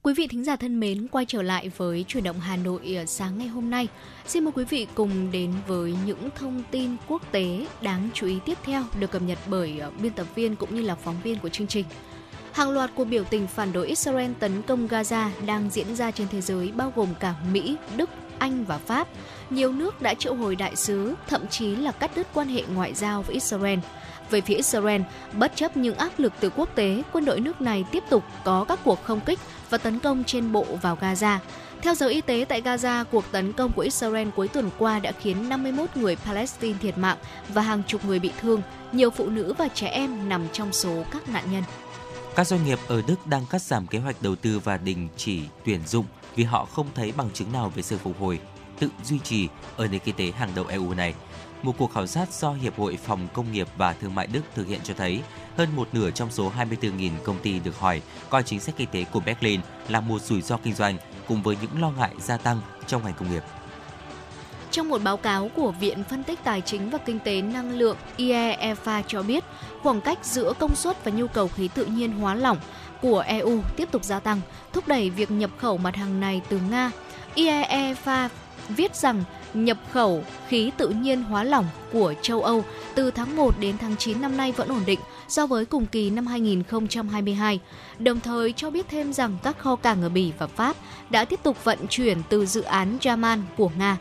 Quý 0.03 0.15
vị 0.15 0.27
thính 0.27 0.45
giả 0.45 0.57
thân 0.57 0.81
mến, 0.81 1.09
quay 1.09 1.25
trở 1.29 1.43
lại 1.43 1.71
với 1.77 2.05
chuyển 2.09 2.25
động 2.25 2.41
Hà 2.41 2.57
Nội 2.57 2.97
ở 2.97 3.07
sáng 3.07 3.39
ngày 3.39 3.49
hôm 3.49 3.71
nay. 3.71 3.89
Xin 4.27 4.45
mời 4.45 4.53
quý 4.57 4.65
vị 4.65 4.87
cùng 4.95 5.31
đến 5.33 5.53
với 5.67 5.95
những 6.07 6.29
thông 6.35 6.63
tin 6.71 6.97
quốc 7.09 7.33
tế 7.33 7.67
đáng 7.83 8.09
chú 8.15 8.27
ý 8.27 8.39
tiếp 8.45 8.59
theo 8.65 8.83
được 9.01 9.11
cập 9.11 9.23
nhật 9.23 9.39
bởi 9.47 9.81
biên 10.03 10.13
tập 10.13 10.27
viên 10.35 10.57
cũng 10.57 10.75
như 10.75 10.83
là 10.83 10.95
phóng 10.95 11.21
viên 11.23 11.39
của 11.39 11.49
chương 11.49 11.67
trình. 11.67 11.85
Hàng 12.55 12.71
loạt 12.71 12.91
cuộc 12.95 13.05
biểu 13.05 13.25
tình 13.25 13.47
phản 13.47 13.73
đối 13.73 13.87
Israel 13.87 14.31
tấn 14.39 14.63
công 14.63 14.89
Gaza 14.89 15.29
đang 15.47 15.71
diễn 15.71 15.97
ra 15.97 16.11
trên 16.11 16.29
thế 16.29 16.41
giới 16.41 16.73
bao 16.77 16.93
gồm 16.97 17.09
cả 17.21 17.35
Mỹ, 17.53 17.77
Đức, 17.97 18.11
Anh 18.39 18.65
và 18.65 18.79
Pháp. 18.79 19.09
Nhiều 19.51 19.73
nước 19.73 20.03
đã 20.03 20.15
triệu 20.15 20.35
hồi 20.35 20.57
đại 20.57 20.77
sứ, 20.77 21.15
thậm 21.29 21.47
chí 21.47 21.77
là 21.77 21.93
cắt 21.93 22.11
đứt 22.17 22.27
quan 22.35 22.49
hệ 22.49 22.63
ngoại 22.75 22.95
giao 22.95 23.23
với 23.23 23.35
Israel. 23.35 23.79
Về 24.31 24.41
phía 24.41 24.55
Israel, 24.55 25.03
bất 25.33 25.57
chấp 25.57 25.77
những 25.77 25.97
áp 25.97 26.11
lực 26.19 26.33
từ 26.41 26.51
quốc 26.51 26.69
tế, 26.75 27.03
quân 27.13 27.25
đội 27.25 27.41
nước 27.41 27.61
này 27.61 27.85
tiếp 27.91 28.03
tục 28.11 28.25
có 28.45 28.65
các 28.65 28.79
cuộc 28.85 29.05
không 29.05 29.21
kích 29.21 29.39
và 29.71 29.79
tấn 29.79 29.99
công 29.99 30.25
trên 30.25 30.53
bộ 30.53 30.67
vào 30.83 30.99
Gaza. 31.01 31.39
Theo 31.83 31.95
giới 31.95 32.13
y 32.13 32.21
tế 32.21 32.45
tại 32.49 32.63
Gaza, 32.63 33.05
cuộc 33.05 33.25
tấn 33.33 33.53
công 33.53 33.73
của 33.73 33.83
Israel 33.83 34.29
cuối 34.37 34.49
tuần 34.49 34.71
qua 34.79 34.99
đã 34.99 35.13
khiến 35.13 35.49
51 35.49 35.97
người 35.97 36.17
Palestine 36.17 36.79
thiệt 36.83 36.99
mạng 36.99 37.17
và 37.49 37.63
hàng 37.63 37.83
chục 37.87 38.05
người 38.05 38.19
bị 38.19 38.31
thương. 38.41 38.63
Nhiều 38.93 39.11
phụ 39.11 39.29
nữ 39.29 39.55
và 39.59 39.69
trẻ 39.69 39.87
em 39.87 40.29
nằm 40.29 40.43
trong 40.53 40.73
số 40.73 41.05
các 41.11 41.29
nạn 41.29 41.45
nhân. 41.53 41.63
Các 42.37 42.47
doanh 42.47 42.65
nghiệp 42.65 42.79
ở 42.89 43.03
Đức 43.07 43.27
đang 43.27 43.47
cắt 43.51 43.63
giảm 43.63 43.87
kế 43.87 43.99
hoạch 43.99 44.23
đầu 44.23 44.37
tư 44.37 44.59
và 44.59 44.77
đình 44.77 45.09
chỉ 45.17 45.43
tuyển 45.65 45.87
dụng 45.87 46.07
vì 46.37 46.45
họ 46.45 46.65
không 46.65 46.87
thấy 46.95 47.13
bằng 47.17 47.31
chứng 47.31 47.53
nào 47.53 47.73
về 47.75 47.83
sự 47.83 47.99
phục 47.99 48.21
hồi, 48.21 48.41
tự 48.79 48.89
duy 49.05 49.19
trì 49.19 49.49
ở 49.77 49.89
nền 49.89 50.01
kinh 50.01 50.17
tế 50.17 50.31
hàng 50.31 50.51
đầu 50.55 50.67
EU 50.67 50.95
này. 50.95 51.15
Một 51.63 51.75
cuộc 51.79 51.93
khảo 51.93 52.07
sát 52.07 52.33
do 52.33 52.53
Hiệp 52.53 52.79
hội 52.79 52.99
Phòng 53.05 53.29
Công 53.35 53.53
nghiệp 53.53 53.69
và 53.77 53.93
Thương 53.93 54.15
mại 54.15 54.27
Đức 54.27 54.41
thực 54.55 54.67
hiện 54.67 54.81
cho 54.85 54.95
thấy, 54.95 55.23
hơn 55.57 55.77
một 55.77 55.89
nửa 55.93 56.11
trong 56.11 56.31
số 56.31 56.53
24.000 56.59 57.11
công 57.25 57.39
ty 57.39 57.59
được 57.59 57.79
hỏi 57.79 58.03
coi 58.29 58.43
chính 58.43 58.61
sách 58.61 58.75
kinh 58.79 58.89
tế 58.93 59.05
của 59.05 59.21
Berlin 59.21 59.61
là 59.89 60.01
một 60.01 60.23
rủi 60.23 60.43
ro 60.43 60.57
kinh 60.57 60.75
doanh 60.75 60.99
cùng 61.29 61.43
với 61.43 61.57
những 61.63 61.83
lo 61.83 61.91
ngại 61.91 62.15
gia 62.21 62.37
tăng 62.37 62.61
trong 62.87 63.05
ngành 63.05 63.15
công 63.15 63.31
nghiệp. 63.31 63.43
Trong 64.75 64.89
một 64.89 65.03
báo 65.05 65.17
cáo 65.17 65.51
của 65.55 65.71
Viện 65.81 66.05
Phân 66.11 66.23
tích 66.23 66.39
Tài 66.45 66.61
chính 66.61 66.91
và 66.91 66.99
Kinh 66.99 67.19
tế 67.19 67.41
Năng 67.41 67.79
lượng 67.79 67.97
IEFA 68.17 69.03
cho 69.07 69.23
biết, 69.23 69.45
khoảng 69.83 70.01
cách 70.01 70.19
giữa 70.23 70.53
công 70.59 70.75
suất 70.75 71.05
và 71.05 71.11
nhu 71.11 71.27
cầu 71.27 71.49
khí 71.49 71.69
tự 71.75 71.85
nhiên 71.85 72.13
hóa 72.13 72.35
lỏng 72.35 72.59
của 73.03 73.21
EU 73.21 73.61
tiếp 73.77 73.89
tục 73.91 74.05
gia 74.05 74.21
tăng, 74.21 74.41
thúc 74.73 74.89
đẩy 74.89 75.11
việc 75.11 75.31
nhập 75.31 75.51
khẩu 75.59 75.77
mặt 75.77 75.97
hàng 75.97 76.21
này 76.21 76.41
từ 76.49 76.61
Nga. 76.71 76.91
IEFA 77.35 78.29
viết 78.69 78.97
rằng 78.97 79.25
nhập 79.55 79.79
khẩu 79.93 80.25
khí 80.49 80.71
tự 80.77 80.89
nhiên 80.89 81.23
hóa 81.23 81.45
lỏng 81.45 81.67
của 81.93 82.15
châu 82.23 82.43
Âu 82.43 82.65
từ 82.95 83.11
tháng 83.11 83.37
1 83.37 83.55
đến 83.61 83.79
tháng 83.79 83.97
9 83.97 84.21
năm 84.21 84.37
nay 84.37 84.53
vẫn 84.53 84.69
ổn 84.69 84.83
định 84.87 85.01
so 85.29 85.47
với 85.47 85.65
cùng 85.65 85.87
kỳ 85.87 86.11
năm 86.11 86.27
2022. 86.27 87.61
Đồng 87.99 88.21
thời 88.21 88.53
cho 88.53 88.71
biết 88.71 88.87
thêm 88.89 89.13
rằng 89.13 89.37
các 89.43 89.59
kho 89.59 89.77
cảng 89.77 90.03
ở 90.03 90.09
Bỉ 90.09 90.33
và 90.39 90.47
Pháp 90.47 90.77
đã 91.11 91.25
tiếp 91.25 91.41
tục 91.43 91.65
vận 91.65 91.79
chuyển 91.89 92.19
từ 92.29 92.47
dự 92.47 92.63
án 92.63 92.99
Yaman 93.05 93.43
của 93.57 93.71
Nga. 93.79 93.97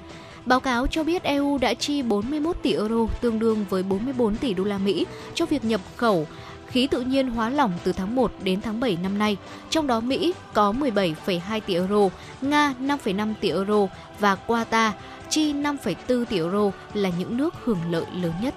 Báo 0.46 0.60
cáo 0.60 0.88
cho 0.88 1.04
biết 1.04 1.24
EU 1.24 1.58
đã 1.58 1.74
chi 1.74 2.02
41 2.02 2.58
tỷ 2.62 2.74
euro 2.74 3.08
tương 3.22 3.40
đương 3.40 3.66
với 3.70 3.84
44 3.84 4.36
tỷ 4.36 4.54
đô 4.54 4.64
la 4.64 4.78
Mỹ 4.78 5.06
cho 5.34 5.46
việc 5.46 5.66
nhập 5.66 5.82
khẩu 5.96 6.28
khí 6.68 6.88
tự 6.88 7.02
nhiên 7.02 7.30
hóa 7.30 7.50
lỏng 7.50 7.72
từ 7.84 7.92
tháng 7.92 8.16
1 8.16 8.32
đến 8.44 8.62
tháng 8.62 8.80
7 8.80 8.98
năm 9.04 9.18
nay. 9.18 9.38
Trong 9.70 9.88
đó 9.88 10.00
Mỹ 10.00 10.34
có 10.54 10.72
17,2 10.72 11.60
tỷ 11.66 11.74
euro, 11.74 12.10
Nga 12.42 12.74
5,5 12.80 13.34
tỷ 13.42 13.50
euro 13.50 13.88
và 14.20 14.38
Qatar 14.48 14.92
chi 15.30 15.54
5,4 15.54 16.26
tỷ 16.26 16.38
euro 16.38 16.72
là 16.94 17.12
những 17.20 17.38
nước 17.38 17.54
hưởng 17.64 17.80
lợi 17.92 18.06
lớn 18.14 18.34
nhất. 18.42 18.54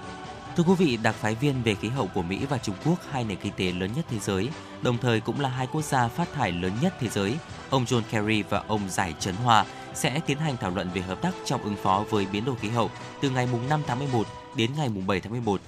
Thưa 0.57 0.63
quý 0.63 0.75
vị, 0.79 0.99
đặc 1.03 1.15
phái 1.15 1.35
viên 1.35 1.63
về 1.63 1.75
khí 1.75 1.89
hậu 1.89 2.07
của 2.15 2.23
Mỹ 2.23 2.39
và 2.49 2.59
Trung 2.59 2.75
Quốc, 2.85 2.99
hai 3.11 3.25
nền 3.25 3.39
kinh 3.43 3.53
tế 3.57 3.73
lớn 3.73 3.91
nhất 3.97 4.05
thế 4.11 4.19
giới, 4.19 4.49
đồng 4.83 4.99
thời 4.99 5.21
cũng 5.21 5.41
là 5.41 5.49
hai 5.49 5.67
quốc 5.73 5.85
gia 5.85 6.09
phát 6.09 6.33
thải 6.35 6.53
lớn 6.53 6.73
nhất 6.83 6.95
thế 7.01 7.09
giới, 7.09 7.35
ông 7.71 7.85
John 7.85 8.01
Kerry 8.11 8.43
và 8.43 8.63
ông 8.69 8.81
Giải 8.89 9.15
Trấn 9.21 9.35
Hòa 9.35 9.65
sẽ 9.97 10.21
tiến 10.27 10.39
hành 10.39 10.57
thảo 10.57 10.71
luận 10.71 10.91
về 10.95 11.01
hợp 11.01 11.23
tác 11.23 11.35
trong 11.45 11.63
ứng 11.63 11.77
phó 11.77 12.05
với 12.11 12.27
biến 12.33 12.45
đổi 12.45 12.57
khí 12.57 12.69
hậu 12.69 12.91
từ 13.21 13.31
ngày 13.31 13.49
5 13.69 13.83
tháng 13.87 13.99
11 13.99 14.27
đến 14.57 14.71
ngày 14.77 14.89
7 15.07 15.21
tháng 15.21 15.33
11. 15.33 15.61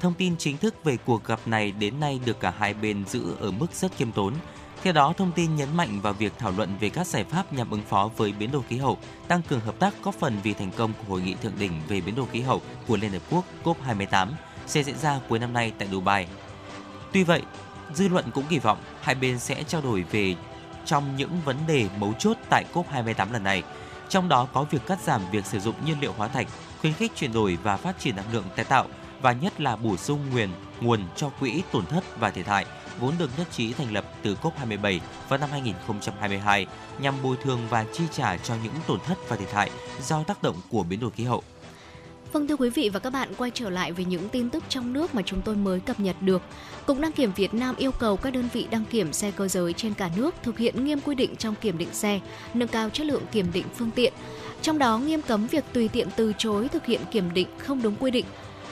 Thông 0.00 0.14
tin 0.14 0.36
chính 0.36 0.56
thức 0.56 0.84
về 0.84 0.96
cuộc 0.96 1.24
gặp 1.24 1.40
này 1.46 1.72
đến 1.72 2.00
nay 2.00 2.20
được 2.24 2.40
cả 2.40 2.54
hai 2.58 2.74
bên 2.74 3.04
giữ 3.06 3.36
ở 3.40 3.50
mức 3.50 3.66
rất 3.72 3.92
khiêm 3.96 4.12
tốn. 4.12 4.34
Theo 4.82 4.92
đó, 4.92 5.12
thông 5.16 5.32
tin 5.32 5.56
nhấn 5.56 5.76
mạnh 5.76 6.00
vào 6.00 6.12
việc 6.12 6.32
thảo 6.38 6.52
luận 6.56 6.76
về 6.80 6.88
các 6.88 7.06
giải 7.06 7.24
pháp 7.24 7.52
nhằm 7.52 7.70
ứng 7.70 7.82
phó 7.82 8.10
với 8.16 8.32
biến 8.32 8.52
đổi 8.52 8.62
khí 8.68 8.76
hậu, 8.76 8.98
tăng 9.28 9.42
cường 9.42 9.60
hợp 9.60 9.78
tác 9.78 9.94
góp 10.02 10.14
phần 10.14 10.36
vì 10.42 10.54
thành 10.54 10.70
công 10.76 10.92
của 10.92 11.04
hội 11.08 11.20
nghị 11.20 11.34
thượng 11.34 11.58
đỉnh 11.58 11.72
về 11.88 12.00
biến 12.00 12.14
đổi 12.14 12.26
khí 12.32 12.40
hậu 12.40 12.62
của 12.86 12.96
Liên 12.96 13.12
Hợp 13.12 13.22
Quốc 13.30 13.44
COP28 13.64 14.28
sẽ 14.66 14.82
diễn 14.82 14.98
ra 14.98 15.20
cuối 15.28 15.38
năm 15.38 15.52
nay 15.52 15.72
tại 15.78 15.88
Dubai. 15.92 16.26
Tuy 17.12 17.24
vậy, 17.24 17.42
dư 17.94 18.08
luận 18.08 18.24
cũng 18.34 18.44
kỳ 18.48 18.58
vọng 18.58 18.78
hai 19.00 19.14
bên 19.14 19.38
sẽ 19.38 19.62
trao 19.62 19.80
đổi 19.80 20.04
về 20.10 20.34
trong 20.88 21.16
những 21.16 21.40
vấn 21.44 21.56
đề 21.66 21.88
mấu 21.98 22.12
chốt 22.18 22.36
tại 22.50 22.64
COP28 22.74 23.32
lần 23.32 23.42
này, 23.42 23.62
trong 24.08 24.28
đó 24.28 24.48
có 24.52 24.64
việc 24.70 24.86
cắt 24.86 24.98
giảm 25.00 25.20
việc 25.30 25.46
sử 25.46 25.60
dụng 25.60 25.74
nhiên 25.84 25.96
liệu 26.00 26.12
hóa 26.12 26.28
thạch, 26.28 26.46
khuyến 26.80 26.92
khích 26.92 27.12
chuyển 27.16 27.32
đổi 27.32 27.58
và 27.62 27.76
phát 27.76 27.98
triển 27.98 28.16
năng 28.16 28.32
lượng 28.32 28.44
tái 28.56 28.64
tạo 28.64 28.86
và 29.22 29.32
nhất 29.32 29.60
là 29.60 29.76
bổ 29.76 29.96
sung 29.96 30.20
nguồn 30.32 30.48
nguồn 30.80 31.00
cho 31.16 31.28
quỹ 31.28 31.62
tổn 31.72 31.86
thất 31.86 32.04
và 32.20 32.30
thiệt 32.30 32.46
hại 32.46 32.66
vốn 33.00 33.14
được 33.18 33.30
nhất 33.38 33.46
trí 33.50 33.72
thành 33.72 33.92
lập 33.92 34.04
từ 34.22 34.36
COP27 34.42 35.00
vào 35.28 35.38
năm 35.38 35.50
2022 35.52 36.66
nhằm 36.98 37.14
bồi 37.22 37.36
thường 37.42 37.60
và 37.70 37.84
chi 37.92 38.04
trả 38.12 38.36
cho 38.36 38.54
những 38.64 38.72
tổn 38.86 39.00
thất 39.00 39.18
và 39.28 39.36
thiệt 39.36 39.52
hại 39.52 39.70
do 40.02 40.22
tác 40.22 40.42
động 40.42 40.56
của 40.70 40.82
biến 40.82 41.00
đổi 41.00 41.10
khí 41.10 41.24
hậu. 41.24 41.42
Vâng 42.32 42.46
thưa 42.46 42.56
quý 42.56 42.70
vị 42.70 42.88
và 42.88 43.00
các 43.00 43.10
bạn, 43.10 43.28
quay 43.38 43.50
trở 43.54 43.70
lại 43.70 43.92
với 43.92 44.04
những 44.04 44.28
tin 44.28 44.50
tức 44.50 44.64
trong 44.68 44.92
nước 44.92 45.14
mà 45.14 45.22
chúng 45.22 45.42
tôi 45.42 45.56
mới 45.56 45.80
cập 45.80 46.00
nhật 46.00 46.16
được. 46.20 46.42
Cục 46.86 47.00
đăng 47.00 47.12
kiểm 47.12 47.32
Việt 47.36 47.54
Nam 47.54 47.74
yêu 47.78 47.92
cầu 47.92 48.16
các 48.16 48.32
đơn 48.32 48.48
vị 48.52 48.66
đăng 48.70 48.84
kiểm 48.84 49.12
xe 49.12 49.30
cơ 49.30 49.48
giới 49.48 49.72
trên 49.72 49.94
cả 49.94 50.10
nước 50.16 50.34
thực 50.42 50.58
hiện 50.58 50.84
nghiêm 50.84 51.00
quy 51.00 51.14
định 51.14 51.36
trong 51.36 51.54
kiểm 51.60 51.78
định 51.78 51.92
xe, 51.92 52.20
nâng 52.54 52.68
cao 52.68 52.90
chất 52.90 53.06
lượng 53.06 53.22
kiểm 53.32 53.46
định 53.52 53.64
phương 53.76 53.90
tiện. 53.90 54.12
Trong 54.62 54.78
đó 54.78 54.98
nghiêm 54.98 55.22
cấm 55.22 55.46
việc 55.46 55.64
tùy 55.72 55.88
tiện 55.88 56.08
từ 56.16 56.32
chối 56.38 56.68
thực 56.68 56.86
hiện 56.86 57.00
kiểm 57.10 57.34
định 57.34 57.48
không 57.58 57.82
đúng 57.82 57.94
quy 57.96 58.10
định, 58.10 58.24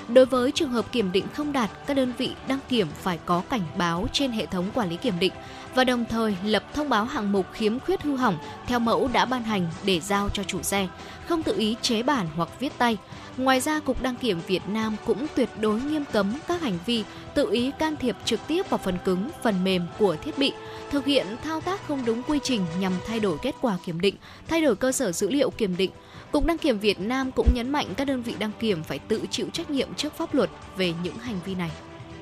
Đối 0.09 0.27
với 0.27 0.53
trường 0.53 0.71
hợp 0.71 0.93
kiểm 0.93 1.13
định 1.13 1.25
không 1.35 1.53
đạt, 1.53 1.71
các 1.87 1.97
đơn 1.97 2.13
vị 2.19 2.31
đăng 2.49 2.59
kiểm 2.69 2.87
phải 3.03 3.19
có 3.27 3.43
cảnh 3.51 3.61
báo 3.79 4.07
trên 4.13 4.31
hệ 4.31 4.47
thống 4.47 4.65
quản 4.75 4.91
lý 4.91 4.97
kiểm 4.97 5.15
định 5.21 5.33
và 5.77 5.85
đồng 5.85 6.05
thời 6.05 6.37
lập 6.45 6.65
thông 6.75 6.89
báo 6.89 7.05
hạng 7.05 7.33
mục 7.33 7.47
khiếm 7.53 7.79
khuyết 7.79 8.03
hư 8.03 8.17
hỏng 8.17 8.39
theo 8.67 8.79
mẫu 8.79 9.11
đã 9.13 9.25
ban 9.25 9.43
hành 9.43 9.69
để 9.85 10.01
giao 10.01 10.29
cho 10.29 10.43
chủ 10.43 10.63
xe, 10.63 10.89
không 11.29 11.43
tự 11.43 11.59
ý 11.59 11.77
chế 11.83 12.03
bản 12.03 12.27
hoặc 12.37 12.49
viết 12.61 12.73
tay. 12.79 12.97
Ngoài 13.37 13.61
ra, 13.61 13.81
Cục 13.81 14.03
Đăng 14.03 14.17
kiểm 14.17 14.41
Việt 14.47 14.63
Nam 14.69 14.97
cũng 15.07 15.27
tuyệt 15.35 15.49
đối 15.61 15.81
nghiêm 15.81 16.05
cấm 16.13 16.33
các 16.49 16.63
hành 16.63 16.79
vi 16.87 17.05
tự 17.35 17.51
ý 17.51 17.71
can 17.79 17.97
thiệp 17.97 18.17
trực 18.25 18.41
tiếp 18.47 18.71
vào 18.71 18.79
phần 18.79 18.99
cứng, 19.05 19.31
phần 19.43 19.65
mềm 19.65 19.83
của 19.99 20.17
thiết 20.17 20.39
bị, 20.39 20.53
thực 20.91 21.05
hiện 21.05 21.27
thao 21.45 21.61
tác 21.61 21.87
không 21.89 22.05
đúng 22.05 22.23
quy 22.23 22.39
trình 22.43 22.61
nhằm 22.81 22.93
thay 23.07 23.21
đổi 23.21 23.39
kết 23.43 23.55
quả 23.61 23.79
kiểm 23.85 24.01
định, 24.01 24.15
thay 24.49 24.61
đổi 24.63 24.77
cơ 24.77 24.93
sở 24.93 25.13
dữ 25.13 25.31
liệu 25.31 25.51
kiểm 25.51 25.77
định, 25.77 25.91
Cục 26.33 26.47
Đăng 26.47 26.59
kiểm 26.59 26.79
Việt 26.79 27.01
Nam 27.01 27.33
cũng 27.33 27.49
nhấn 27.55 27.71
mạnh 27.71 27.87
các 27.97 28.05
đơn 28.05 28.23
vị 28.23 28.35
đăng 28.39 28.53
kiểm 28.61 28.83
phải 28.83 28.99
tự 28.99 29.23
chịu 29.31 29.47
trách 29.53 29.71
nhiệm 29.71 29.95
trước 29.95 30.17
pháp 30.17 30.35
luật 30.35 30.51
về 30.77 30.93
những 31.03 31.19
hành 31.19 31.39
vi 31.45 31.55
này. 31.55 31.71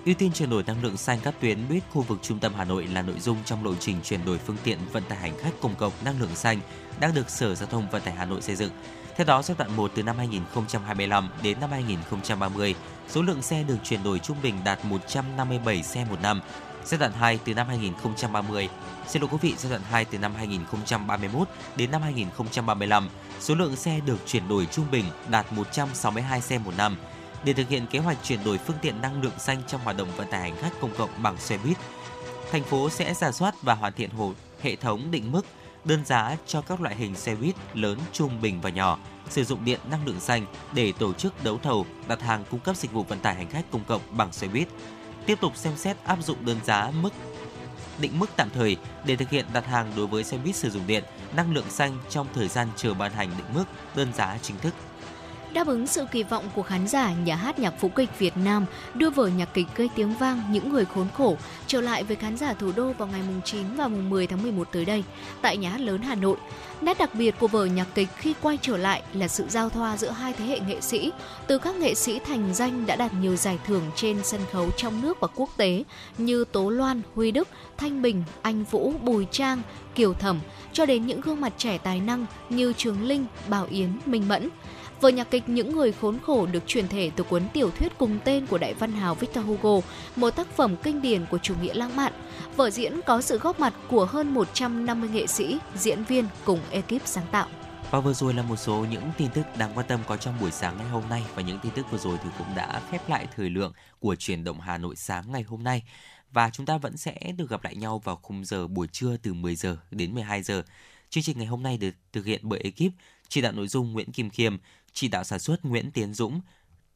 Ưu 0.05 0.15
tiên 0.15 0.33
chuyển 0.33 0.51
đổi 0.51 0.63
năng 0.63 0.83
lượng 0.83 0.97
xanh 0.97 1.19
các 1.23 1.35
tuyến 1.41 1.69
buýt 1.69 1.83
khu 1.93 2.03
vực 2.03 2.19
trung 2.23 2.39
tâm 2.39 2.53
Hà 2.57 2.65
Nội 2.65 2.87
là 2.87 3.03
nội 3.03 3.21
dung 3.21 3.39
trong 3.45 3.65
lộ 3.65 3.75
trình 3.75 3.97
chuyển 4.05 4.25
đổi 4.25 4.39
phương 4.39 4.57
tiện 4.65 4.79
vận 4.93 5.03
tải 5.09 5.19
hành 5.19 5.39
khách 5.39 5.53
công 5.61 5.75
cộng 5.75 5.93
năng 6.05 6.21
lượng 6.21 6.35
xanh 6.35 6.61
đang 7.01 7.15
được 7.15 7.31
Sở 7.31 7.55
Giao 7.55 7.69
thông 7.69 7.91
Vận 7.91 8.03
tải 8.03 8.15
Hà 8.15 8.25
Nội 8.25 8.43
xây 8.43 8.57
dựng. 8.57 8.71
Theo 9.17 9.27
đó, 9.27 9.43
giai 9.43 9.57
đoạn 9.59 9.77
1 9.77 9.91
từ 9.95 10.03
năm 10.03 10.19
2025 10.19 11.29
đến 11.43 11.61
năm 11.61 11.71
2030, 11.71 12.75
số 13.09 13.23
lượng 13.23 13.43
xe 13.43 13.63
được 13.63 13.77
chuyển 13.85 14.03
đổi 14.03 14.19
trung 14.19 14.37
bình 14.43 14.55
đạt 14.65 14.85
157 14.85 15.83
xe 15.83 16.05
một 16.11 16.21
năm. 16.23 16.41
Giai 16.85 16.99
đoạn 16.99 17.13
2 17.13 17.39
từ 17.45 17.55
năm 17.55 17.69
2030, 17.69 18.69
xin 19.07 19.23
lỗi 19.23 19.29
quý 19.33 19.39
vị, 19.41 19.55
giai 19.59 19.71
đoạn 19.71 19.83
2 19.91 20.05
từ 20.05 20.19
năm 20.19 20.33
2031 20.37 21.49
đến 21.77 21.91
năm 21.91 22.03
2035, 22.03 23.09
số 23.41 23.55
lượng 23.55 23.77
xe 23.77 24.01
được 24.07 24.19
chuyển 24.27 24.49
đổi 24.49 24.67
trung 24.67 24.87
bình 24.91 25.05
đạt 25.29 25.53
162 25.53 26.41
xe 26.41 26.59
một 26.59 26.73
năm. 26.77 26.97
Để 27.45 27.53
thực 27.53 27.69
hiện 27.69 27.87
kế 27.87 27.99
hoạch 27.99 28.19
chuyển 28.23 28.45
đổi 28.45 28.59
phương 28.59 28.77
tiện 28.83 29.01
năng 29.01 29.23
lượng 29.23 29.39
xanh 29.39 29.63
trong 29.67 29.81
hoạt 29.85 29.97
động 29.97 30.09
vận 30.17 30.31
tải 30.31 30.41
hành 30.41 30.57
khách 30.57 30.81
công 30.81 30.95
cộng 30.99 31.11
bằng 31.23 31.37
xe 31.39 31.59
buýt, 31.65 31.77
thành 32.53 32.63
phố 32.63 32.91
sẽ 32.91 33.15
giả 33.15 33.33
soát 33.33 33.63
và 33.63 33.75
hoàn 33.75 33.93
thiện 33.93 34.11
hồ 34.11 34.33
hệ 34.63 34.77
thống 34.77 35.11
định 35.11 35.33
mức 35.33 35.47
đơn 35.85 36.05
giá 36.05 36.37
cho 36.47 36.61
các 36.61 36.81
loại 36.81 36.95
hình 36.95 37.15
xe 37.15 37.35
buýt 37.35 37.55
lớn, 37.75 37.99
trung, 38.13 38.41
bình 38.41 38.61
và 38.61 38.71
nhỏ 38.71 38.99
sử 39.31 39.45
dụng 39.45 39.65
điện 39.65 39.81
năng 39.91 40.07
lượng 40.07 40.21
xanh 40.21 40.47
để 40.73 40.93
tổ 40.99 41.13
chức 41.13 41.45
đấu 41.45 41.59
thầu 41.63 41.87
đặt 42.09 42.23
hàng 42.23 42.45
cung 42.51 42.61
cấp 42.61 42.77
dịch 42.77 42.93
vụ 42.93 43.03
vận 43.03 43.19
tải 43.19 43.35
hành 43.35 43.51
khách 43.51 43.71
công 43.71 43.85
cộng 43.85 44.03
bằng 44.11 44.33
xe 44.33 44.49
buýt. 44.49 44.69
Tiếp 45.27 45.41
tục 45.41 45.57
xem 45.57 45.77
xét 45.77 45.97
áp 46.05 46.19
dụng 46.23 46.45
đơn 46.47 46.57
giá 46.65 46.91
mức 47.01 47.13
định 47.99 48.19
mức 48.19 48.31
tạm 48.37 48.51
thời 48.51 48.77
để 49.07 49.17
thực 49.17 49.31
hiện 49.31 49.47
đặt 49.53 49.67
hàng 49.67 49.93
đối 49.97 50.07
với 50.07 50.25
xe 50.25 50.39
buýt 50.39 50.57
sử 50.57 50.71
dụng 50.71 50.87
điện 50.87 51.05
năng 51.37 51.55
lượng 51.55 51.71
xanh 51.71 51.99
trong 52.11 52.27
thời 52.35 52.49
gian 52.49 52.69
chờ 52.77 52.95
ban 52.95 53.13
hành 53.13 53.31
định 53.37 53.47
mức 53.55 53.65
đơn 53.95 54.13
giá 54.15 54.39
chính 54.43 54.59
thức 54.59 54.75
Đáp 55.55 55.67
ứng 55.67 55.87
sự 55.87 56.05
kỳ 56.13 56.23
vọng 56.23 56.45
của 56.55 56.63
khán 56.63 56.89
giả, 56.89 57.13
nhà 57.13 57.37
hát 57.37 57.59
nhạc 57.59 57.81
vũ 57.81 57.89
kịch 57.89 58.19
Việt 58.19 58.37
Nam 58.37 58.67
đưa 58.95 59.11
vở 59.11 59.29
nhạc 59.29 59.55
kịch 59.55 59.67
gây 59.77 59.89
tiếng 59.95 60.15
vang 60.15 60.43
Những 60.51 60.69
người 60.69 60.85
khốn 60.85 61.07
khổ 61.17 61.37
trở 61.67 61.81
lại 61.81 62.05
với 62.05 62.17
khán 62.17 62.37
giả 62.37 62.55
thủ 62.55 62.73
đô 62.77 62.93
vào 62.93 63.09
ngày 63.09 63.21
mùng 63.27 63.41
9 63.45 63.77
và 63.77 63.89
10 63.89 64.27
tháng 64.27 64.43
11 64.43 64.69
tới 64.73 64.85
đây 64.85 65.05
tại 65.43 65.57
nhà 65.57 65.71
hát 65.71 65.81
lớn 65.81 66.03
Hà 66.03 66.15
Nội. 66.15 66.37
Nét 66.81 66.99
đặc 66.99 67.15
biệt 67.15 67.35
của 67.39 67.49
vở 67.49 67.65
nhạc 67.65 67.87
kịch 67.95 68.09
khi 68.17 68.35
quay 68.43 68.59
trở 68.63 68.77
lại 68.77 69.03
là 69.13 69.29
sự 69.29 69.45
giao 69.49 69.71
thoa 69.71 69.97
giữa 69.97 70.11
hai 70.11 70.33
thế 70.33 70.45
hệ 70.45 70.61
nghệ 70.61 70.81
sĩ, 70.81 71.13
từ 71.47 71.59
các 71.59 71.77
nghệ 71.77 71.95
sĩ 71.95 72.19
thành 72.19 72.55
danh 72.55 72.87
đã 72.87 72.97
đạt 72.97 73.15
nhiều 73.15 73.37
giải 73.37 73.59
thưởng 73.67 73.83
trên 73.97 74.25
sân 74.25 74.41
khấu 74.53 74.71
trong 74.71 75.03
nước 75.03 75.21
và 75.21 75.29
quốc 75.35 75.51
tế 75.57 75.85
như 76.19 76.45
Tố 76.45 76.71
Loan, 76.71 77.01
Huy 77.15 77.31
Đức, 77.31 77.49
Thanh 77.77 78.03
Bình, 78.03 78.23
Anh 78.43 78.65
Vũ, 78.65 78.93
Bùi 79.03 79.27
Trang, 79.31 79.63
Kiều 79.95 80.15
Thẩm, 80.15 80.41
cho 80.73 80.87
đến 80.87 81.07
những 81.07 81.21
gương 81.21 81.41
mặt 81.41 81.53
trẻ 81.59 81.79
tài 81.79 82.01
năng 82.01 82.27
như 82.49 82.73
Trường 82.77 83.03
Linh, 83.03 83.27
Bảo 83.49 83.67
Yến, 83.71 83.91
Minh 84.07 84.29
Mẫn. 84.29 84.49
Vở 85.05 85.11
nhạc 85.11 85.31
kịch 85.31 85.49
Những 85.49 85.77
người 85.77 85.93
khốn 85.93 86.19
khổ 86.19 86.47
được 86.47 86.67
truyền 86.67 86.89
thể 86.89 87.11
từ 87.17 87.25
cuốn 87.25 87.43
tiểu 87.53 87.71
thuyết 87.71 87.99
cùng 87.99 88.19
tên 88.25 88.47
của 88.47 88.59
đại 88.59 88.75
văn 88.75 88.93
hào 88.93 89.15
Victor 89.15 89.47
Hugo, 89.47 89.81
một 90.17 90.31
tác 90.31 90.57
phẩm 90.57 90.77
kinh 90.83 91.03
điển 91.03 91.27
của 91.31 91.39
chủ 91.39 91.55
nghĩa 91.63 91.75
lãng 91.75 91.97
mạn. 91.97 92.13
Vở 92.57 92.71
diễn 92.71 93.01
có 93.07 93.21
sự 93.21 93.39
góp 93.39 93.61
mặt 93.61 93.75
của 93.89 94.05
hơn 94.05 94.35
150 94.35 95.09
nghệ 95.09 95.27
sĩ, 95.27 95.59
diễn 95.75 96.05
viên 96.05 96.25
cùng 96.45 96.61
ekip 96.71 97.07
sáng 97.07 97.27
tạo. 97.31 97.49
Và 97.91 98.01
vừa 98.01 98.13
rồi 98.13 98.35
là 98.35 98.43
một 98.43 98.57
số 98.57 98.87
những 98.91 99.03
tin 99.19 99.29
tức 99.35 99.43
đáng 99.59 99.71
quan 99.75 99.87
tâm 99.87 100.01
có 100.07 100.17
trong 100.17 100.41
buổi 100.41 100.51
sáng 100.51 100.77
ngày 100.77 100.89
hôm 100.89 101.03
nay 101.09 101.23
và 101.35 101.43
những 101.43 101.59
tin 101.63 101.73
tức 101.75 101.87
vừa 101.91 101.99
rồi 101.99 102.19
thì 102.23 102.31
cũng 102.39 102.55
đã 102.57 102.81
khép 102.91 103.09
lại 103.09 103.27
thời 103.37 103.51
lượng 103.51 103.73
của 103.99 104.15
truyền 104.15 104.45
động 104.45 104.61
Hà 104.61 104.79
Nội 104.79 104.97
sáng 104.97 105.33
ngày 105.33 105.43
hôm 105.43 105.65
nay. 105.65 105.83
Và 106.33 106.51
chúng 106.51 106.67
ta 106.67 106.79
vẫn 106.79 106.97
sẽ 106.97 107.15
được 107.37 107.51
gặp 107.51 107.65
lại 107.65 107.77
nhau 107.77 107.99
vào 108.05 108.17
khung 108.23 108.45
giờ 108.45 108.69
buổi 108.69 108.87
trưa 108.93 109.17
từ 109.17 109.35
10 109.35 109.57
giờ 109.57 109.77
đến 109.91 110.15
12 110.15 110.43
giờ. 110.43 110.63
Chương 111.11 111.25
trình 111.25 111.39
ngày 111.39 111.47
hôm 111.47 111.63
nay 111.63 111.77
được 111.79 111.95
thực 112.13 112.27
hiện 112.27 112.41
bởi 112.43 112.61
ekip 112.61 112.93
chỉ 113.29 113.41
đạo 113.41 113.53
nội 113.53 113.69
dung 113.69 113.93
Nguyễn 113.93 114.13
Kim 114.13 114.31
Khiêm, 114.31 114.57
chỉ 114.95 115.09
đạo 115.09 115.25
sản 115.25 115.39
xuất 115.39 115.65
Nguyễn 115.65 115.91
Tiến 115.91 116.15
Dũng, 116.15 116.41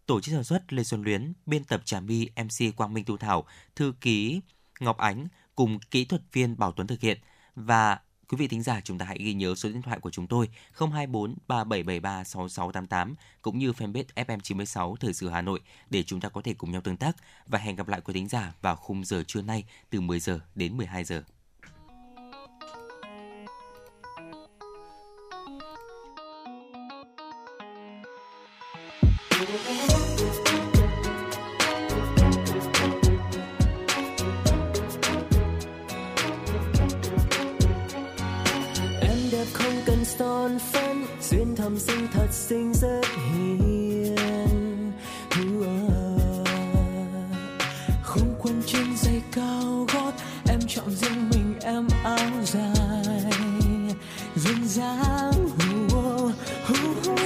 tổ 0.07 0.20
chức 0.20 0.34
sản 0.34 0.44
xuất 0.44 0.72
Lê 0.72 0.84
Xuân 0.84 1.03
Luyến, 1.03 1.32
biên 1.46 1.64
tập 1.64 1.82
Trà 1.84 2.01
My, 2.01 2.28
MC 2.36 2.76
Quang 2.76 2.94
Minh 2.94 3.05
thu 3.05 3.16
Thảo, 3.16 3.46
thư 3.76 3.92
ký 4.01 4.40
Ngọc 4.80 4.99
Ánh 4.99 5.28
cùng 5.55 5.78
kỹ 5.90 6.05
thuật 6.05 6.22
viên 6.32 6.59
Bảo 6.59 6.72
Tuấn 6.72 6.86
thực 6.86 7.01
hiện 7.01 7.18
và 7.55 7.99
Quý 8.28 8.36
vị 8.36 8.49
thính 8.49 8.62
giả 8.62 8.80
chúng 8.84 8.99
ta 8.99 9.07
hãy 9.07 9.18
ghi 9.20 9.34
nhớ 9.34 9.55
số 9.55 9.68
điện 9.68 9.82
thoại 9.82 10.01
của 10.01 10.11
chúng 10.11 10.26
tôi 10.26 10.49
024 10.72 11.34
3773 11.49 12.24
6688 12.24 13.14
cũng 13.42 13.59
như 13.59 13.70
fanpage 13.70 14.05
FM96 14.14 14.96
Thời 14.96 15.14
sự 15.14 15.28
Hà 15.28 15.42
Nội 15.42 15.61
để 15.90 16.03
chúng 16.03 16.20
ta 16.20 16.28
có 16.28 16.40
thể 16.44 16.55
cùng 16.55 16.70
nhau 16.70 16.80
tương 16.80 16.96
tác 16.96 17.16
và 17.46 17.59
hẹn 17.59 17.76
gặp 17.76 17.88
lại 17.88 18.01
quý 18.01 18.14
thính 18.14 18.28
giả 18.28 18.53
vào 18.61 18.76
khung 18.76 19.05
giờ 19.05 19.22
trưa 19.26 19.42
nay 19.42 19.64
từ 19.90 20.01
10 20.01 20.20
giờ 20.20 20.40
đến 20.55 20.76
12 20.76 21.05
giờ. 21.05 21.22
son 40.09 40.59
phấn 40.73 41.07
duyên 41.21 41.57
thầm 41.57 41.79
sinh 41.79 42.09
thật 42.13 42.27
xinh 42.31 42.73
rất 42.75 43.01
hiền. 43.33 44.93
Không 48.03 48.35
quân 48.43 48.63
trên 48.67 48.97
dây 48.97 49.23
cao 49.33 49.87
gót 49.95 50.13
em 50.49 50.61
chọn 50.69 50.91
riêng 50.91 51.31
mình 51.31 51.55
em 51.63 51.89
áo 52.05 52.31
dài. 52.45 53.33
Duyên 54.37 54.69
dáng 54.69 55.49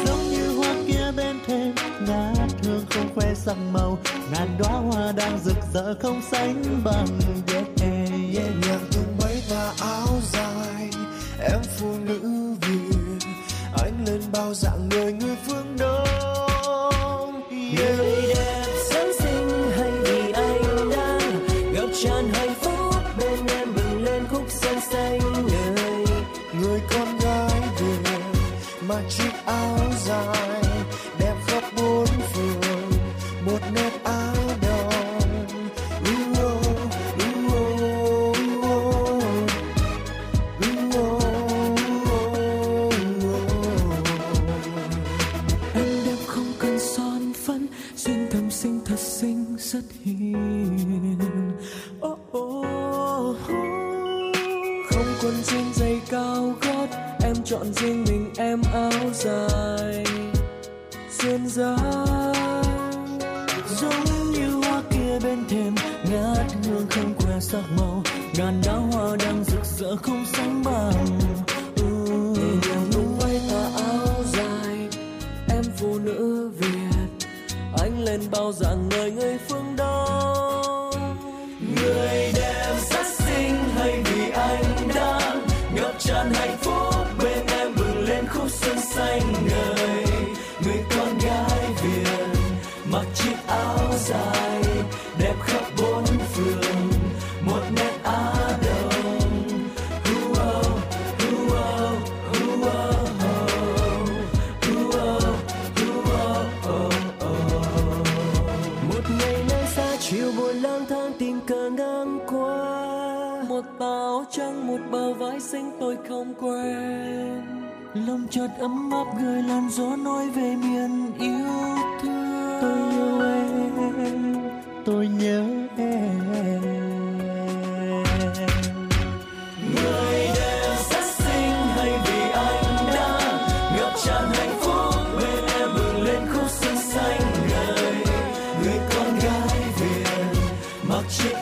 giống 0.06 0.30
như 0.30 0.56
hoa 0.56 0.74
kia 0.86 1.12
bên 1.16 1.36
thềm 1.46 1.74
ngát 2.08 2.50
hương 2.64 2.84
không 2.90 3.14
khoe 3.14 3.34
sắc 3.34 3.56
màu. 3.72 3.98
Ngàn 4.32 4.58
đóa 4.58 4.72
hoa 4.72 5.12
đang 5.12 5.38
rực 5.44 5.58
rỡ 5.74 5.94
không 6.02 6.22
sánh 6.30 6.62
bằng. 6.84 7.06
Yeah, 7.52 7.66
yeah, 8.34 8.50
nhạc 8.62 8.80
tung 8.92 9.16
bay 9.20 9.42
và 9.50 9.72
áo 9.80 10.08
dài 10.32 10.81
em 11.50 11.60
phụ 11.76 11.94
nữ 12.04 12.20
việt 12.60 13.26
anh 13.82 14.04
lên 14.06 14.20
bao 14.32 14.54
dạng 14.54 14.88
người 14.88 15.12
người 15.12 15.36
phương 15.46 15.76
đông 15.78 17.42
yeah. 17.50 17.98
người 17.98 18.22
đẹp, 18.34 18.64
sáng 18.90 19.12
sinh 19.20 19.70
hay 19.76 19.90
vì 19.90 20.32
anh 20.32 20.62
đang 20.90 21.46
gặp 21.74 21.88
tràn 22.02 22.31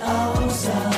Ao 0.03 0.43
alçar. 0.43 0.90